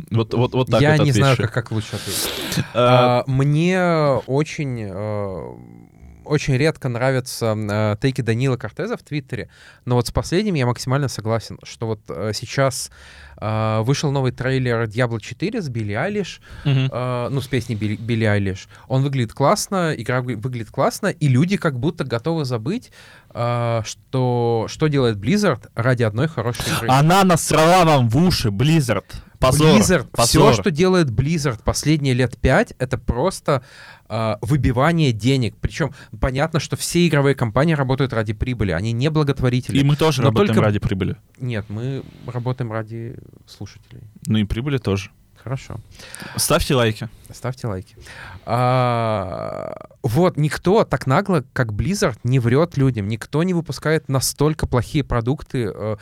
Вот, 0.09 0.33
вот, 0.33 0.53
вот 0.53 0.71
так 0.71 0.81
Я 0.81 0.95
вот 0.95 1.05
не 1.05 1.11
знаю, 1.11 1.37
как, 1.37 1.51
как 1.51 1.71
лучше 1.71 1.95
ответить. 1.95 2.65
А, 2.73 3.23
а, 3.27 3.31
мне 3.31 3.79
очень 4.25 4.87
э, 4.89 5.55
очень 6.25 6.55
редко 6.55 6.89
нравятся 6.89 7.55
э, 7.57 7.95
тейки 8.01 8.21
Данила 8.21 8.57
Кортеза 8.57 8.97
в 8.97 9.03
Твиттере, 9.03 9.49
но 9.85 9.95
вот 9.95 10.07
с 10.07 10.11
последним 10.11 10.55
я 10.55 10.65
максимально 10.65 11.07
согласен, 11.07 11.59
что 11.63 11.87
вот 11.87 11.99
э, 12.09 12.31
сейчас 12.33 12.91
э, 13.37 13.81
вышел 13.81 14.11
новый 14.11 14.31
трейлер 14.31 14.83
Diablo 14.83 15.19
4 15.19 15.61
с 15.61 15.69
Билли 15.69 15.93
Айлиш, 15.93 16.41
uh-huh. 16.65 16.89
э, 16.91 17.29
ну, 17.29 17.41
с 17.41 17.47
песней 17.47 17.75
Билли, 17.75 17.95
Билли 17.95 18.25
Айлиш. 18.25 18.67
Он 18.87 19.03
выглядит 19.03 19.33
классно, 19.33 19.93
игра 19.95 20.21
выглядит 20.21 20.71
классно, 20.71 21.07
и 21.07 21.27
люди 21.27 21.57
как 21.57 21.79
будто 21.79 22.03
готовы 22.03 22.45
забыть, 22.45 22.91
э, 23.33 23.81
что, 23.85 24.65
что 24.69 24.87
делает 24.87 25.17
Blizzard 25.17 25.69
ради 25.75 26.03
одной 26.03 26.27
хорошей 26.27 26.65
игры. 26.75 26.87
Она 26.89 27.23
насрала 27.23 27.85
вам 27.85 28.09
в 28.09 28.17
уши, 28.17 28.49
Blizzard. 28.49 29.05
Позор, 29.43 29.75
Blizzard, 29.75 30.07
позор. 30.09 30.53
все, 30.53 30.61
что 30.61 30.71
делает 30.71 31.09
Blizzard 31.09 31.59
последние 31.63 32.13
лет 32.13 32.37
пять, 32.37 32.73
это 32.79 32.97
просто 32.97 33.61
э, 34.09 34.35
выбивание 34.41 35.11
денег. 35.11 35.55
Причем 35.59 35.93
понятно, 36.19 36.59
что 36.59 36.75
все 36.75 37.07
игровые 37.07 37.35
компании 37.35 37.73
работают 37.73 38.13
ради 38.13 38.33
прибыли, 38.33 38.71
они 38.71 38.91
не 38.91 39.09
благотворители. 39.09 39.77
И 39.77 39.83
мы 39.83 39.95
тоже 39.95 40.21
но 40.21 40.27
работаем 40.27 40.47
только... 40.47 40.61
ради 40.61 40.79
прибыли. 40.79 41.17
Нет, 41.39 41.65
мы 41.69 42.03
работаем 42.25 42.71
ради 42.71 43.15
слушателей. 43.47 44.03
Ну 44.27 44.37
и 44.37 44.43
прибыли 44.43 44.77
тоже. 44.77 45.11
Хорошо. 45.43 45.75
Ставьте 46.37 46.73
лайки. 46.73 47.09
Ставьте 47.29 47.67
лайки. 47.67 47.97
А, 48.45 49.89
вот, 50.01 50.37
никто 50.37 50.85
так 50.85 51.05
нагло, 51.05 51.43
как 51.51 51.73
Blizzard, 51.73 52.17
не 52.23 52.39
врет 52.39 52.77
людям. 52.77 53.09
Никто 53.09 53.43
не 53.43 53.53
выпускает 53.53 54.07
настолько 54.07 54.67
плохие 54.67 55.03
продукты. 55.03 55.69
Э, 55.73 55.97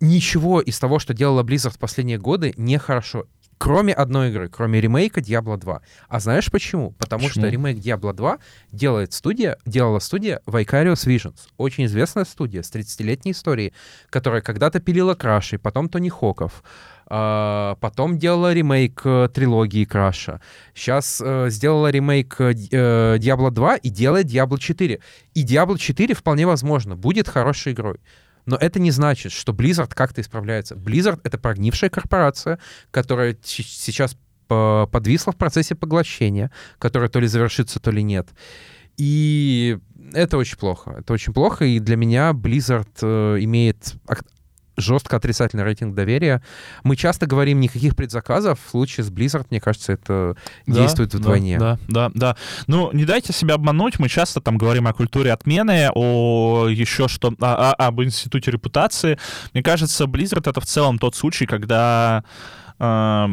ничего 0.00 0.60
из 0.60 0.78
того, 0.78 1.00
что 1.00 1.12
делала 1.12 1.42
Blizzard 1.42 1.74
в 1.74 1.78
последние 1.78 2.18
годы, 2.18 2.54
нехорошо. 2.56 3.26
Кроме 3.58 3.92
одной 3.92 4.30
игры, 4.30 4.48
кроме 4.48 4.80
ремейка 4.80 5.20
Diablo 5.20 5.56
2. 5.56 5.82
А 6.08 6.20
знаешь 6.20 6.50
почему? 6.50 6.92
Потому 6.92 7.26
почему? 7.26 7.44
что 7.44 7.50
ремейк 7.50 7.78
Diablo 7.78 8.12
2 8.12 8.38
делает 8.72 9.12
студия, 9.12 9.58
делала 9.66 9.98
студия 9.98 10.40
Vicarious 10.46 11.06
Visions. 11.06 11.48
Очень 11.56 11.86
известная 11.86 12.24
студия 12.24 12.62
с 12.62 12.72
30-летней 12.72 13.32
историей, 13.32 13.72
которая 14.10 14.42
когда-то 14.42 14.80
пилила 14.80 15.14
Краши, 15.14 15.58
потом 15.58 15.88
Тони 15.88 16.08
Хоков, 16.08 16.62
Uh, 17.10 17.74
потом 17.80 18.18
делала 18.18 18.52
ремейк 18.52 19.00
uh, 19.06 19.30
трилогии 19.30 19.86
Краша. 19.86 20.42
Сейчас 20.74 21.22
э, 21.24 21.48
сделала 21.48 21.90
ремейк 21.90 22.38
uh, 22.38 23.18
Diablo 23.18 23.50
2 23.50 23.76
и 23.76 23.88
делает 23.88 24.26
Diablo 24.26 24.58
4. 24.58 25.00
И 25.32 25.42
Diablo 25.42 25.78
4 25.78 26.14
вполне 26.14 26.46
возможно 26.46 26.96
будет 26.96 27.26
хорошей 27.26 27.72
игрой. 27.72 27.96
Но 28.48 28.56
это 28.56 28.80
не 28.80 28.90
значит, 28.90 29.30
что 29.30 29.52
Blizzard 29.52 29.92
как-то 29.94 30.22
исправляется. 30.22 30.74
Blizzard— 30.74 31.20
это 31.22 31.36
прогнившая 31.36 31.90
корпорация, 31.90 32.58
которая 32.90 33.36
сейчас 33.44 34.16
подвисла 34.48 35.34
в 35.34 35.36
процессе 35.36 35.74
поглощения, 35.74 36.50
которая 36.78 37.10
то 37.10 37.20
ли 37.20 37.26
завершится, 37.26 37.78
то 37.78 37.90
ли 37.90 38.02
нет. 38.02 38.30
И 38.96 39.78
это 40.14 40.38
очень 40.38 40.56
плохо. 40.56 40.96
Это 40.98 41.12
очень 41.12 41.34
плохо, 41.34 41.66
и 41.66 41.78
для 41.78 41.96
меня 41.96 42.30
Blizzard 42.30 42.88
э, 43.02 43.36
имеет 43.44 43.94
жестко 44.78 45.16
отрицательный 45.16 45.64
рейтинг 45.64 45.94
доверия. 45.94 46.42
Мы 46.82 46.96
часто 46.96 47.26
говорим 47.26 47.60
никаких 47.60 47.96
предзаказов. 47.96 48.58
В 48.64 48.70
случае 48.70 49.04
с 49.04 49.10
Blizzard, 49.10 49.46
мне 49.50 49.60
кажется, 49.60 49.92
это 49.92 50.36
да, 50.66 50.74
действует 50.74 51.14
вдвойне. 51.14 51.58
Да, 51.58 51.78
да, 51.88 52.10
да. 52.14 52.36
Ну, 52.66 52.90
не 52.92 53.04
дайте 53.04 53.32
себя 53.32 53.54
обмануть. 53.54 53.98
Мы 53.98 54.08
часто 54.08 54.40
там 54.40 54.58
говорим 54.58 54.86
о 54.86 54.92
культуре 54.92 55.32
отмены, 55.32 55.90
о 55.94 56.68
еще 56.68 57.08
что, 57.08 57.34
о, 57.40 57.70
о, 57.70 57.72
об 57.74 58.02
институте 58.02 58.50
репутации. 58.50 59.18
Мне 59.52 59.62
кажется, 59.62 60.04
Blizzard 60.04 60.48
это 60.48 60.60
в 60.60 60.66
целом 60.66 60.98
тот 60.98 61.14
случай, 61.14 61.46
когда 61.46 62.24
э, 62.78 63.26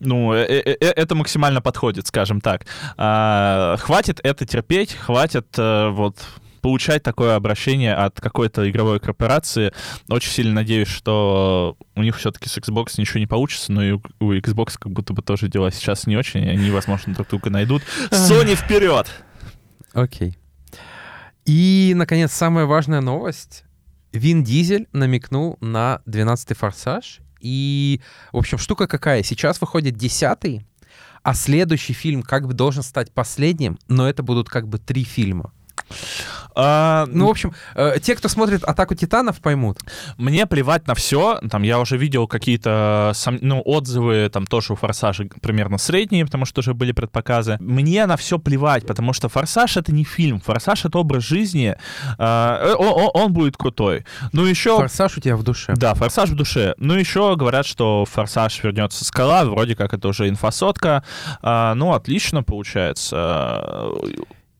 ну, 0.00 0.32
э, 0.32 0.44
э, 0.44 0.76
э, 0.80 0.92
это 0.96 1.14
максимально 1.14 1.60
подходит, 1.60 2.06
скажем 2.06 2.40
так. 2.40 2.66
А, 2.96 3.76
хватит 3.78 4.20
это 4.22 4.46
терпеть, 4.46 4.94
хватит 4.94 5.46
вот 5.56 6.16
получать 6.60 7.02
такое 7.02 7.36
обращение 7.36 7.94
от 7.94 8.20
какой-то 8.20 8.68
игровой 8.70 9.00
корпорации. 9.00 9.72
Очень 10.08 10.30
сильно 10.30 10.54
надеюсь, 10.54 10.88
что 10.88 11.76
у 11.96 12.02
них 12.02 12.16
все-таки 12.16 12.48
с 12.48 12.56
Xbox 12.58 12.94
ничего 12.98 13.20
не 13.20 13.26
получится, 13.26 13.72
но 13.72 13.82
и 13.82 13.92
у 13.92 14.32
Xbox 14.32 14.74
как 14.78 14.92
будто 14.92 15.12
бы 15.12 15.22
тоже 15.22 15.48
дела 15.48 15.70
сейчас 15.70 16.06
не 16.06 16.16
очень, 16.16 16.48
они, 16.48 16.70
возможно, 16.70 17.14
друг 17.14 17.28
друга 17.28 17.50
найдут. 17.50 17.82
Sony 18.10 18.54
вперед! 18.54 19.06
Окей. 19.92 20.36
И, 21.44 21.92
наконец, 21.96 22.32
самая 22.32 22.66
важная 22.66 23.00
новость. 23.00 23.64
Вин 24.12 24.44
Дизель 24.44 24.88
намекнул 24.92 25.56
на 25.60 26.00
12-й 26.06 26.54
«Форсаж». 26.54 27.20
И, 27.40 28.00
в 28.32 28.36
общем, 28.36 28.58
штука 28.58 28.86
какая? 28.86 29.22
Сейчас 29.22 29.60
выходит 29.60 29.96
10 29.96 30.62
а 31.22 31.34
следующий 31.34 31.92
фильм 31.92 32.22
как 32.22 32.46
бы 32.46 32.54
должен 32.54 32.82
стать 32.82 33.12
последним, 33.12 33.78
но 33.88 34.08
это 34.08 34.22
будут 34.22 34.48
как 34.48 34.68
бы 34.68 34.78
три 34.78 35.04
фильма. 35.04 35.52
А, 36.54 37.06
ну, 37.08 37.26
в 37.26 37.30
общем, 37.30 37.52
э, 37.74 37.98
те, 38.02 38.14
кто 38.14 38.28
смотрит 38.28 38.64
«Атаку 38.64 38.94
титанов», 38.94 39.40
поймут. 39.40 39.78
Мне 40.18 40.46
плевать 40.46 40.86
на 40.86 40.94
все. 40.94 41.40
Там 41.50 41.62
я 41.62 41.78
уже 41.78 41.96
видел 41.96 42.26
какие-то 42.26 43.12
ну, 43.40 43.62
отзывы, 43.64 44.28
там 44.32 44.46
тоже 44.46 44.72
у 44.72 44.76
«Форсажа» 44.76 45.28
примерно 45.40 45.78
средние, 45.78 46.24
потому 46.24 46.44
что 46.44 46.60
уже 46.60 46.74
были 46.74 46.92
предпоказы. 46.92 47.56
Мне 47.60 48.04
на 48.06 48.16
все 48.16 48.38
плевать, 48.38 48.86
потому 48.86 49.12
что 49.12 49.28
«Форсаж»— 49.28 49.76
это 49.78 49.92
не 49.92 50.04
фильм. 50.04 50.40
«Форсаж»— 50.40 50.84
это 50.86 50.98
образ 50.98 51.22
жизни. 51.22 51.76
Э, 52.18 52.74
он, 52.78 53.10
он 53.14 53.32
будет 53.32 53.56
крутой. 53.56 54.04
Ну, 54.32 54.44
еще... 54.44 54.76
«Форсаж» 54.76 55.16
у 55.16 55.20
тебя 55.20 55.36
в 55.36 55.42
душе. 55.42 55.74
Да, 55.76 55.94
«Форсаж» 55.94 56.30
в 56.30 56.34
душе. 56.34 56.74
Ну, 56.78 56.94
еще 56.94 57.36
говорят, 57.36 57.66
что 57.66 58.04
«Форсаж» 58.04 58.62
вернется 58.62 59.04
скала. 59.04 59.44
Вроде 59.44 59.76
как 59.76 59.94
это 59.94 60.08
уже 60.08 60.28
инфосотка. 60.28 61.04
А, 61.42 61.74
ну, 61.74 61.92
отлично 61.92 62.42
получается. 62.42 63.88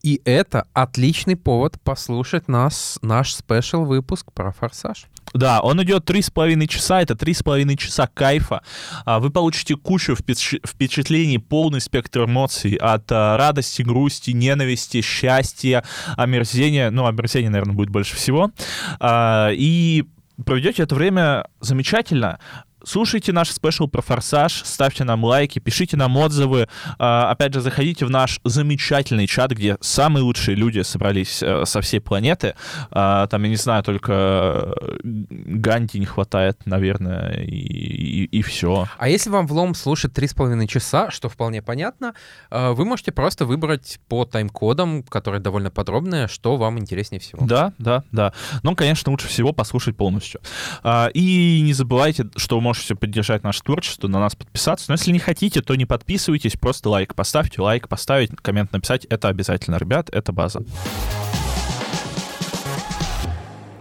И 0.03 0.21
это 0.25 0.67
отличный 0.73 1.37
повод 1.37 1.81
послушать 1.83 2.49
нас, 2.49 2.99
наш 3.03 3.35
спешл 3.35 3.85
выпуск 3.85 4.33
про 4.33 4.53
«Форсаж». 4.53 5.07
Да, 5.33 5.61
он 5.61 5.83
идет 5.83 6.05
три 6.05 6.23
с 6.23 6.31
половиной 6.31 6.67
часа, 6.67 7.03
это 7.03 7.15
три 7.15 7.35
с 7.35 7.43
половиной 7.43 7.77
часа 7.77 8.09
кайфа. 8.09 8.63
А, 9.05 9.21
вы 9.21 9.31
получите 9.31 9.77
кучу 9.77 10.17
впечатлений, 10.17 11.39
полный 11.39 11.81
спектр 11.81 12.25
эмоций 12.25 12.75
от 12.75 13.11
а, 13.13 13.37
радости, 13.37 13.83
грусти, 13.83 14.33
ненависти, 14.33 15.01
счастья, 15.03 15.85
омерзения. 16.17 16.91
Ну, 16.91 17.07
омерзения, 17.07 17.51
наверное, 17.51 17.77
будет 17.77 17.91
больше 17.91 18.17
всего. 18.17 18.51
А, 18.99 19.51
и 19.53 20.05
проведете 20.45 20.83
это 20.83 20.95
время 20.95 21.47
замечательно. 21.61 22.41
Слушайте 22.85 23.33
наш 23.33 23.51
спешл 23.51 23.89
про 23.89 24.03
«Форсаж», 24.03 24.63
ставьте 24.65 25.05
нам 25.05 25.25
лайки, 25.25 25.59
пишите 25.59 25.97
нам 25.97 26.17
отзывы. 26.17 26.69
А, 26.99 27.31
опять 27.31 27.55
же, 27.55 27.61
заходите 27.61 28.07
в 28.07 28.11
наш 28.11 28.41
замечательный 28.45 29.27
чат, 29.27 29.51
где 29.53 29.77
самые 29.81 30.23
лучшие 30.23 30.57
люди 30.57 30.81
собрались 30.81 31.43
э, 31.43 31.65
со 31.67 31.81
всей 31.81 32.01
планеты. 32.01 32.55
А, 32.91 33.27
там, 33.27 33.43
я 33.43 33.51
не 33.51 33.57
знаю, 33.57 33.83
только 33.83 34.13
э, 34.13 34.73
Ганди 35.03 35.99
не 35.99 36.07
хватает, 36.07 36.65
наверное, 36.65 37.43
и, 37.43 37.51
и, 37.51 38.25
и 38.25 38.43
все. 38.43 38.87
А 38.99 39.09
если 39.09 39.31
вам 39.31 39.47
влом 39.47 39.75
слушать 39.75 40.13
три 40.13 40.27
с 40.27 40.35
половиной 40.35 40.67
часа, 40.67 41.11
что 41.11 41.29
вполне 41.29 41.63
понятно, 41.63 42.15
э, 42.51 42.71
вы 42.71 42.85
можете 42.85 43.13
просто 43.13 43.45
выбрать 43.45 44.01
по 44.09 44.25
тайм-кодам, 44.25 45.03
которые 45.03 45.41
довольно 45.41 45.71
подробные, 45.71 46.29
что 46.29 46.57
вам 46.57 46.79
интереснее 46.79 47.21
всего. 47.21 47.45
Да, 47.45 47.73
да, 47.79 48.05
да. 48.13 48.33
Но, 48.63 48.75
конечно, 48.75 49.11
лучше 49.11 49.29
всего 49.29 49.53
послушать 49.53 49.97
полностью. 49.97 50.41
А, 50.83 51.11
и 51.13 51.61
не 51.63 51.73
забывайте, 51.73 52.29
что 52.37 52.57
вы 52.57 52.63
можете 52.71 52.95
поддержать 52.95 53.43
наше 53.43 53.63
творчество, 53.63 54.07
на 54.07 54.21
нас 54.21 54.37
подписаться. 54.37 54.87
Но 54.89 54.95
если 54.95 55.11
не 55.11 55.19
хотите, 55.19 55.61
то 55.61 55.75
не 55.75 55.87
подписывайтесь, 55.87 56.53
просто 56.53 56.89
лайк 56.89 57.15
поставьте, 57.17 57.61
лайк 57.61 57.89
поставить, 57.89 58.31
коммент 58.41 58.73
написать. 58.73 59.07
Это 59.07 59.27
обязательно, 59.29 59.77
ребят, 59.77 60.09
это 60.13 60.33
база. 60.33 60.63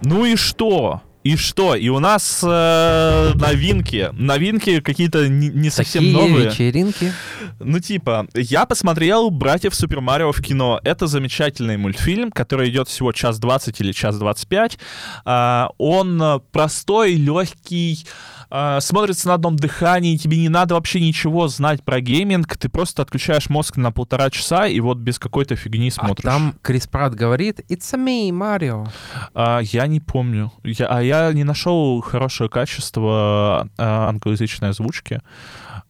Ну 0.01 0.25
и 0.25 0.35
что? 0.35 1.01
И 1.21 1.35
что? 1.35 1.75
И 1.75 1.89
у 1.89 1.99
нас 1.99 2.41
э, 2.47 3.31
новинки. 3.35 4.09
Новинки 4.13 4.79
какие-то 4.79 5.27
не, 5.27 5.49
не 5.49 5.69
совсем 5.69 6.01
Такие 6.01 6.17
новые. 6.17 6.49
вечеринки. 6.49 7.11
Ну, 7.59 7.79
типа, 7.79 8.27
я 8.33 8.65
посмотрел 8.65 9.29
«Братьев 9.29 9.75
Супер 9.75 9.99
Марио» 9.99 10.31
в 10.31 10.41
кино. 10.41 10.79
Это 10.85 11.07
замечательный 11.07 11.75
мультфильм, 11.75 12.31
который 12.31 12.69
идет 12.69 12.87
всего 12.87 13.11
час 13.11 13.37
двадцать 13.37 13.81
или 13.81 13.91
час 13.91 14.17
двадцать 14.17 14.47
пять. 14.47 14.79
Э, 15.25 15.65
он 15.77 16.41
простой, 16.53 17.15
легкий, 17.15 18.05
э, 18.05 18.38
смотрится 18.79 19.27
на 19.27 19.35
одном 19.35 19.55
дыхании, 19.55 20.17
тебе 20.17 20.37
не 20.37 20.49
надо 20.49 20.75
вообще 20.75 20.99
ничего 20.99 21.47
знать 21.47 21.83
про 21.83 22.01
гейминг, 22.01 22.57
ты 22.57 22.69
просто 22.69 23.01
отключаешь 23.01 23.49
мозг 23.49 23.77
на 23.77 23.91
полтора 23.91 24.29
часа 24.29 24.67
и 24.67 24.79
вот 24.79 24.97
без 24.97 25.19
какой-то 25.19 25.55
фигни 25.55 25.91
смотришь. 25.91 26.25
А 26.25 26.29
там 26.31 26.55
Крис 26.61 26.87
Пратт 26.87 27.13
говорит 27.13 27.59
«It's 27.69 27.93
me, 27.95 28.29
Mario». 28.29 28.87
А, 29.33 29.59
я 29.59 29.87
не 29.87 29.99
помню. 29.99 30.51
Я, 30.63 30.87
а 30.87 31.01
я 31.01 31.31
не 31.33 31.43
нашел 31.43 32.01
хорошее 32.01 32.49
качество 32.49 33.69
а, 33.77 34.09
англоязычной 34.09 34.69
озвучки. 34.69 35.21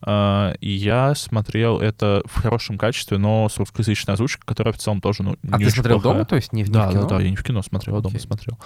И 0.06 0.58
я 0.62 1.14
смотрел 1.16 1.80
это 1.80 2.22
в 2.26 2.42
хорошем 2.42 2.78
качестве, 2.78 3.18
но 3.18 3.50
с 3.50 3.58
русскоязычной 3.58 4.14
озвучкой, 4.14 4.44
которая 4.46 4.74
в 4.74 4.78
целом 4.78 5.02
тоже 5.02 5.24
ну, 5.24 5.36
не 5.44 5.52
А 5.52 5.58
ты 5.58 5.70
смотрел 5.70 6.00
плохая. 6.00 6.14
дома, 6.14 6.26
то 6.26 6.36
есть 6.36 6.54
не 6.54 6.64
в, 6.64 6.70
да, 6.70 6.86
не 6.86 6.88
в 6.88 6.92
кино? 6.92 7.02
Да, 7.04 7.18
да, 7.18 7.22
я 7.22 7.30
не 7.30 7.36
в 7.36 7.44
кино 7.44 7.62
смотрел, 7.62 7.96
а 7.96 8.00
okay. 8.00 8.04
дома 8.04 8.20
смотрел. 8.20 8.58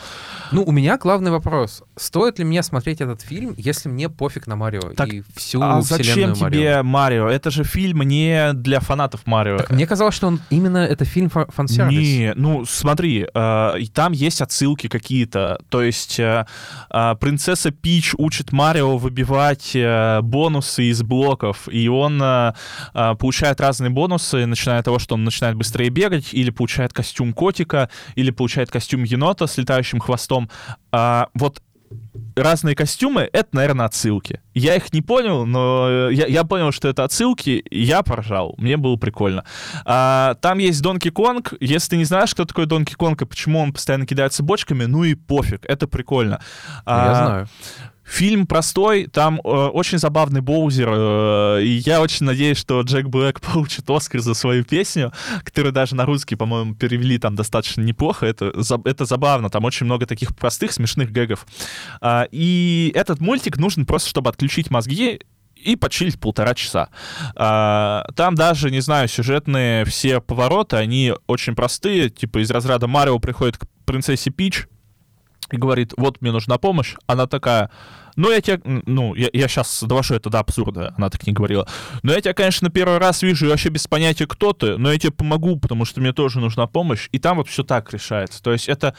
Ну, 0.52 0.64
у 0.64 0.72
меня 0.72 0.98
главный 0.98 1.32
вопрос. 1.32 1.84
Стоит 1.96 2.38
ли 2.38 2.46
мне 2.46 2.62
смотреть 2.62 3.02
этот 3.02 3.22
фильм, 3.22 3.56
если 3.58 3.90
мне 3.90 4.10
пофиг 4.10 4.46
на 4.46 4.56
Марио 4.56 4.94
так, 4.96 5.10
и 5.10 5.24
всю 5.36 5.62
а 5.62 5.82
зачем 5.82 6.34
тебе 6.34 6.84
Марио? 6.84 7.28
Это 7.28 7.50
же 7.50 7.64
фильм 7.64 8.04
не 8.04 8.54
для 8.54 8.80
фанатов 8.80 9.26
Марио. 9.26 9.58
Так, 9.58 9.72
мне 9.72 9.88
казалось, 9.88 10.14
что 10.14 10.28
он 10.28 10.40
именно 10.52 10.78
это 10.78 11.04
фильм 11.04 11.30
фан-сервис. 11.30 11.98
Не, 11.98 12.34
ну 12.36 12.66
смотри, 12.66 13.26
э, 13.34 13.74
там 13.94 14.12
есть 14.12 14.42
отсылки 14.42 14.88
какие-то. 14.88 15.60
То 15.70 15.82
есть 15.82 16.20
э, 16.20 16.46
э, 16.92 17.16
принцесса 17.20 17.72
Пич 17.72 18.14
учит 18.18 18.52
Марио 18.52 18.98
выбивать 18.98 19.72
э, 19.74 20.22
бонусы 20.22 20.86
из 20.86 21.02
блока 21.02 21.23
блоков, 21.24 21.70
и 21.72 21.88
он 21.88 22.22
э, 22.22 22.54
э, 22.94 23.16
получает 23.16 23.62
разные 23.62 23.90
бонусы, 23.90 24.46
начиная 24.46 24.80
от 24.80 24.86
того, 24.86 25.00
что 25.00 25.16
он 25.16 25.24
начинает 25.24 25.56
быстрее 25.56 25.90
бегать, 25.90 26.34
или 26.34 26.50
получает 26.50 26.94
костюм 26.94 27.34
котика, 27.34 27.90
или 28.16 28.32
получает 28.32 28.70
костюм 28.70 29.04
енота 29.04 29.48
с 29.48 29.58
летающим 29.58 30.00
хвостом. 30.00 30.50
А, 30.92 31.28
вот 31.34 31.62
разные 32.36 32.76
костюмы— 32.76 33.30
это, 33.34 33.50
наверное, 33.52 33.86
отсылки. 33.86 34.42
Я 34.54 34.76
их 34.76 34.92
не 34.94 35.02
понял, 35.02 35.46
но 35.46 36.10
я, 36.10 36.26
я 36.28 36.44
понял, 36.44 36.72
что 36.72 36.88
это 36.88 37.04
отсылки, 37.04 37.64
я 37.70 38.04
поржал. 38.04 38.56
Мне 38.58 38.78
было 38.78 38.96
прикольно. 38.96 39.44
А, 39.86 40.36
там 40.36 40.58
есть 40.58 40.82
Донки 40.82 41.10
Конг. 41.10 41.54
Если 41.60 41.92
ты 41.92 41.98
не 41.98 42.06
знаешь, 42.06 42.34
кто 42.34 42.46
такой 42.46 42.66
Донки 42.66 42.94
Конг 42.94 43.22
и 43.22 43.26
почему 43.26 43.60
он 43.60 43.74
постоянно 43.74 44.06
кидается 44.06 44.44
бочками, 44.44 44.86
ну 44.86 45.04
и 45.04 45.16
пофиг, 45.16 45.66
это 45.66 45.88
прикольно. 45.88 46.42
А, 46.86 47.08
я 47.08 47.16
знаю. 47.16 47.48
Фильм 48.06 48.48
простой, 48.48 49.08
там 49.08 49.40
э, 49.44 49.48
очень 49.48 49.98
забавный 49.98 50.42
Боузер, 50.42 50.90
э, 50.92 51.64
и 51.64 51.82
я 51.86 52.02
очень 52.02 52.26
надеюсь, 52.26 52.58
что 52.58 52.82
Джек 52.82 53.08
Блэк 53.08 53.40
получит 53.54 53.90
Оскар 53.90 54.22
за 54.22 54.34
свою 54.34 54.64
песню, 54.64 55.14
которую 55.44 55.72
даже 55.72 55.96
на 55.96 56.06
русский, 56.06 56.36
по-моему, 56.36 56.76
перевели 56.76 57.18
там 57.18 57.36
достаточно 57.36 57.82
неплохо. 57.82 58.26
Это, 58.26 58.54
это 58.86 59.06
забавно, 59.06 59.50
там 59.50 59.64
очень 59.64 59.86
много 59.86 60.06
таких 60.06 60.36
простых, 60.36 60.74
смешных 60.74 61.12
гэгов. 61.12 61.46
Э, 62.02 62.26
и 62.32 62.92
этот 62.96 63.22
мультик 63.22 63.58
нужен 63.58 63.86
просто, 63.86 64.10
чтобы 64.10 64.30
отключить 64.30 64.70
мозги 64.70 65.22
и 65.64 65.76
почилить 65.76 66.20
полтора 66.20 66.54
часа. 66.54 66.90
А, 67.36 68.06
там 68.16 68.36
даже, 68.36 68.70
не 68.70 68.82
знаю, 68.82 69.08
сюжетные 69.08 69.86
все 69.86 70.20
повороты, 70.20 70.78
они 70.78 71.14
очень 71.28 71.56
простые, 71.56 72.10
типа 72.10 72.44
из 72.44 72.52
разряда 72.52 72.88
Марио 72.88 73.20
приходит 73.20 73.58
к 73.58 73.66
принцессе 73.86 74.30
Пич, 74.30 74.68
и 75.54 75.58
говорит, 75.58 75.94
вот 75.98 76.20
мне 76.20 76.32
нужна 76.32 76.58
помощь, 76.58 76.96
она 77.06 77.28
такая, 77.28 77.70
ну, 78.16 78.32
я 78.32 78.42
тебя, 78.42 78.60
ну, 78.66 79.14
я, 79.14 79.30
я 79.32 79.48
сейчас 79.48 79.84
довожу 79.84 80.16
это 80.16 80.32
до 80.32 80.40
абсурда, 80.40 80.96
она 80.98 81.12
так 81.12 81.26
не 81.28 81.32
говорила, 81.32 81.68
но 82.02 82.12
я 82.12 82.20
тебя, 82.22 82.34
конечно, 82.34 82.72
первый 82.72 82.98
раз 82.98 83.22
вижу, 83.22 83.46
и 83.46 83.50
вообще 83.50 83.70
без 83.70 83.86
понятия, 83.88 84.26
кто 84.26 84.54
ты, 84.54 84.78
но 84.78 84.92
я 84.92 84.98
тебе 84.98 85.12
помогу, 85.12 85.60
потому 85.60 85.86
что 85.86 86.02
мне 86.02 86.12
тоже 86.12 86.40
нужна 86.40 86.66
помощь, 86.66 87.08
и 87.12 87.20
там 87.20 87.38
вот 87.38 87.48
все 87.48 87.64
так 87.64 87.94
решается, 87.94 88.42
то 88.42 88.52
есть 88.52 88.68
это 88.68 88.96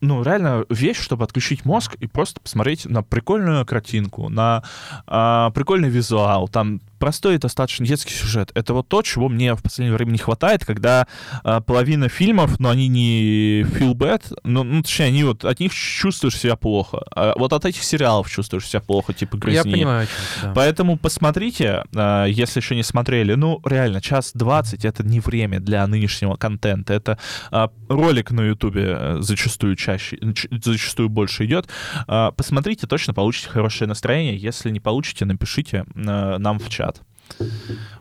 ну, 0.00 0.24
реально 0.24 0.64
вещь, 0.68 0.98
чтобы 0.98 1.22
отключить 1.24 1.64
мозг 1.64 1.94
и 2.00 2.08
просто 2.08 2.40
посмотреть 2.40 2.86
на 2.86 3.04
прикольную 3.04 3.64
картинку, 3.64 4.28
на 4.28 4.64
а, 5.06 5.50
прикольный 5.50 5.90
визуал, 5.90 6.48
там 6.48 6.80
простой 7.02 7.34
и 7.34 7.38
достаточно 7.38 7.84
детский 7.84 8.14
сюжет. 8.14 8.52
Это 8.54 8.74
вот 8.74 8.86
то, 8.86 9.02
чего 9.02 9.28
мне 9.28 9.56
в 9.56 9.60
последнее 9.60 9.96
время 9.96 10.12
не 10.12 10.18
хватает, 10.18 10.64
когда 10.64 11.08
а, 11.42 11.60
половина 11.60 12.08
фильмов, 12.08 12.60
но 12.60 12.70
они 12.70 12.86
не 12.86 13.62
feel 13.62 13.94
bad, 13.94 14.22
ну, 14.44 14.62
ну, 14.62 14.82
точнее, 14.82 15.06
они 15.06 15.24
вот 15.24 15.44
от 15.44 15.58
них 15.58 15.74
чувствуешь 15.74 16.38
себя 16.38 16.54
плохо. 16.54 17.02
А 17.10 17.32
вот 17.36 17.52
от 17.52 17.64
этих 17.64 17.82
сериалов 17.82 18.30
чувствуешь 18.30 18.68
себя 18.68 18.78
плохо, 18.78 19.12
типа 19.12 19.36
грязни. 19.36 19.70
Я 19.70 19.74
понимаю, 19.74 20.08
да. 20.42 20.52
Поэтому 20.54 20.96
посмотрите, 20.96 21.82
а, 21.92 22.26
если 22.26 22.60
еще 22.60 22.76
не 22.76 22.84
смотрели. 22.84 23.34
Ну, 23.34 23.60
реально, 23.64 24.00
час 24.00 24.30
двадцать— 24.32 24.84
это 24.86 25.02
не 25.02 25.18
время 25.18 25.58
для 25.58 25.84
нынешнего 25.88 26.36
контента. 26.36 26.94
Это 26.94 27.18
а, 27.50 27.72
ролик 27.88 28.30
на 28.30 28.42
Ютубе 28.42 28.96
э, 28.96 29.16
зачастую 29.18 29.74
чаще, 29.74 30.18
зачастую 30.52 31.08
больше 31.08 31.46
идет. 31.46 31.68
А, 32.06 32.30
посмотрите, 32.30 32.86
точно 32.86 33.12
получите 33.12 33.48
хорошее 33.48 33.88
настроение. 33.88 34.36
Если 34.36 34.70
не 34.70 34.78
получите, 34.78 35.24
напишите 35.24 35.84
а, 35.96 36.38
нам 36.38 36.60
в 36.60 36.68
чат. 36.68 36.91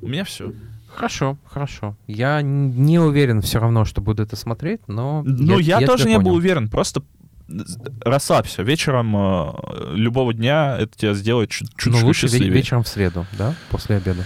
У 0.02 0.08
меня 0.08 0.24
все. 0.24 0.54
Хорошо, 0.96 1.38
хорошо. 1.46 1.96
Я 2.08 2.42
не 2.42 3.00
уверен 3.00 3.42
все 3.42 3.60
равно, 3.60 3.86
что 3.86 4.02
буду 4.02 4.24
это 4.24 4.36
смотреть, 4.36 4.82
но... 4.88 5.24
Ну, 5.26 5.58
я, 5.58 5.80
тоже 5.82 6.04
тебя 6.04 6.12
не 6.14 6.18
был 6.18 6.24
понял. 6.26 6.36
уверен. 6.38 6.70
Просто 6.70 7.02
расслабься. 8.04 8.62
Вечером 8.64 9.16
э, 9.16 9.94
любого 9.96 10.34
дня 10.34 10.78
это 10.80 10.98
тебя 10.98 11.14
сделает 11.14 11.50
чуть- 11.50 11.70
Ну, 11.72 11.78
чуточку 11.78 12.06
лучше 12.08 12.26
ве- 12.26 12.30
счастливее. 12.30 12.54
вечером 12.54 12.84
в 12.84 12.88
среду, 12.88 13.26
да? 13.38 13.56
После 13.70 13.98
обеда. 13.98 14.26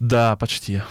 Да, 0.00 0.36
почти. 0.36 0.82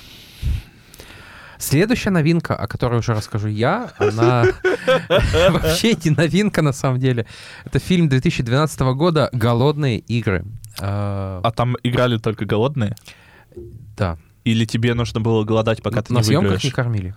Следующая 1.59 2.11
новинка, 2.11 2.55
о 2.55 2.67
которой 2.67 2.99
уже 2.99 3.13
расскажу 3.13 3.47
я, 3.47 3.91
она 3.97 4.45
вообще 5.49 5.95
не 6.03 6.11
новинка 6.11 6.61
на 6.61 6.71
самом 6.71 6.99
деле. 6.99 7.25
Это 7.65 7.79
фильм 7.79 8.09
2012 8.09 8.79
года 8.95 9.29
«Голодные 9.33 9.97
игры». 9.97 10.45
А, 10.79 11.39
А 11.43 11.51
там 11.51 11.75
играли 11.83 12.17
только 12.17 12.45
голодные? 12.45 12.95
Да, 13.95 14.17
Или 14.43 14.65
тебе 14.65 14.93
нужно 14.93 15.19
было 15.19 15.43
голодать, 15.43 15.81
пока 15.81 16.01
ты 16.01 16.13
на 16.13 16.19
не 16.19 16.23
съемках 16.23 16.43
выиграешь? 16.51 16.63
не 16.63 16.71
кормили. 16.71 17.15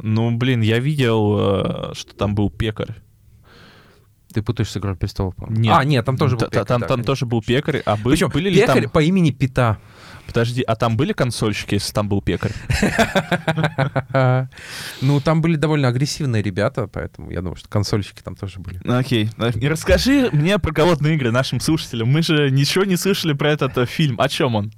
Ну, 0.00 0.30
блин, 0.36 0.60
я 0.60 0.78
видел, 0.78 1.90
э, 1.90 1.94
что 1.94 2.14
там 2.14 2.34
был 2.34 2.50
пекарь. 2.50 2.94
Ты 4.32 4.42
путаешь 4.42 4.70
с 4.70 4.76
«Игрой 4.76 4.96
престолов», 4.96 5.34
по-моему. 5.36 5.60
Нет. 5.62 5.74
А, 5.74 5.84
нет, 5.84 6.04
там 6.04 6.18
тоже 6.18 6.36
был 6.36 6.46
пекарь. 6.46 6.64
Там, 6.66 6.80
да, 6.80 6.86
там 6.86 6.96
конечно. 6.96 7.04
тоже 7.06 7.24
был 7.26 7.40
пекарь. 7.42 7.82
А 7.86 7.96
бы- 7.96 8.10
Причем 8.10 8.28
были 8.28 8.50
ли 8.50 8.60
пекарь 8.60 8.82
там... 8.82 8.90
по 8.90 9.02
имени 9.02 9.30
Пита. 9.30 9.78
Подожди, 10.26 10.62
а 10.62 10.76
там 10.76 10.96
были 10.96 11.12
консольщики, 11.12 11.74
если 11.74 11.92
там 11.92 12.08
был 12.08 12.20
пекарь? 12.22 12.52
Ну, 15.00 15.20
там 15.20 15.40
были 15.42 15.56
довольно 15.56 15.88
агрессивные 15.88 16.42
ребята, 16.42 16.86
поэтому 16.88 17.30
я 17.30 17.40
думаю, 17.40 17.56
что 17.56 17.68
консольщики 17.68 18.22
там 18.22 18.34
тоже 18.36 18.58
были. 18.60 18.80
Окей. 18.88 19.30
И 19.54 19.68
расскажи 19.68 20.28
мне 20.32 20.58
про 20.58 20.72
голодные 20.72 21.14
игры 21.14 21.30
нашим 21.30 21.60
слушателям. 21.60 22.08
Мы 22.08 22.22
же 22.22 22.50
ничего 22.50 22.84
не 22.84 22.96
слышали 22.96 23.32
про 23.34 23.50
этот 23.52 23.76
э, 23.78 23.86
фильм. 23.86 24.20
О 24.20 24.28
чем 24.28 24.54
он? 24.56 24.72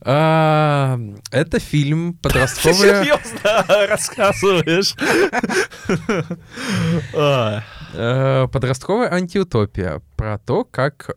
А, 0.00 0.98
Это 1.30 1.58
фильм 1.58 2.14
Ты 2.22 2.28
подростковый. 2.28 2.76
серьезно 2.76 3.86
рассказываешь? 3.88 4.94
Э, 7.96 8.48
Подростковая 8.52 9.12
антиутопия 9.12 10.02
про 10.16 10.38
то, 10.38 10.64
как, 10.64 11.10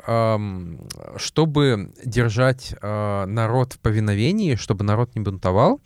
чтобы 1.17 1.93
держать 2.03 2.75
э, 2.81 3.25
народ 3.25 3.73
в 3.73 3.79
повиновении, 3.79 4.55
чтобы 4.55 4.83
народ 4.83 5.15
не 5.15 5.21
бунтовал, 5.21 5.81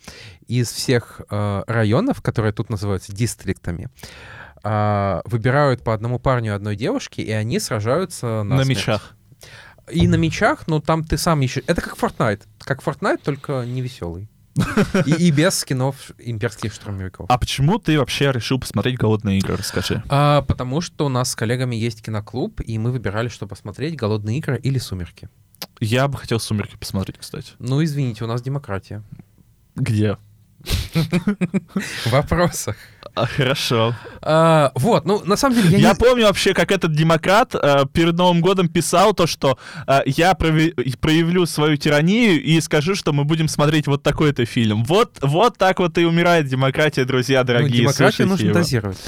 из 0.46 0.70
всех 0.70 1.20
э, 1.30 1.62
районов, 1.66 2.22
которые 2.22 2.52
тут 2.52 2.70
называются 2.70 3.12
дистриктами, 3.12 3.88
выбирают 5.26 5.84
по 5.84 5.92
одному 5.92 6.18
парню 6.18 6.52
и 6.52 6.54
одной 6.54 6.74
девушке, 6.74 7.22
и 7.22 7.30
они 7.30 7.60
сражаются 7.60 8.42
на, 8.44 8.56
На 8.56 8.64
мечах. 8.64 9.14
И 9.92 10.08
на 10.08 10.14
мечах, 10.14 10.66
но 10.66 10.80
там 10.80 11.04
ты 11.04 11.18
сам 11.18 11.42
ищешь. 11.42 11.64
Это 11.66 11.82
как 11.82 11.98
Fortnite. 11.98 12.42
Как 12.60 12.82
Fortnite, 12.82 13.20
только 13.22 13.64
не 13.66 13.82
веселый. 13.82 14.30
И, 15.06 15.10
и 15.26 15.30
без 15.30 15.58
скинов 15.58 16.12
имперских 16.18 16.72
штурмовиков. 16.72 17.26
А 17.28 17.38
почему 17.38 17.78
ты 17.78 17.98
вообще 17.98 18.30
решил 18.32 18.58
посмотреть 18.60 18.96
голодные 18.96 19.38
игры? 19.38 19.56
Расскажи. 19.56 20.02
А, 20.08 20.42
потому 20.42 20.80
что 20.80 21.06
у 21.06 21.08
нас 21.08 21.30
с 21.30 21.36
коллегами 21.36 21.74
есть 21.76 22.02
киноклуб, 22.02 22.60
и 22.60 22.78
мы 22.78 22.92
выбирали, 22.92 23.28
что 23.28 23.46
посмотреть 23.46 23.96
«Голодные 23.96 24.38
игры» 24.38 24.58
или 24.58 24.78
«Сумерки». 24.78 25.28
Я 25.80 26.08
бы 26.08 26.18
хотел 26.18 26.38
«Сумерки» 26.38 26.76
посмотреть, 26.76 27.18
кстати. 27.18 27.52
Ну, 27.58 27.82
извините, 27.82 28.24
у 28.24 28.26
нас 28.28 28.42
демократия. 28.42 29.02
Где? 29.74 30.18
В 30.64 32.10
вопросах. 32.10 32.76
А, 33.14 33.26
хорошо. 33.26 33.94
А, 34.22 34.72
вот, 34.74 35.04
ну, 35.04 35.22
на 35.24 35.36
самом 35.36 35.54
деле, 35.56 35.68
я, 35.70 35.78
Я, 35.78 35.88
не... 35.90 35.94
помню 35.94 36.26
вообще, 36.26 36.52
как 36.52 36.72
этот 36.72 36.92
демократ 36.92 37.54
э, 37.54 37.84
перед 37.92 38.14
Новым 38.14 38.40
годом 38.40 38.68
писал 38.68 39.14
то, 39.14 39.26
что 39.28 39.56
э, 39.86 40.00
я 40.06 40.32
прове- 40.32 40.96
проявлю 40.98 41.46
свою 41.46 41.76
тиранию 41.76 42.42
и 42.42 42.60
скажу, 42.60 42.94
что 42.96 43.12
мы 43.12 43.24
будем 43.24 43.46
смотреть 43.46 43.86
вот 43.86 44.02
такой-то 44.02 44.44
фильм. 44.46 44.82
Вот, 44.84 45.18
вот 45.22 45.56
так 45.58 45.78
вот 45.78 45.96
и 45.98 46.04
умирает 46.04 46.46
демократия, 46.48 47.04
друзья 47.04 47.40
Ну, 47.40 47.46
дорогие. 47.46 47.82
демократию 47.82 48.26
слушайте 48.26 48.30
нужно 48.30 48.44
его. 48.46 48.54
дозировать. 48.54 48.98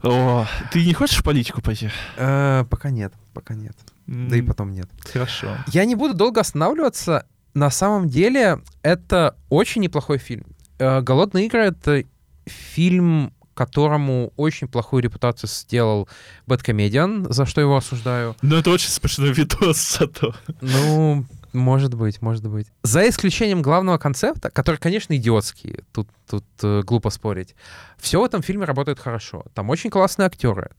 потому 0.00 0.14
О, 0.42 0.46
ты 0.72 0.84
не 0.84 0.94
хочешь 0.94 1.18
в 1.18 1.24
политику 1.24 1.60
пойти? 1.62 1.90
Э, 2.16 2.64
пока 2.70 2.90
нет, 2.90 3.12
пока 3.34 3.54
нет. 3.54 3.76
Да 4.06 4.36
и 4.36 4.42
потом 4.42 4.72
нет. 4.72 4.88
Хорошо. 5.12 5.56
Я 5.68 5.84
не 5.84 5.94
буду 5.96 6.14
долго 6.14 6.40
останавливаться. 6.40 7.26
На 7.54 7.70
самом 7.70 8.08
деле, 8.08 8.60
это 8.82 9.36
очень 9.48 9.82
неплохой 9.82 10.18
фильм. 10.18 10.44
Э, 10.78 11.00
«Голодные 11.00 11.46
игры»— 11.46 11.60
это 11.66 12.04
фильм, 12.46 13.32
которому 13.54 14.32
очень 14.36 14.66
плохую 14.68 15.02
репутацию 15.02 15.48
сделал 15.50 16.08
Бэткомедиан, 16.46 17.32
за 17.32 17.46
что 17.46 17.60
его 17.60 17.76
осуждаю. 17.76 18.34
Ну, 18.42 18.56
это 18.56 18.70
очень 18.70 18.88
смешной 18.88 19.32
видос 19.32 19.98
зато. 19.98 20.34
Ну, 20.60 21.24
может 21.52 21.92
быть, 21.94 22.22
может 22.22 22.46
быть. 22.48 22.68
За 22.82 23.06
исключением 23.06 23.60
главного 23.60 23.98
концепта, 23.98 24.50
который, 24.50 24.76
конечно, 24.76 25.14
идиотский, 25.14 25.80
тут, 25.92 26.08
тут 26.26 26.44
э, 26.62 26.80
глупо 26.82 27.10
спорить, 27.10 27.54
все 27.98 28.20
в 28.20 28.24
этом 28.24 28.42
фильме 28.42 28.64
работает 28.64 28.98
хорошо. 28.98 29.44
Там 29.52 29.68
очень 29.68 29.90
классные 29.90 30.26
актеры. 30.26 30.70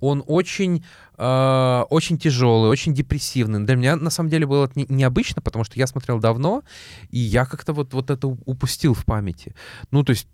Он 0.00 0.24
очень, 0.26 0.84
э, 1.18 1.82
очень 1.90 2.16
тяжелый, 2.16 2.70
очень 2.70 2.94
депрессивный. 2.94 3.60
Для 3.66 3.76
меня, 3.76 3.96
на 3.96 4.08
самом 4.08 4.30
деле, 4.30 4.46
было 4.46 4.64
это 4.64 4.78
не- 4.78 4.86
необычно, 4.88 5.42
потому 5.42 5.64
что 5.64 5.78
я 5.78 5.86
смотрел 5.86 6.18
давно, 6.18 6.62
и 7.10 7.18
я 7.18 7.44
как-то 7.44 7.74
вот, 7.74 7.92
вот 7.92 8.10
это 8.10 8.26
упустил 8.26 8.94
в 8.94 9.04
памяти. 9.04 9.54
Ну, 9.90 10.02
то 10.02 10.10
есть 10.12 10.26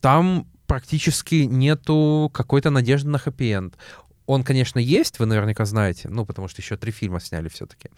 там 0.00 0.46
практически 0.66 1.46
нету 1.46 2.30
какой-то 2.32 2.70
надежды 2.70 3.08
на 3.08 3.18
хэппи-энд. 3.18 3.76
Он, 4.26 4.42
конечно, 4.42 4.80
есть, 4.80 5.18
вы 5.18 5.26
наверняка 5.26 5.64
знаете, 5.64 6.08
ну, 6.08 6.26
потому 6.26 6.48
что 6.48 6.60
еще 6.60 6.76
три 6.76 6.90
фильма 6.90 7.20
сняли 7.20 7.48
все-таки. 7.48 7.90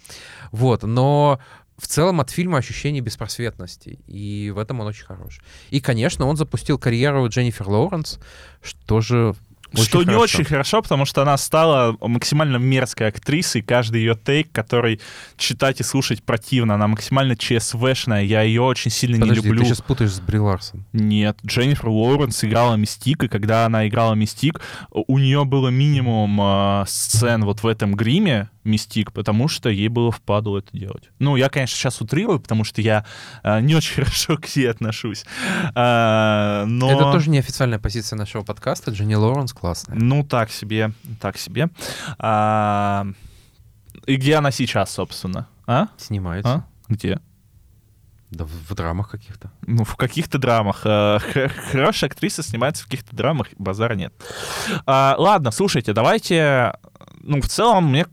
Вот, 0.53 0.83
но 0.83 1.41
в 1.79 1.87
целом 1.87 2.21
от 2.21 2.31
фильма 2.31 2.59
ощущение 2.59 3.01
беспросветности, 3.01 3.99
и 4.07 4.51
в 4.55 4.59
этом 4.59 4.81
он 4.81 4.89
очень 4.89 5.07
хорош. 5.07 5.41
И, 5.71 5.81
конечно, 5.81 6.27
он 6.27 6.37
запустил 6.37 6.79
карьеру 6.79 7.29
Дженнифер 7.29 7.69
Лоуренс, 7.69 8.19
что 8.61 9.01
же 9.01 9.35
очень 9.73 9.85
что 9.85 9.99
не 9.99 10.05
хорошо. 10.07 10.23
очень 10.23 10.45
хорошо, 10.45 10.83
потому 10.83 11.05
что 11.05 11.23
она 11.23 11.37
стала 11.37 11.97
максимально 12.01 12.57
мерзкой 12.57 13.09
актрисой. 13.09 13.63
Каждый 13.63 14.01
ее 14.01 14.15
тейк, 14.17 14.51
который 14.53 15.01
читать 15.37 15.81
и 15.81 15.83
слушать 15.83 16.23
противно, 16.23 16.75
она 16.75 16.87
максимально 16.87 17.37
ЧСВшная. 17.37 18.23
Я 18.23 18.43
ее 18.43 18.63
очень 18.63 18.91
сильно 18.91 19.19
Подожди, 19.19 19.41
не 19.41 19.47
люблю. 19.47 19.61
ты 19.63 19.69
сейчас 19.69 19.83
путаешь 19.83 20.13
с 20.13 20.21
Бри 20.21 20.39
Ларсон. 20.39 20.85
Нет, 20.93 21.39
Дженнифер 21.45 21.89
Лоуренс 21.89 22.45
играла 22.45 22.75
Мистик, 22.77 23.25
и 23.25 23.29
когда 23.29 23.67
она 23.67 23.87
играла 23.87 24.15
Мистик, 24.15 24.61
у 24.91 25.19
нее 25.19 25.45
было 25.45 25.69
минимум 25.69 26.41
э, 26.41 26.85
сцен 26.87 27.45
вот 27.45 27.63
в 27.63 27.67
этом 27.67 27.95
гриме 27.95 28.49
Мистик, 28.65 29.13
потому 29.13 29.49
что 29.49 29.69
ей 29.69 29.89
было 29.89 30.13
впадло 30.13 30.59
это 30.59 30.77
делать. 30.77 31.11
Ну, 31.19 31.37
я, 31.37 31.49
конечно, 31.49 31.77
сейчас 31.77 32.01
утрирую, 32.01 32.41
потому 32.41 32.65
что 32.65 32.81
я 32.81 33.05
э, 33.43 33.61
не 33.61 33.75
очень 33.75 33.95
хорошо 34.05 34.37
к 34.37 34.55
ней 34.57 34.67
отношусь. 34.67 35.25
А, 35.75 36.65
но... 36.67 36.91
Это 36.91 37.13
тоже 37.13 37.31
неофициальная 37.31 37.79
позиция 37.79 38.17
нашего 38.17 38.43
подкаста. 38.43 38.91
Дженни 38.91 39.15
Лоуренс 39.15 39.53
классная. 39.59 39.97
Ну, 40.01 40.23
так 40.25 40.51
себе, 40.51 40.93
так 41.21 41.37
себе. 41.39 41.69
А, 42.19 43.07
И 44.07 44.17
где 44.17 44.37
она 44.37 44.51
сейчас, 44.51 44.91
собственно? 44.91 45.47
А? 45.67 45.89
Снимается. 45.97 46.53
А? 46.53 46.65
Где? 46.89 47.21
Да 48.31 48.45
в, 48.45 48.51
в 48.51 48.75
драмах 48.75 49.11
каких-то. 49.11 49.51
Ну, 49.67 49.85
в 49.85 49.97
каких-то 49.97 50.39
драмах. 50.39 50.83
Э, 50.85 51.19
Хорошая 51.73 52.11
актриса 52.11 52.43
снимается 52.43 52.83
в 52.85 52.87
каких-то 52.87 53.17
драмах, 53.17 53.49
базара 53.59 53.95
нет. 53.95 54.13
А, 54.87 55.15
ладно, 55.19 55.51
слушайте, 55.51 55.93
давайте... 55.93 56.75
Ну, 57.21 57.41
в 57.41 57.49
целом, 57.49 57.89
мне 57.91 58.07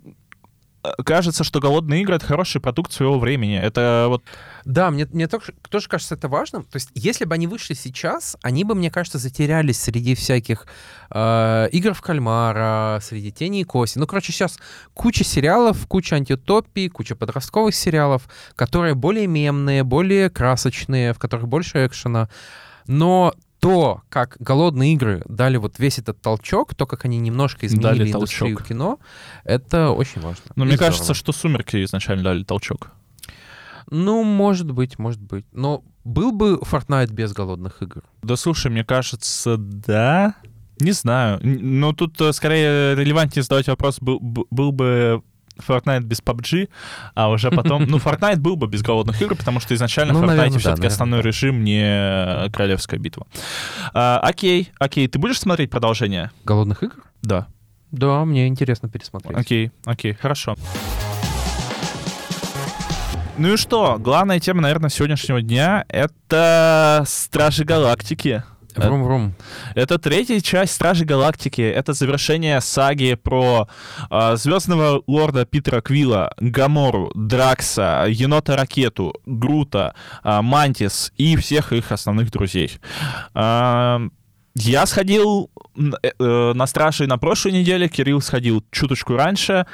кажется, 1.03 1.43
что 1.43 1.59
«Голодные 1.59 2.01
игры»— 2.01 2.15
это 2.17 2.25
хороший 2.25 2.61
продукт 2.61 2.91
своего 2.91 3.19
времени. 3.19 3.57
Это 3.57 4.05
вот... 4.07 4.23
Да, 4.65 4.91
мне, 4.91 5.07
мне 5.11 5.27
тоже, 5.27 5.53
тоже 5.69 5.87
кажется 5.87 6.15
это 6.15 6.27
важным. 6.27 6.63
То 6.63 6.75
есть, 6.75 6.89
если 6.95 7.25
бы 7.25 7.33
они 7.35 7.47
вышли 7.47 7.73
сейчас, 7.73 8.37
они 8.41 8.63
бы, 8.63 8.75
мне 8.75 8.89
кажется, 8.91 9.17
затерялись 9.17 9.79
среди 9.79 10.15
всяких 10.15 10.65
э, 11.11 11.69
игр 11.71 11.93
в 11.93 12.01
кальмара, 12.01 12.99
среди 13.01 13.31
тени 13.31 13.61
и 13.61 13.63
коси. 13.63 13.99
Ну, 13.99 14.07
короче, 14.07 14.31
сейчас 14.31 14.57
куча 14.93 15.23
сериалов, 15.23 15.85
куча 15.87 16.15
антиутопий, 16.15 16.89
куча 16.89 17.15
подростковых 17.15 17.75
сериалов, 17.75 18.27
которые 18.55 18.95
более 18.95 19.27
мемные, 19.27 19.83
более 19.83 20.29
красочные, 20.29 21.13
в 21.13 21.19
которых 21.19 21.47
больше 21.47 21.85
экшена. 21.85 22.29
Но 22.87 23.33
то, 23.69 24.01
как 24.09 24.37
голодные 24.39 24.93
игры 24.93 25.23
дали 25.27 25.57
вот 25.57 25.79
весь 25.79 25.97
этот 25.99 26.21
толчок, 26.21 26.75
то, 26.75 26.85
как 26.85 27.05
они 27.05 27.17
немножко 27.19 27.65
изменили 27.65 27.83
Дали 27.99 28.11
индустрию 28.11 28.55
толчок. 28.57 28.67
кино, 28.69 28.99
это 29.43 29.89
очень 29.91 30.21
важно. 30.21 30.43
Но 30.55 30.63
И 30.63 30.67
мне 30.67 30.75
здорово. 30.75 30.91
кажется, 30.91 31.13
что 31.13 31.31
«Сумерки» 31.31 31.83
изначально 31.83 32.23
дали 32.23 32.43
толчок. 32.43 32.91
Ну, 33.91 34.23
может 34.23 34.71
быть, 34.71 34.97
может 34.99 35.21
быть. 35.21 35.45
Но 35.51 35.83
был 36.03 36.31
бы 36.31 36.55
Fortnite 36.61 37.11
без 37.11 37.33
голодных 37.33 37.81
игр? 37.81 38.03
Да 38.23 38.35
слушай, 38.35 38.71
мне 38.71 38.83
кажется, 38.83 39.57
да. 39.57 40.35
Не 40.79 40.91
знаю. 40.91 41.39
Но 41.41 41.93
тут 41.93 42.19
э, 42.19 42.33
скорее 42.33 42.95
релевантнее 42.95 43.43
задавать 43.43 43.67
вопрос, 43.67 43.97
был, 44.01 44.19
был 44.19 44.71
бы 44.71 45.23
Fortnite 45.57 46.01
без 46.01 46.19
PUBG, 46.21 46.69
а 47.13 47.29
уже 47.29 47.51
потом... 47.51 47.85
Ну, 47.85 47.97
Fortnite 47.97 48.37
был 48.37 48.55
бы 48.55 48.67
без 48.67 48.81
голодных 48.81 49.21
игр, 49.21 49.35
потому 49.35 49.59
что 49.59 49.73
изначально 49.75 50.13
Ну, 50.13 50.19
в 50.19 50.23
Fortnite 50.23 50.27
наверное, 50.27 50.51
да, 50.51 50.59
все-таки 50.59 50.69
наверное, 50.69 50.93
основной 50.93 51.21
да. 51.21 51.27
режим 51.27 51.63
не 51.63 52.49
королевская 52.51 52.99
битва. 52.99 53.27
А, 53.93 54.19
окей, 54.21 54.71
окей. 54.79 55.07
Ты 55.07 55.19
будешь 55.19 55.39
смотреть 55.39 55.69
продолжение? 55.69 56.31
Голодных 56.43 56.83
игр? 56.83 56.95
Да. 57.21 57.47
Да, 57.91 58.25
мне 58.25 58.47
интересно 58.47 58.89
пересмотреть. 58.89 59.37
Окей, 59.37 59.71
окей, 59.85 60.13
хорошо. 60.13 60.55
Ну 63.37 63.53
и 63.53 63.57
что? 63.57 63.97
Главная 63.99 64.39
тема, 64.39 64.61
наверное, 64.61 64.89
сегодняшнего 64.89 65.41
дня— 65.41 65.83
это 65.89 67.03
Стражи 67.05 67.65
Галактики. 67.65 68.43
Врум-врум. 68.75 69.33
Это 69.73 69.97
третья 69.97 70.39
часть 70.39 70.73
Стражей 70.73 71.05
Галактики. 71.05 71.61
Это 71.61 71.93
завершение 71.93 72.61
саги 72.61 73.15
про 73.15 73.67
а, 74.09 74.35
Звездного 74.35 75.03
Лорда 75.07 75.45
Питера 75.45 75.81
Квилла, 75.81 76.33
Гамору, 76.37 77.11
Дракса, 77.15 78.05
Енота 78.07 78.55
Ракету, 78.55 79.13
Грута, 79.25 79.95
а, 80.23 80.41
Мантис 80.41 81.13
и 81.17 81.35
всех 81.35 81.73
их 81.73 81.91
основных 81.91 82.31
друзей. 82.31 82.71
А, 83.33 84.01
я 84.55 84.85
сходил 84.85 85.51
э, 85.75 86.11
э, 86.17 86.53
на 86.53 86.65
Стражи 86.65 87.07
на 87.07 87.17
прошлой 87.17 87.51
неделе, 87.51 87.89
Кирилл 87.89 88.21
сходил 88.21 88.63
чуточку 88.71 89.15
раньше, 89.15 89.65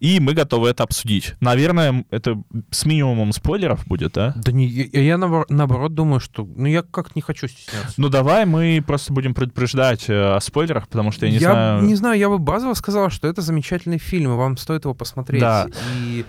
и 0.00 0.18
мы 0.18 0.34
готовы 0.34 0.68
это 0.68 0.82
обсудить. 0.82 1.34
Наверное, 1.40 2.04
это 2.10 2.42
с 2.70 2.84
минимумом 2.84 3.32
спойлеров 3.32 3.86
будет, 3.86 4.14
да? 4.14 4.32
Да 4.36 4.50
не, 4.50 4.66
я, 4.66 5.00
я 5.00 5.14
наобор- 5.14 5.46
наоборот 5.48 5.94
думаю, 5.94 6.18
что... 6.18 6.44
Ну, 6.56 6.66
я 6.66 6.82
как 6.82 7.14
не 7.14 7.22
хочу 7.22 7.46
стесняться. 7.46 7.94
Ну 7.96 8.08
давай 8.08 8.44
мы 8.44 8.82
просто 8.84 9.12
будем 9.12 9.34
предупреждать 9.34 10.10
э, 10.10 10.34
о 10.34 10.40
спойлерах, 10.40 10.88
потому 10.88 11.12
что 11.12 11.26
я 11.26 11.32
не 11.32 11.38
я 11.38 11.50
знаю... 11.52 11.82
не 11.82 11.94
знаю, 11.94 12.18
я 12.18 12.28
бы 12.28 12.38
базово 12.38 12.74
сказал, 12.74 13.10
что 13.10 13.28
это 13.28 13.40
замечательный 13.40 13.98
фильм, 13.98 14.32
и 14.32 14.36
вам 14.36 14.56
стоит 14.56 14.84
его 14.84 14.94
посмотреть. 14.94 15.40
Да. 15.40 15.68
И 15.96 16.24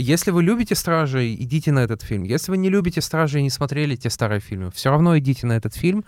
если 0.00 0.32
вы 0.32 0.42
любите 0.42 0.74
«Стражей», 0.74 1.36
идите 1.38 1.70
на 1.70 1.78
этот 1.78 2.02
фильм. 2.02 2.24
Если 2.24 2.50
вы 2.50 2.56
не 2.56 2.68
любите 2.68 3.00
«Стражей» 3.00 3.40
и 3.40 3.44
не 3.44 3.50
смотрели 3.50 3.94
те 3.94 4.10
старые 4.10 4.40
фильмы, 4.40 4.72
все 4.72 4.90
равно 4.90 5.16
идите 5.16 5.46
на 5.46 5.52
этот 5.52 5.76
фильм. 5.76 6.04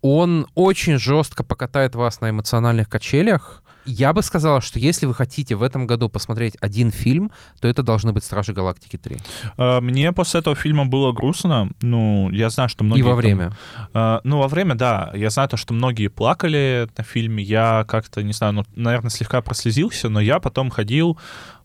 Он 0.00 0.46
очень 0.54 0.98
жестко 0.98 1.42
покатает 1.44 1.94
вас 1.94 2.20
на 2.20 2.30
эмоциональных 2.30 2.88
качелях. 2.88 3.62
Я 3.90 4.12
бы 4.12 4.22
сказала, 4.22 4.60
что 4.60 4.78
если 4.78 5.06
вы 5.06 5.14
хотите 5.14 5.54
в 5.54 5.62
этом 5.62 5.86
году 5.86 6.10
посмотреть 6.10 6.56
один 6.60 6.90
фильм, 6.90 7.30
то 7.60 7.68
это 7.68 7.82
должны 7.82 8.12
быть 8.12 8.22
«Стражи 8.22 8.52
Галактики 8.52 8.96
3». 8.96 9.20
Э, 9.56 9.80
Мне 9.80 10.12
после 10.12 10.40
этого 10.40 10.54
фильма 10.54 10.84
было 10.84 11.12
грустно. 11.12 11.70
Ну, 11.80 12.28
я 12.30 12.50
знаю, 12.50 12.68
что 12.68 12.84
многие... 12.84 13.00
И 13.00 13.02
во 13.02 13.10
там- 13.10 13.16
время. 13.18 13.52
Э, 13.94 14.20
Ну, 14.24 14.38
во 14.40 14.48
время, 14.48 14.74
да. 14.74 15.10
Я 15.14 15.30
знаю 15.30 15.48
то, 15.48 15.56
что 15.56 15.72
многие 15.72 16.08
плакали 16.08 16.86
на 16.98 17.04
фильме. 17.04 17.42
Я 17.42 17.86
как-то, 17.88 18.22
не 18.22 18.34
знаю, 18.34 18.52
ну, 18.52 18.64
наверное, 18.76 19.10
слегка 19.10 19.40
прослезился, 19.40 20.10
но 20.10 20.20
я 20.20 20.38
потом 20.38 20.68
ходил 20.68 21.18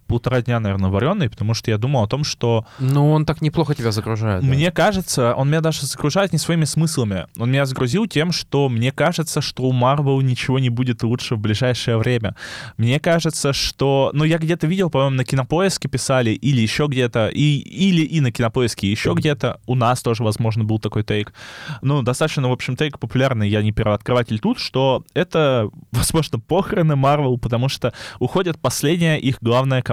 полтора 0.05 0.41
дня, 0.41 0.59
наверное, 0.59 0.89
вареный, 0.89 1.29
потому 1.29 1.53
что 1.53 1.71
я 1.71 1.77
думал 1.77 2.03
о 2.03 2.07
том, 2.07 2.23
что 2.23 2.65
Но 2.79 3.11
он 3.11 3.25
так 3.25 3.41
неплохо 3.41 3.75
тебя 3.75 3.91
загружает. 3.91 4.41
да. 4.41 4.47
Мне 4.47 4.71
кажется, 4.71 5.33
он 5.35 5.49
меня 5.49 5.61
даже 5.61 5.85
загружает 5.85 6.33
не 6.33 6.39
своими 6.39 6.65
смыслами. 6.65 7.27
Он 7.37 7.51
меня 7.51 7.65
загрузил 7.65 8.07
тем, 8.07 8.31
что 8.31 8.69
мне 8.69 8.91
кажется, 8.91 9.41
что 9.41 9.63
у 9.63 9.71
Марвел 9.71 10.21
ничего 10.21 10.59
не 10.59 10.69
будет 10.69 11.03
лучше 11.03 11.35
в 11.35 11.39
ближайшее 11.39 11.97
время. 11.97 12.35
Мне 12.77 12.99
кажется, 12.99 13.53
что... 13.53 14.11
Ну, 14.13 14.23
я 14.23 14.37
где-то 14.37 14.67
видел, 14.67 14.89
по-моему, 14.89 15.15
на 15.15 15.25
Кинопоиске 15.25 15.87
писали, 15.87 16.31
или 16.31 16.61
еще 16.61 16.87
где-то, 16.87 17.27
и, 17.27 17.57
или 17.57 18.01
и 18.01 18.19
на 18.21 18.31
Кинопоиске, 18.31 18.87
и 18.87 18.91
еще 18.91 19.13
где-то. 19.13 19.59
У 19.65 19.75
нас 19.75 20.01
тоже, 20.01 20.23
возможно, 20.23 20.63
был 20.63 20.79
такой 20.79 21.03
тейк. 21.03 21.33
Ну, 21.81 22.01
достаточно, 22.01 22.47
в 22.49 22.51
общем, 22.51 22.75
тейк 22.75 22.99
популярный, 22.99 23.49
я 23.49 23.61
не 23.61 23.71
первооткрыватель 23.71 24.39
тут, 24.39 24.59
что 24.59 25.03
это, 25.13 25.69
возможно, 25.91 26.39
похороны 26.39 26.95
Марвел, 26.95 27.37
потому 27.37 27.69
что 27.69 27.93
уходит 28.19 28.59
последняя 28.59 29.17
их 29.17 29.37
главная 29.41 29.81
команда. 29.81 29.92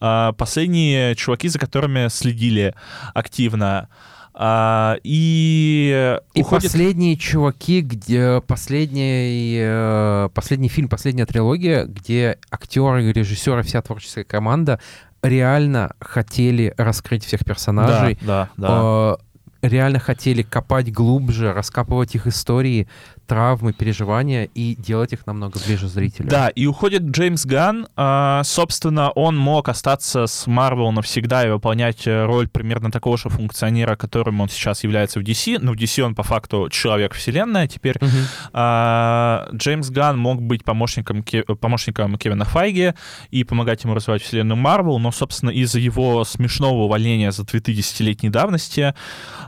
А, 0.00 0.32
Последние 0.32 1.14
чуваки, 1.14 1.48
за 1.48 1.58
которыми 1.58 2.08
следили 2.08 2.74
активно. 3.14 3.88
А, 4.34 4.96
И, 5.02 6.18
И 6.34 6.40
уходит... 6.40 6.64
последние 6.64 7.16
чуваки, 7.16 7.82
где 7.82 8.40
последний, 8.46 9.58
э, 9.60 10.28
последний 10.34 10.68
фильм, 10.68 10.88
последняя 10.88 11.26
трилогия, 11.26 11.84
где 11.84 12.38
актеры, 12.50 13.12
режиссеры, 13.12 13.62
вся 13.62 13.82
творческая 13.82 14.24
команда 14.24 14.80
реально 15.22 15.94
хотели 16.00 16.74
раскрыть 16.76 17.24
всех 17.24 17.44
персонажей, 17.44 18.18
Да, 18.22 18.48
да, 18.56 18.68
да. 18.68 19.18
э, 19.62 19.68
реально 19.68 19.98
хотели 20.00 20.42
копать 20.42 20.90
глубже, 20.92 21.52
раскапывать 21.52 22.14
их 22.14 22.26
истории, 22.26 22.88
травмы, 23.32 23.72
переживания 23.72 24.44
и 24.54 24.76
делать 24.76 25.14
их 25.14 25.26
намного 25.26 25.58
ближе 25.66 25.88
зрителю. 25.88 26.28
Да, 26.28 26.50
и 26.50 26.66
уходит 26.66 27.00
Джеймс 27.02 27.46
Ганн. 27.46 27.86
А, 27.96 28.42
Собственно, 28.44 29.08
он 29.10 29.38
мог 29.38 29.70
остаться 29.70 30.26
с 30.26 30.46
Марвел 30.46 30.92
навсегда 30.92 31.46
и 31.46 31.48
выполнять 31.48 32.06
э, 32.06 32.26
роль 32.26 32.46
примерно 32.46 32.90
такого 32.90 33.16
же 33.16 33.30
функционера, 33.30 33.96
которым 33.96 34.42
он 34.42 34.50
сейчас 34.50 34.84
является 34.84 35.18
в 35.18 35.22
DC. 35.22 35.60
Но 35.62 35.72
в 35.72 35.76
DC 35.76 36.02
он 36.02 36.14
по 36.14 36.22
факту 36.22 36.68
человек-вселенная 36.70 37.68
теперь. 37.68 37.96
Мгм. 38.02 38.10
А, 38.52 39.48
Джеймс 39.54 39.88
Ганн 39.88 40.18
мог 40.18 40.42
быть 40.42 40.62
помощником, 40.62 41.22
Ке- 41.22 41.44
помощником 41.44 42.18
Кевина 42.18 42.44
Файги 42.44 42.92
и 43.30 43.44
помогать 43.44 43.82
ему 43.84 43.94
развивать 43.94 44.20
вселенную 44.20 44.58
Марвел, 44.58 44.98
но, 44.98 45.10
собственно, 45.10 45.48
из-за 45.48 45.78
его 45.78 46.22
смешного 46.24 46.82
увольнения 46.82 47.32
за 47.32 47.46
твиты 47.46 47.72
десятилетней 47.72 48.28
давности 48.28 48.94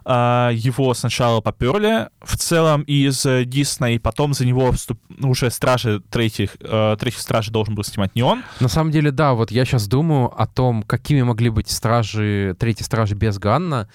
а, 0.07 0.49
его 0.55 0.95
сначала 0.95 1.43
поперли 1.43 2.09
в 2.23 2.39
целом 2.39 2.81
из 2.83 3.27
э, 3.75 3.85
Дисней, 3.85 3.99
потом 4.01 4.35
за 4.35 4.47
него 4.47 4.69
вступ- 4.71 4.99
ну, 5.09 5.31
уже 5.31 5.51
Стражи 5.51 6.01
третьих, 6.11 6.57
э, 6.61 6.97
третьих 6.99 7.21
Стражей 7.21 7.53
должен 7.53 7.75
был 7.75 7.85
снимать 7.85 8.15
не 8.15 8.23
он. 8.23 8.43
На 8.61 8.69
самом 8.69 8.91
деле, 8.91 9.11
да, 9.11 9.35
вот 9.35 9.51
я 9.51 9.65
сейчас 9.65 9.87
думаю 9.89 10.33
о 10.41 10.47
том, 10.47 10.83
какими 10.83 11.23
могли 11.23 11.51
быть 11.51 11.71
стражи, 11.71 12.55
третьи 12.59 12.83
стражи 12.85 13.15
без 13.15 13.39
Ганна. 13.39 13.89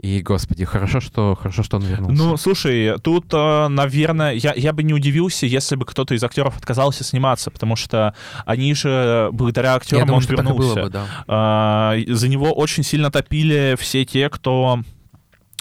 И, 0.00 0.20
господи, 0.20 0.64
хорошо, 0.64 0.98
что, 1.00 1.36
хорошо, 1.40 1.62
что 1.62 1.76
он 1.76 1.84
вернулся. 1.84 2.20
Ну, 2.20 2.36
слушай, 2.36 2.98
тут, 3.02 3.26
э, 3.32 3.68
наверное, 3.68 4.32
я, 4.32 4.52
я 4.56 4.72
бы 4.72 4.82
не 4.82 4.94
удивился, 4.94 5.46
если 5.46 5.76
бы 5.76 5.84
кто-то 5.84 6.14
из 6.14 6.24
актеров 6.24 6.56
отказался 6.56 7.04
сниматься, 7.04 7.52
потому 7.52 7.76
что 7.76 8.12
они 8.44 8.74
же, 8.74 9.28
благодаря 9.32 9.76
актерам, 9.76 10.00
я 10.00 10.06
думаю, 10.06 10.18
он 10.18 10.24
и 10.24 10.36
вернулся. 10.36 10.82
бы, 10.82 10.90
да. 10.90 11.06
А, 11.28 11.94
За 12.08 12.26
него 12.28 12.50
очень 12.52 12.82
сильно 12.82 13.12
топили 13.12 13.76
все 13.78 14.04
те, 14.04 14.28
кто 14.28 14.80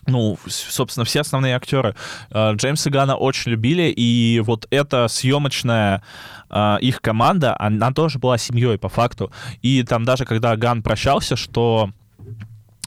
ну, 0.08 0.38
собственно, 0.48 1.06
все 1.06 1.22
основные 1.22 1.56
актеры 1.56 1.96
А, 2.32 2.54
Джеймса 2.54 2.90
Гана 2.90 3.16
очень 3.16 3.52
любили, 3.52 3.94
и 3.96 4.42
вот 4.44 4.68
эта 4.70 5.08
съемочная 5.08 6.04
а, 6.50 6.78
их 6.82 7.02
команда, 7.02 7.56
она 7.58 7.92
тоже 7.92 8.20
была 8.20 8.38
семьей 8.38 8.78
по 8.78 8.90
факту. 8.90 9.32
И 9.62 9.84
там 9.84 10.04
даже 10.04 10.26
когда 10.26 10.56
Ган 10.56 10.84
прощался, 10.84 11.36
что 11.36 11.92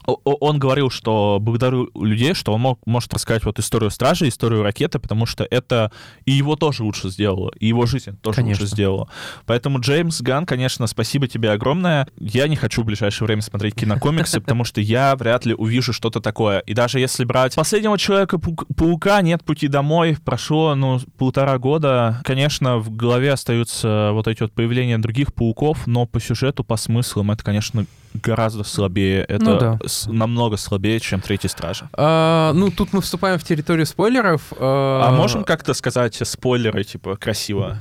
он 0.07 0.59
говорил, 0.59 0.91
что 0.91 1.39
благодарю 1.41 1.91
людей, 1.95 2.35
что 2.35 2.53
он 2.53 2.61
мог, 2.61 2.81
может 2.87 3.13
рассказать 3.13 3.45
вот 3.45 3.59
историю 3.59 3.91
Стражи, 3.91 4.29
историю 4.29 4.63
ракеты, 4.63 4.99
потому 4.99 5.27
что 5.27 5.45
это 5.45 5.91
и 6.25 6.33
его 6.33 6.57
тоже 6.57 6.83
лучше 6.83 7.09
сделало, 7.11 7.51
и 7.59 7.67
его 7.67 7.87
жизнь 7.87 8.17
тоже 8.21 8.37
Конечно. 8.37 8.63
лучше 8.63 8.75
сделала. 8.75 9.09
Поэтому, 9.47 9.81
Джеймс 9.81 10.21
Ган, 10.21 10.47
конечно, 10.47 10.87
спасибо 10.87 11.27
тебе 11.29 11.51
огромное. 11.51 12.07
Я 12.19 12.49
не 12.49 12.57
хочу 12.57 12.83
в 12.83 12.85
ближайшее 12.85 13.27
время 13.27 13.43
смотреть 13.43 13.75
кинокомиксы, 13.75 14.41
потому 14.43 14.65
что 14.65 14.81
я 14.81 15.17
вряд 15.17 15.47
ли 15.47 15.55
увижу 15.55 15.93
что-то 15.93 16.21
такое. 16.21 16.61
И 16.61 16.75
даже 16.75 17.01
если 17.01 17.25
брать 17.25 17.55
последнего 17.55 17.99
Человека-паука, 17.99 19.23
нет 19.23 19.45
пути 19.45 19.69
домой, 19.69 20.17
прошло, 20.25 20.75
ну, 20.75 21.01
полтора 21.17 21.59
года, 21.59 22.21
конечно, 22.25 22.79
в 22.79 22.91
голове 22.95 23.33
остаются 23.33 24.11
вот 24.13 24.29
эти 24.29 24.43
вот 24.43 24.53
появления 24.53 24.99
других 24.99 25.33
пауков, 25.33 25.87
но 25.87 26.07
по 26.07 26.21
сюжету, 26.21 26.65
по 26.65 26.77
смыслам, 26.77 27.31
это, 27.31 27.43
конечно, 27.45 27.87
гораздо 28.15 28.65
слабее. 28.65 29.25
Это 29.25 29.45
Ну 29.45 29.59
да. 29.59 29.79
с- 29.87 30.07
намного 30.07 30.57
слабее, 30.57 31.01
чем 31.01 31.21
Третий 31.21 31.49
Стража. 31.49 31.89
А, 31.93 32.53
ну, 32.55 32.71
тут 32.71 32.93
мы 32.93 33.01
вступаем 33.01 33.39
в 33.39 33.45
территорию 33.45 33.87
спойлеров. 33.87 34.53
А 34.59 35.11
можем 35.17 35.45
как-то 35.45 35.75
сказать 35.75 36.19
спойлеры, 36.25 36.85
типа, 36.85 37.17
красиво? 37.17 37.79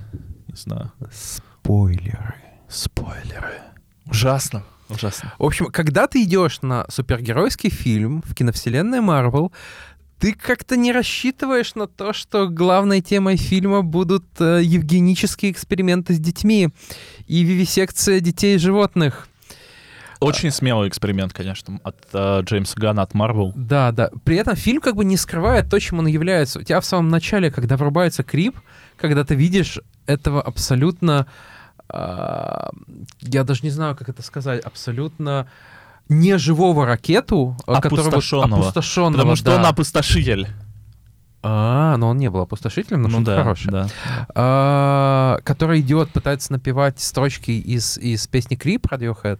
Не 0.48 0.56
знаю. 0.56 0.92
Спойлеры. 1.12 2.36
Спойлеры. 2.68 3.62
Ужасно. 4.08 4.64
Ужасно. 4.90 5.34
В 5.40 5.46
общем, 5.46 5.68
когда 5.68 6.08
ты 6.08 6.24
идешь 6.24 6.62
на 6.62 6.86
супергеройский 6.90 7.70
фильм 7.70 8.22
в 8.26 8.36
киновселенной 8.36 9.00
Марвел, 9.02 9.52
ты 10.20 10.34
как-то 10.34 10.78
не 10.78 10.92
рассчитываешь 10.92 11.76
на 11.76 11.88
то, 11.88 12.14
что 12.14 12.48
главной 12.48 13.02
темой 13.02 13.36
фильма 13.38 13.82
будут 13.82 14.26
э, 14.40 14.62
евгенические 14.64 15.52
эксперименты 15.52 16.14
с 16.14 16.20
детьми 16.20 16.70
и 17.28 17.44
вивисекция 17.44 18.20
детей 18.20 18.56
и 18.56 18.60
животных. 18.60 19.28
Очень 20.24 20.52
смелый 20.52 20.88
эксперимент, 20.90 21.34
конечно, 21.34 21.80
от 21.84 21.98
э, 22.14 22.42
Джеймса 22.44 22.76
Ганна, 22.78 23.02
от 23.04 23.14
Марвел. 23.14 23.52
Да, 23.56 23.92
да. 23.92 24.10
При 24.24 24.38
этом 24.38 24.56
фильм 24.56 24.82
как 24.82 24.96
бы 24.96 25.06
не 25.06 25.18
скрывает 25.18 25.70
то, 25.70 25.80
чем 25.80 26.00
он 26.00 26.08
является. 26.08 26.60
У 26.60 26.64
тебя 26.64 26.80
в 26.80 26.86
самом 26.86 27.10
начале, 27.10 27.52
когда 27.52 27.78
врубается 27.78 28.24
крип, 28.24 28.58
когда 28.98 29.24
ты 29.24 29.36
видишь 29.36 29.80
этого 30.06 30.42
абсолютно... 30.42 31.28
э, 31.90 32.68
я 33.22 33.44
даже 33.44 33.62
не 33.64 33.70
знаю, 33.70 33.96
как 33.96 34.10
это 34.10 34.22
сказать, 34.22 34.62
абсолютно 34.64 35.48
неживого 36.10 36.86
ракету, 36.86 37.58
э, 37.68 37.74
которого- 37.82 38.08
Опустошенного. 38.10 38.62
опустошенного, 38.64 39.14
Потому 39.14 39.36
что 39.36 39.46
да. 39.46 39.56
он 39.58 39.66
опустошитель. 39.66 40.48
А, 41.46 41.98
но 41.98 42.10
он 42.10 42.18
не 42.18 42.30
был 42.30 42.40
опустошителем, 42.40 43.02
но 43.02 43.10
ну 43.10 43.16
что-то 43.18 43.36
да, 43.36 43.44
хорошее. 43.44 43.72
да. 43.72 43.88
А, 44.34 45.40
который 45.44 45.82
идет, 45.82 46.10
пытается 46.10 46.54
напевать 46.54 47.02
строчки 47.02 47.52
из, 47.52 47.98
из 47.98 48.28
песни 48.28 48.56
Крип 48.56 48.88
Radiohead, 48.88 49.40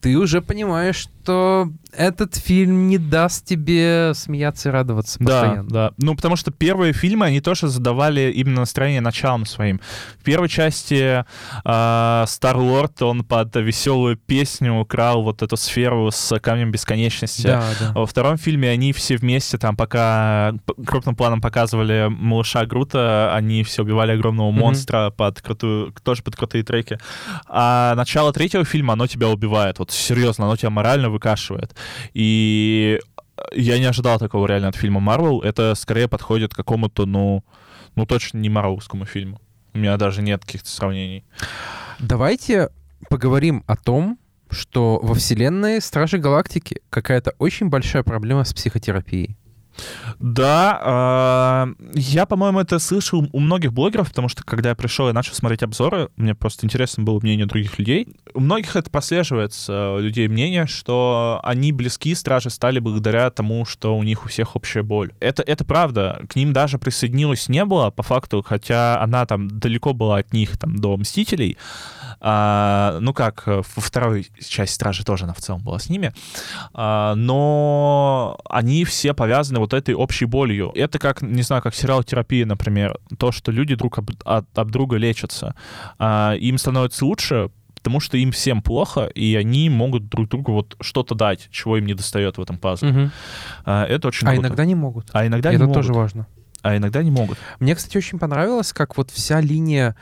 ты 0.00 0.16
уже 0.16 0.40
понимаешь, 0.40 1.08
что 1.26 1.70
этот 1.92 2.36
фильм 2.36 2.86
не 2.88 2.98
даст 2.98 3.44
тебе 3.46 4.12
смеяться 4.14 4.68
и 4.68 4.72
радоваться 4.72 5.18
Да, 5.18 5.24
постоянно. 5.24 5.68
да. 5.68 5.90
Ну, 5.98 6.14
потому 6.14 6.36
что 6.36 6.52
первые 6.52 6.92
фильмы, 6.92 7.26
они 7.26 7.40
тоже 7.40 7.66
задавали 7.68 8.30
именно 8.30 8.60
настроение 8.60 9.00
началом 9.00 9.44
своим. 9.44 9.80
В 10.20 10.22
первой 10.22 10.48
части 10.48 11.24
Стар-Лорд, 11.64 13.02
он 13.02 13.24
под 13.24 13.56
веселую 13.56 14.16
песню 14.16 14.74
украл 14.78 15.22
вот 15.22 15.42
эту 15.42 15.56
сферу 15.56 16.10
с 16.12 16.38
камнем 16.38 16.70
бесконечности. 16.70 17.46
Да, 17.48 17.64
да. 17.80 17.92
Во 17.94 18.06
втором 18.06 18.36
фильме 18.38 18.68
они 18.70 18.92
все 18.92 19.16
вместе 19.16 19.58
там 19.58 19.76
пока 19.76 20.54
крупным 20.86 21.16
планом 21.16 21.40
показывали 21.40 22.06
малыша 22.08 22.66
Грута, 22.66 23.34
они 23.34 23.64
все 23.64 23.82
убивали 23.82 24.12
огромного 24.12 24.50
Мгм. 24.52 24.60
монстра 24.60 25.10
под 25.10 25.40
крутую, 25.40 25.92
тоже 26.04 26.22
под 26.22 26.36
крутые 26.36 26.62
треки. 26.62 26.98
А 27.48 27.94
начало 27.96 28.32
третьего 28.32 28.64
фильма, 28.64 28.92
оно 28.92 29.06
тебя 29.08 29.28
убивает. 29.28 29.78
Вот 29.80 29.90
серьезно, 29.90 30.44
оно 30.44 30.56
тебя 30.56 30.70
морально 30.70 31.15
выкашивает. 31.16 31.74
И 32.14 33.00
я 33.52 33.78
не 33.78 33.84
ожидал 33.86 34.18
такого 34.18 34.46
реально 34.46 34.68
от 34.68 34.76
фильма 34.76 35.00
Марвел. 35.00 35.40
Это 35.40 35.74
скорее 35.74 36.08
подходит 36.08 36.52
к 36.52 36.56
какому-то, 36.56 37.06
ну, 37.06 37.44
ну 37.94 38.06
точно 38.06 38.38
не 38.38 38.48
марвелскому 38.48 39.04
фильму. 39.04 39.40
У 39.74 39.78
меня 39.78 39.96
даже 39.96 40.22
нет 40.22 40.44
каких-то 40.44 40.68
сравнений. 40.68 41.24
Давайте 41.98 42.70
поговорим 43.10 43.62
о 43.66 43.76
том, 43.76 44.18
что 44.50 44.98
во 45.02 45.14
вселенной 45.14 45.80
Стражи 45.80 46.18
Галактики 46.18 46.80
какая-то 46.90 47.34
очень 47.38 47.68
большая 47.68 48.02
проблема 48.02 48.44
с 48.44 48.54
психотерапией. 48.54 49.36
Да, 50.18 50.80
а, 50.82 51.68
я, 51.94 52.26
по-моему, 52.26 52.60
это 52.60 52.78
слышал 52.78 53.28
у 53.32 53.40
многих 53.40 53.72
блогеров, 53.72 54.08
потому 54.08 54.28
что 54.28 54.44
когда 54.44 54.70
я 54.70 54.74
пришел 54.74 55.08
и 55.08 55.12
начал 55.12 55.34
смотреть 55.34 55.62
обзоры, 55.62 56.08
мне 56.16 56.34
просто 56.34 56.66
интересно 56.66 57.02
было 57.02 57.20
мнение 57.20 57.46
других 57.46 57.78
людей. 57.78 58.08
У 58.34 58.40
многих 58.40 58.76
это 58.76 58.90
прослеживается, 58.90 59.92
у 59.92 59.98
людей 59.98 60.28
мнение, 60.28 60.66
что 60.66 61.40
они 61.42 61.72
близки, 61.72 62.14
стражи 62.14 62.50
стали 62.50 62.78
благодаря 62.78 63.30
тому, 63.30 63.64
что 63.64 63.96
у 63.96 64.02
них 64.02 64.24
у 64.24 64.28
всех 64.28 64.56
общая 64.56 64.82
боль. 64.82 65.12
Это, 65.20 65.42
это 65.42 65.64
правда. 65.64 66.22
К 66.28 66.36
ним 66.36 66.52
даже 66.52 66.78
присоединилась 66.78 67.48
не 67.48 67.64
было, 67.64 67.90
по 67.90 68.02
факту, 68.02 68.42
хотя 68.46 69.00
она 69.00 69.26
там 69.26 69.48
далеко 69.48 69.92
была 69.92 70.18
от 70.18 70.32
них, 70.32 70.58
там, 70.58 70.76
до 70.76 70.96
Мстителей. 70.96 71.56
А, 72.20 72.98
ну 73.00 73.12
как, 73.12 73.42
э, 73.46 73.62
во 73.76 73.82
второй 73.82 74.28
части 74.46 74.74
Стражи 74.74 75.04
тоже 75.04 75.24
она 75.24 75.34
в 75.34 75.40
целом 75.40 75.62
была 75.62 75.78
с 75.78 75.88
ними. 75.88 76.12
А, 76.74 77.14
но 77.14 78.38
они 78.48 78.84
все 78.84 79.14
повязаны 79.14 79.58
вот 79.58 79.72
этой 79.74 79.94
общей 79.94 80.24
болью. 80.24 80.72
Это 80.74 80.98
как, 80.98 81.22
не 81.22 81.42
знаю, 81.42 81.62
как 81.62 81.74
сериал 81.74 82.02
терапия, 82.02 82.46
например. 82.46 82.98
То, 83.18 83.32
что 83.32 83.52
люди 83.52 83.74
друг 83.74 83.98
об, 83.98 84.10
от, 84.24 84.46
об 84.58 84.70
друга 84.70 84.96
лечатся. 84.96 85.54
А, 85.98 86.34
им 86.34 86.58
становится 86.58 87.04
лучше, 87.04 87.50
потому 87.74 88.00
что 88.00 88.16
им 88.16 88.32
всем 88.32 88.62
плохо, 88.62 89.06
и 89.06 89.36
они 89.36 89.70
могут 89.70 90.08
друг 90.08 90.28
другу 90.28 90.52
вот 90.52 90.76
что-то 90.80 91.14
дать, 91.14 91.48
чего 91.52 91.76
им 91.78 91.86
не 91.86 91.94
достает 91.94 92.36
в 92.38 92.42
этом 92.42 92.58
пазле. 92.58 93.10
А, 93.64 93.84
это 93.84 94.08
очень 94.08 94.26
А 94.26 94.32
круто. 94.32 94.46
иногда 94.48 94.64
не 94.64 94.74
могут. 94.74 95.08
А 95.12 95.26
иногда 95.26 95.50
это 95.50 95.58
не 95.58 95.62
могут. 95.64 95.74
тоже 95.74 95.92
важно. 95.92 96.26
А 96.62 96.76
иногда 96.76 97.02
не 97.02 97.10
могут. 97.10 97.38
Мне, 97.60 97.74
кстати, 97.74 97.96
очень 97.98 98.18
понравилось, 98.18 98.72
как 98.72 98.96
вот 98.96 99.10
вся 99.10 99.40
линия 99.40 99.94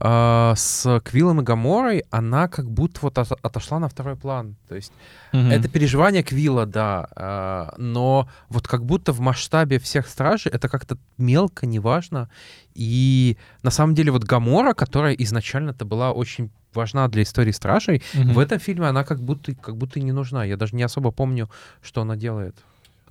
э, 0.00 0.52
с 0.56 1.00
Квиллом 1.04 1.40
и 1.40 1.42
Гаморой, 1.44 2.04
она 2.10 2.46
как 2.48 2.70
будто 2.70 3.00
вот 3.02 3.18
от- 3.18 3.32
отошла 3.44 3.78
на 3.80 3.88
второй 3.88 4.14
план. 4.16 4.54
То 4.68 4.74
есть 4.76 4.92
это 5.32 5.68
переживание 5.68 6.22
Квилла, 6.22 6.66
да, 6.66 7.08
э, 7.16 7.80
но 7.82 8.28
вот 8.50 8.68
как 8.68 8.84
будто 8.84 9.12
в 9.12 9.20
масштабе 9.20 9.78
всех 9.78 10.06
стражей 10.08 10.52
это 10.52 10.68
как-то 10.68 10.96
мелко, 11.18 11.66
неважно. 11.66 12.28
И 12.74 13.36
на 13.62 13.70
самом 13.70 13.94
деле 13.94 14.12
вот 14.12 14.24
Гамора, 14.24 14.74
которая 14.74 15.14
изначально-то 15.14 15.84
была 15.84 16.12
очень 16.12 16.50
важна 16.74 17.08
для 17.08 17.22
истории 17.22 17.52
стражей, 17.52 18.02
Мгм. 18.14 18.32
в 18.34 18.38
этом 18.38 18.58
фильме 18.58 18.86
она 18.86 19.04
как 19.04 19.20
будто, 19.20 19.54
как 19.54 19.76
будто 19.76 20.00
не 20.00 20.12
нужна. 20.12 20.44
Я 20.44 20.56
даже 20.56 20.76
не 20.76 20.82
особо 20.84 21.10
помню, 21.10 21.50
что 21.82 22.00
она 22.02 22.16
делает. 22.16 22.56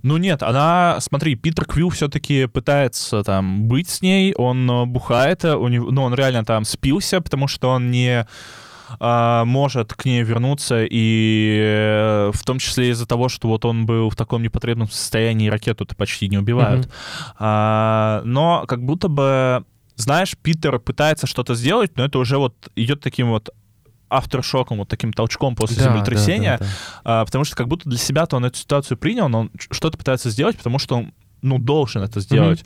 Ну 0.02 0.16
нет, 0.16 0.42
она, 0.42 0.98
смотри, 1.00 1.36
Питер 1.36 1.64
Квилл 1.64 1.90
все-таки 1.90 2.46
пытается 2.46 3.22
там 3.22 3.68
быть 3.68 3.88
с 3.88 4.02
ней, 4.02 4.34
он 4.34 4.68
э, 4.68 4.84
бухает, 4.86 5.44
э, 5.44 5.54
у 5.54 5.68
него, 5.68 5.90
ну 5.92 6.02
он 6.02 6.14
реально 6.14 6.44
там 6.44 6.64
спился, 6.64 7.20
потому 7.20 7.46
что 7.46 7.70
он 7.70 7.90
не 7.90 8.26
а, 9.00 9.44
может 9.44 9.94
к 9.94 10.04
ней 10.04 10.22
вернуться, 10.22 10.84
и 10.84 11.60
э, 11.62 12.30
в 12.34 12.44
том 12.44 12.58
числе 12.58 12.90
из-за 12.90 13.06
того, 13.06 13.28
что 13.28 13.48
вот 13.48 13.64
он 13.64 13.86
был 13.86 14.10
в 14.10 14.16
таком 14.16 14.42
непотребном 14.42 14.90
состоянии, 14.90 15.48
ракету-то 15.48 15.94
почти 15.94 16.28
не 16.28 16.38
убивают. 16.38 16.88
А, 17.38 18.22
но 18.24 18.64
как 18.66 18.84
будто 18.84 19.08
бы, 19.08 19.64
знаешь, 19.96 20.36
Питер 20.42 20.78
пытается 20.78 21.26
что-то 21.26 21.54
сделать, 21.54 21.96
но 21.96 22.04
это 22.04 22.18
уже 22.18 22.38
вот 22.38 22.54
идет 22.76 23.00
таким 23.00 23.30
вот 23.30 23.50
авторшоком, 24.16 24.78
вот 24.78 24.88
таким 24.88 25.12
толчком 25.12 25.56
после 25.56 25.76
Да, 25.76 25.84
землетрясения, 25.84 26.58
да, 26.58 26.64
да, 26.64 26.70
а, 27.20 27.24
потому 27.24 27.44
что 27.44 27.56
как 27.56 27.68
будто 27.68 27.88
для 27.88 27.98
себя-то 27.98 28.36
он 28.36 28.44
эту 28.44 28.58
ситуацию 28.58 28.96
принял, 28.98 29.28
но 29.28 29.40
он 29.40 29.50
что-то 29.70 29.98
пытается 29.98 30.30
сделать, 30.30 30.56
потому 30.56 30.78
что 30.78 30.96
он 30.96 31.12
ну, 31.42 31.58
должен 31.58 32.02
это 32.02 32.20
сделать. 32.20 32.64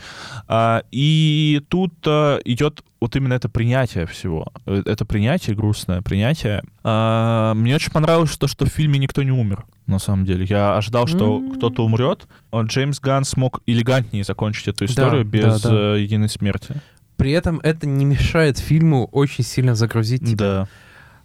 А, 0.48 0.82
и 0.90 1.62
тут 1.68 1.94
а, 2.06 2.38
идет 2.44 2.82
вот 3.00 3.16
именно 3.16 3.34
это 3.34 3.48
принятие 3.48 4.06
всего. 4.06 4.52
Э, 4.66 4.82
Это 4.84 5.04
принятие, 5.04 5.56
грустное 5.56 6.02
принятие. 6.02 6.62
А, 6.84 7.54
мне 7.54 7.74
очень 7.74 7.90
понравилось 7.90 8.36
то, 8.36 8.46
что 8.46 8.66
в 8.66 8.68
фильме 8.68 8.98
никто 8.98 9.22
не 9.22 9.30
умер, 9.30 9.64
на 9.86 9.98
самом 9.98 10.24
деле. 10.24 10.44
Я 10.44 10.76
ожидал, 10.76 11.06
что 11.06 11.38
М. 11.38 11.52
кто-то 11.52 11.84
умрет. 11.84 12.26
А 12.50 12.62
Джеймс 12.62 13.00
Ганн 13.00 13.24
смог 13.24 13.62
элегантнее 13.66 14.24
закончить 14.24 14.68
эту 14.68 14.84
историю 14.84 15.24
Да, 15.24 15.30
без 15.30 15.60
да, 15.62 15.70
да. 15.70 15.96
э, 15.96 16.02
единой 16.02 16.28
смерти. 16.28 16.74
При 17.16 17.32
этом 17.32 17.60
это 17.60 17.86
не 17.86 18.04
мешает 18.04 18.58
фильму 18.58 19.06
очень 19.06 19.42
сильно 19.44 19.74
загрузить 19.74 20.20
тебя. 20.20 20.36
Да. 20.36 20.68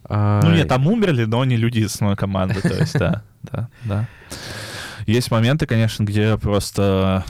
А, 0.05 0.41
Ну 0.43 0.51
нет, 0.53 0.67
там 0.67 0.87
умерли, 0.87 1.25
но 1.25 1.43
не 1.45 1.57
люди 1.57 1.79
из 1.79 1.93
основной 1.93 2.17
команды. 2.17 2.61
То 2.61 2.73
есть, 2.73 2.97
да, 2.97 3.23
да, 3.43 3.69
да. 3.85 4.07
Есть 5.05 5.31
моменты, 5.31 5.65
конечно, 5.65 6.03
где 6.03 6.37
просто... 6.37 7.23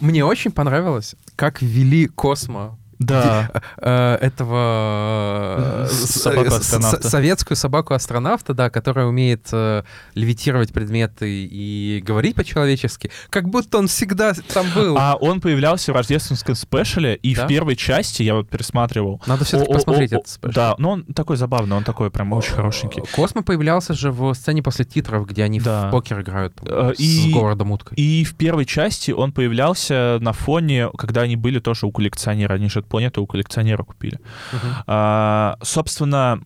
Мне 0.00 0.24
очень 0.24 0.50
понравилось, 0.50 1.14
как 1.36 1.60
ввели 1.60 2.06
Космо 2.06 2.78
Да, 2.98 3.50
этого 3.78 5.86
советскую 5.88 7.56
собаку-астронавта, 7.56 8.54
да, 8.54 8.70
которая 8.70 9.06
умеет 9.06 9.48
э, 9.52 9.82
левитировать 10.14 10.72
предметы 10.72 11.26
и 11.28 12.02
говорить 12.04 12.34
по-человечески, 12.34 13.10
как 13.30 13.48
будто 13.48 13.78
он 13.78 13.88
всегда 13.88 14.32
там 14.52 14.66
был. 14.74 14.96
а 14.98 15.14
он 15.14 15.40
появлялся 15.40 15.92
в 15.92 15.96
рождественском 15.96 16.54
спешле, 16.54 17.14
и 17.16 17.34
в 17.34 17.46
первой 17.46 17.76
части, 17.76 18.22
я 18.22 18.34
вот 18.34 18.48
пересматривал, 18.48 19.20
Надо 19.26 19.44
все-таки 19.44 19.72
посмотреть 19.72 20.12
этот 20.12 20.28
спешл. 20.28 20.54
Да, 20.54 20.74
но 20.78 20.90
он 20.90 21.04
такой 21.04 21.36
забавный, 21.36 21.76
он 21.76 21.84
такой 21.84 22.10
прям 22.10 22.32
очень 22.32 22.52
хорошенький. 22.52 23.02
Космо 23.14 23.42
появлялся 23.42 23.94
же 23.94 24.10
в 24.10 24.34
сцене 24.34 24.62
после 24.62 24.84
титров, 24.84 25.26
где 25.26 25.44
они 25.44 25.60
в 25.60 25.90
покер 25.90 26.20
играют 26.20 26.54
Э, 26.68 26.92
с 26.96 27.32
Говардом 27.32 27.72
Уткой. 27.72 27.96
И 27.96 28.24
в 28.24 28.34
первой 28.34 28.64
части 28.64 29.10
он 29.10 29.32
появлялся 29.32 30.18
на 30.20 30.32
фоне, 30.32 30.88
когда 30.96 31.22
они 31.22 31.36
были 31.36 31.58
тоже 31.58 31.86
у 31.86 31.92
коллекционера. 31.92 32.54
Они 32.54 32.68
же 32.68 32.82
планету 32.88 33.22
у 33.22 33.26
коллекционера 33.26 33.82
купили. 33.82 34.18
Мгм. 34.52 34.74
А, 34.86 35.56
собственно, 35.62 36.40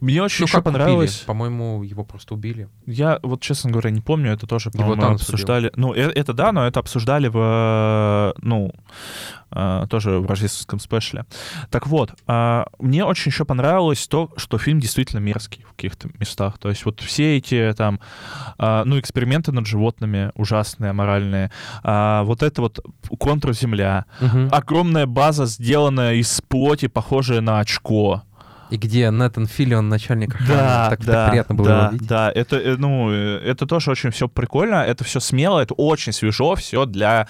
мне 0.00 0.22
очень 0.22 0.42
Ну, 0.42 0.46
еще 0.46 0.62
понравилось. 0.62 1.22
По-моему, 1.26 1.82
его 1.82 2.04
просто 2.04 2.34
убили. 2.34 2.68
Я 2.86 3.18
вот, 3.22 3.40
честно 3.40 3.70
говоря, 3.70 3.90
не 3.90 4.00
помню, 4.00 4.32
это 4.32 4.46
тоже, 4.46 4.70
Его 4.72 4.82
по-моему, 4.82 5.02
Танос 5.02 5.22
обсуждали. 5.22 5.72
Ну, 5.76 5.92
э- 5.94 6.12
это 6.14 6.32
да, 6.32 6.52
но 6.52 6.66
это 6.66 6.80
обсуждали 6.80 7.28
в, 7.28 7.36
э, 7.36 8.40
ну, 8.42 8.72
э, 9.52 9.86
тоже 9.90 10.18
в 10.20 10.26
рождественском 10.26 10.78
спешле. 10.78 11.24
Так 11.70 11.86
вот, 11.86 12.14
а, 12.26 12.66
мне 12.78 13.04
очень 13.04 13.30
еще 13.30 13.44
понравилось 13.44 14.06
то, 14.06 14.30
что 14.36 14.58
фильм 14.58 14.78
действительно 14.80 15.20
мерзкий 15.20 15.64
в 15.64 15.74
каких-то 15.74 16.08
местах. 16.18 16.58
То 16.58 16.68
есть 16.68 16.84
вот 16.84 17.00
все 17.00 17.36
эти 17.36 17.74
там, 17.76 18.00
ну, 18.58 18.98
эксперименты 18.98 19.52
над 19.52 19.66
животными 19.66 20.30
ужасные, 20.34 20.90
аморальные. 20.90 21.50
А, 21.82 22.22
вот 22.24 22.42
это 22.42 22.62
вот 22.62 22.80
контрземля. 23.18 24.06
Мгм. 24.20 24.48
Огромная 24.52 25.06
база, 25.06 25.46
сделанная 25.46 26.14
из 26.14 26.40
плоти, 26.48 26.86
похожая 26.88 27.40
на 27.40 27.60
очко. 27.60 28.22
И 28.70 28.76
где 28.76 29.10
Нэтан 29.10 29.46
Филлион, 29.46 29.88
начальник 29.88 30.34
охраны. 30.34 30.54
Да, 30.54 30.90
так, 30.90 30.98
так 31.00 31.06
да, 31.06 31.28
приятно 31.28 31.54
было 31.54 31.68
да, 31.68 31.80
его 31.82 31.92
видеть. 31.92 32.08
да, 32.08 32.32
это, 32.32 32.56
э, 32.56 32.76
ну, 32.76 33.10
э, 33.10 33.38
это 33.44 33.66
тоже 33.66 33.90
очень 33.90 34.10
все 34.10 34.28
прикольно, 34.28 34.76
это 34.76 35.04
все 35.04 35.20
смело, 35.20 35.60
это 35.60 35.74
очень 35.74 36.12
свежо, 36.12 36.54
все 36.54 36.86
для 36.86 37.26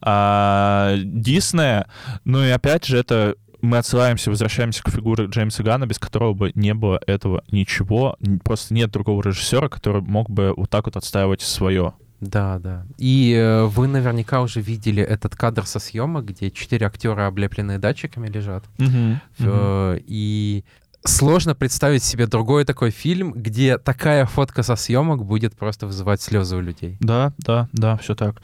а, 0.00 0.94
Диснея. 1.02 1.86
Ну 2.24 2.42
и 2.44 2.50
опять 2.50 2.84
же, 2.84 2.98
это 2.98 3.36
мы 3.60 3.78
отсылаемся, 3.78 4.30
возвращаемся 4.30 4.82
к 4.82 4.90
фигуре 4.90 5.26
Джеймса 5.26 5.62
Гана, 5.62 5.86
без 5.86 5.98
которого 5.98 6.34
бы 6.34 6.52
не 6.54 6.74
было 6.74 7.00
этого 7.06 7.42
ничего. 7.50 8.16
Просто 8.44 8.74
нет 8.74 8.90
другого 8.90 9.22
режиссера, 9.22 9.68
который 9.68 10.02
мог 10.02 10.28
бы 10.30 10.52
вот 10.56 10.68
так 10.70 10.84
вот 10.84 10.96
отстаивать 10.96 11.40
свое. 11.40 11.94
Да, 12.20 12.58
да. 12.58 12.86
И 12.96 13.34
э, 13.36 13.64
вы 13.64 13.86
наверняка 13.86 14.40
уже 14.40 14.60
видели 14.60 15.02
этот 15.02 15.34
кадр 15.36 15.66
со 15.66 15.78
съемок, 15.78 16.26
где 16.26 16.50
четыре 16.50 16.86
актера, 16.86 17.26
облепленные 17.26 17.78
датчиками, 17.78 18.28
лежат. 18.28 18.64
Угу, 18.78 19.20
Э, 19.40 19.98
И 20.06 20.64
сложно 21.06 21.54
представить 21.54 22.02
себе 22.02 22.26
другой 22.26 22.64
такой 22.64 22.90
фильм, 22.90 23.32
где 23.32 23.78
такая 23.78 24.26
фотка 24.26 24.62
со 24.62 24.76
съемок 24.76 25.24
будет 25.24 25.54
просто 25.56 25.86
вызывать 25.86 26.22
слезы 26.22 26.56
у 26.56 26.60
людей. 26.60 26.96
Да, 27.00 27.32
да, 27.38 27.68
да, 27.72 27.96
все 27.98 28.14
так. 28.14 28.40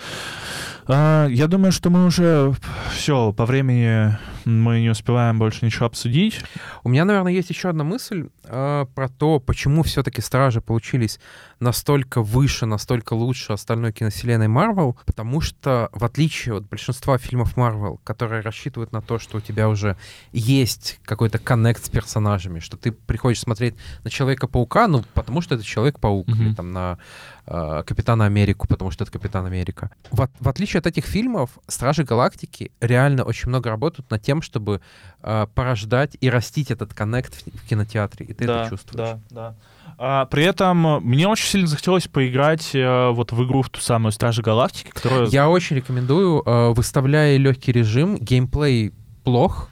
А, 0.92 1.28
я 1.28 1.46
думаю, 1.46 1.70
что 1.70 1.88
мы 1.88 2.04
уже 2.06 2.52
все 2.92 3.32
по 3.32 3.46
времени 3.46 4.16
мы 4.44 4.80
не 4.80 4.88
успеваем 4.90 5.38
больше 5.38 5.64
ничего 5.64 5.86
обсудить. 5.86 6.40
У 6.82 6.88
меня, 6.88 7.04
наверное, 7.04 7.32
есть 7.32 7.50
еще 7.50 7.68
одна 7.68 7.84
мысль 7.84 8.28
э, 8.44 8.86
про 8.94 9.08
то, 9.08 9.38
почему 9.38 9.82
все-таки 9.82 10.20
Стражи 10.20 10.60
получились 10.60 11.20
настолько 11.60 12.22
выше, 12.22 12.66
настолько 12.66 13.12
лучше 13.12 13.52
остальной 13.52 13.92
киновселенной 13.92 14.48
Марвел, 14.48 14.98
потому 15.04 15.40
что, 15.40 15.90
в 15.92 16.04
отличие 16.04 16.56
от 16.56 16.68
большинства 16.68 17.18
фильмов 17.18 17.56
Марвел, 17.56 18.00
которые 18.02 18.40
рассчитывают 18.40 18.92
на 18.92 19.02
то, 19.02 19.18
что 19.18 19.38
у 19.38 19.40
тебя 19.40 19.68
уже 19.68 19.96
есть 20.32 20.98
какой-то 21.04 21.38
коннект 21.38 21.84
с 21.84 21.88
персонажами, 21.90 22.60
что 22.60 22.76
ты 22.76 22.92
приходишь 22.92 23.40
смотреть 23.40 23.74
на 24.04 24.10
Человека-паука, 24.10 24.88
ну, 24.88 25.04
потому 25.14 25.42
что 25.42 25.54
это 25.54 25.64
Человек-паук, 25.64 26.26
Мгм. 26.28 26.42
или 26.42 26.54
там 26.54 26.72
на 26.72 26.98
э, 27.46 27.82
Капитана 27.86 28.26
Америку, 28.26 28.68
потому 28.68 28.90
что 28.90 29.04
это 29.04 29.12
Капитан 29.12 29.46
Америка. 29.46 29.90
В, 30.10 30.22
от- 30.22 30.30
в 30.40 30.48
отличие 30.48 30.78
от 30.80 30.86
этих 30.86 31.04
фильмов, 31.04 31.50
Стражи 31.66 32.04
Галактики 32.04 32.72
реально 32.80 33.24
очень 33.24 33.48
много 33.48 33.70
работают 33.70 34.10
над 34.10 34.22
тем, 34.22 34.42
чтобы 34.42 34.80
э, 35.22 35.46
порождать 35.54 36.16
и 36.20 36.30
растить 36.30 36.70
этот 36.70 36.94
коннект 36.94 37.34
в, 37.34 37.46
в 37.46 37.68
кинотеатре, 37.68 38.26
и 38.26 38.32
ты 38.32 38.46
да, 38.46 38.60
это 38.62 38.70
чувствуешь. 38.70 39.08
Да, 39.08 39.20
да. 39.30 39.54
А, 39.98 40.26
при 40.26 40.44
этом 40.44 40.86
э, 40.86 41.00
мне 41.00 41.26
очень 41.28 41.46
сильно 41.46 41.66
захотелось 41.66 42.06
поиграть 42.06 42.74
э, 42.74 43.10
вот 43.10 43.32
в 43.32 43.44
игру 43.44 43.62
в 43.62 43.70
ту 43.70 43.80
самую 43.80 44.12
Стражи 44.12 44.42
Галактики, 44.42 44.90
которая... 44.90 45.26
Я 45.26 45.48
очень 45.48 45.76
рекомендую, 45.76 46.42
э, 46.44 46.70
выставляя 46.70 47.36
легкий 47.36 47.72
режим, 47.72 48.16
геймплей 48.16 48.92
плох. 49.24 49.69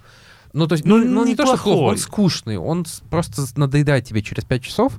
Ну, 0.53 0.67
то 0.67 0.75
есть, 0.75 0.85
ну, 0.85 0.97
Ну, 0.99 1.05
ну, 1.05 1.25
не 1.27 1.35
то, 1.37 1.45
что 1.45 1.53
плохо, 1.57 1.69
неплохой. 1.69 1.91
он 1.93 1.99
скучный, 1.99 2.57
он 2.57 2.87
просто 3.11 3.43
надоедает 3.57 4.05
тебе 4.05 4.23
через 4.23 4.45
5 4.45 4.63
часов. 4.63 4.95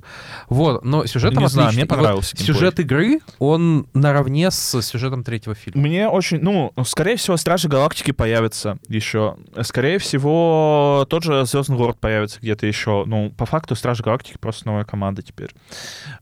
Вот, 0.48 0.84
но 0.84 1.06
сюжет 1.06 1.34
там 1.34 1.42
Не 1.42 1.48
знаю, 1.48 1.68
отличный. 1.68 1.84
мне 1.84 1.88
вот 1.90 1.96
понравился 1.96 2.36
геймплей. 2.36 2.54
сюжет 2.54 2.80
игры, 2.80 3.20
он 3.38 3.86
наравне 3.94 4.50
с 4.50 4.80
сюжетом 4.82 5.24
третьего 5.24 5.54
фильма. 5.54 5.80
Мне 5.82 6.08
очень, 6.08 6.38
ну, 6.40 6.72
скорее 6.84 7.16
всего, 7.16 7.36
Стражи 7.36 7.68
Галактики 7.68 8.12
появятся 8.12 8.78
еще. 8.88 9.36
Скорее 9.62 9.98
всего, 9.98 11.06
тот 11.08 11.22
же 11.24 11.44
Звездный 11.46 11.76
город 11.76 11.98
появится 11.98 12.38
где-то 12.40 12.66
еще. 12.66 13.04
Ну, 13.06 13.30
по 13.30 13.46
факту, 13.46 13.74
Стражи 13.74 14.02
Галактики 14.02 14.36
просто 14.38 14.66
новая 14.66 14.84
команда 14.84 15.22
теперь. 15.22 15.50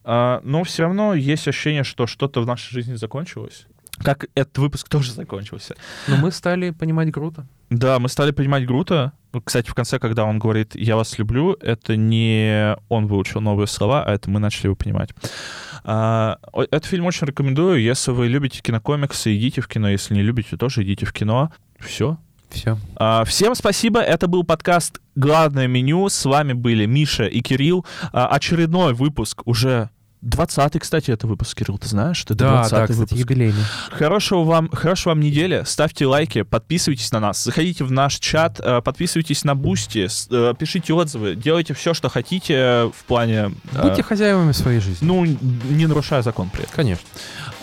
А, 0.05 0.41
но 0.45 0.65
все 0.65 0.85
равно 0.85 1.15
есть 1.15 1.47
ощущение, 1.49 1.85
что 1.85 2.07
что-то 2.07 2.41
в 2.41 2.47
нашей 2.47 2.73
жизни 2.73 2.95
закончилось. 2.95 3.67
Как 3.99 4.27
этот 4.35 4.57
выпуск 4.59 4.89
тоже 4.91 5.13
закончился. 5.13 5.75
Но 6.07 6.17
мы 6.17 6.31
стали 6.33 6.71
понимать 6.71 7.11
Грута. 7.11 7.47
Да, 7.71 7.99
мы 7.99 8.09
стали 8.09 8.31
понимать 8.31 8.67
Грута. 8.67 9.13
Кстати, 9.45 9.69
в 9.69 9.75
конце, 9.75 9.99
когда 9.99 10.25
он 10.25 10.39
говорит 10.39 10.75
«я 10.75 10.97
вас 10.97 11.19
люблю», 11.19 11.53
это 11.61 11.97
не 11.97 12.77
он 12.89 13.07
выучил 13.07 13.41
новые 13.41 13.67
слова, 13.67 14.03
а 14.05 14.15
это 14.15 14.31
мы 14.31 14.41
начали 14.41 14.67
его 14.67 14.75
понимать. 14.77 15.11
А, 15.85 16.39
этот 16.55 16.87
фильм 16.87 17.05
очень 17.05 17.27
рекомендую. 17.27 17.81
Если 17.83 18.11
вы 18.11 18.29
любите 18.29 18.63
кинокомиксы, 18.63 19.37
идите 19.37 19.61
в 19.61 19.69
кино. 19.69 19.91
Если 19.91 20.15
не 20.15 20.23
любите, 20.23 20.57
тоже 20.57 20.83
идите 20.83 21.05
в 21.05 21.13
кино. 21.13 21.53
Все. 21.79 22.19
Все. 22.49 22.79
А, 22.97 23.25
Всем 23.25 23.55
спасибо. 23.55 24.01
Это 24.01 24.27
был 24.29 24.45
подкаст 24.45 25.01
«Главное 25.15 25.67
меню». 25.67 26.09
С 26.09 26.25
вами 26.25 26.55
были 26.55 26.87
Миша 26.87 27.27
и 27.27 27.41
Кирилл. 27.41 27.85
А, 28.13 28.29
Очередной 28.29 28.95
выпуск 28.95 29.43
уже 29.47 29.91
20-й, 30.25 30.79
кстати, 30.81 31.11
это 31.11 31.27
выпуск, 31.27 31.57
Кирилл, 31.59 31.79
ты 31.79 31.87
знаешь, 31.89 32.23
это 32.25 32.35
Да, 32.35 32.51
20 32.61 32.71
да, 32.73 32.83
кстати, 32.83 32.99
выпуск. 32.99 33.19
юбилейный. 33.21 33.63
Хорошего 33.91 34.43
вам, 34.45 34.69
хорошего 34.71 35.13
вам 35.13 35.21
недели. 35.21 35.63
Ставьте 35.67 36.07
лайки, 36.07 36.43
подписывайтесь 36.43 37.11
на 37.13 37.21
нас, 37.21 37.43
заходите 37.45 37.85
в 37.85 37.93
наш 37.93 38.19
чат, 38.19 38.61
э, 38.61 38.81
подписывайтесь 38.83 39.45
на 39.45 39.55
Бусти, 39.55 40.09
э, 40.31 40.55
пишите 40.59 40.93
отзывы, 40.93 41.37
делайте 41.37 41.75
все, 41.75 41.95
что 41.95 42.09
хотите 42.09 42.91
в 42.97 43.05
плане... 43.07 43.53
э, 43.73 43.83
Будьте 43.83 44.03
хозяевами 44.03 44.53
своей 44.53 44.81
жизни. 44.81 45.07
ну, 45.07 45.25
не 45.25 45.87
нарушая 45.87 46.23
закон 46.23 46.51
при 46.51 46.63
этом. 46.63 46.75
Конечно. 46.75 47.07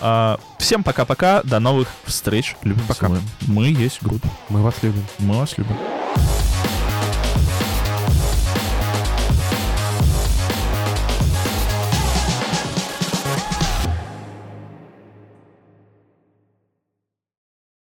А, 0.01 0.39
Всем 0.59 0.83
пока-пока, 0.83 1.41
до 1.43 1.59
новых 1.59 1.87
встреч. 2.05 2.55
Любим, 2.63 2.85
Пока. 2.87 3.07
целуем. 3.07 3.23
Мы 3.41 3.67
есть 3.67 4.01
Грут. 4.01 4.21
Мы 4.49 4.61
вас 4.61 4.75
любим. 4.81 5.03
Мы 5.19 5.35
вас 5.37 5.57
любим. 5.57 5.75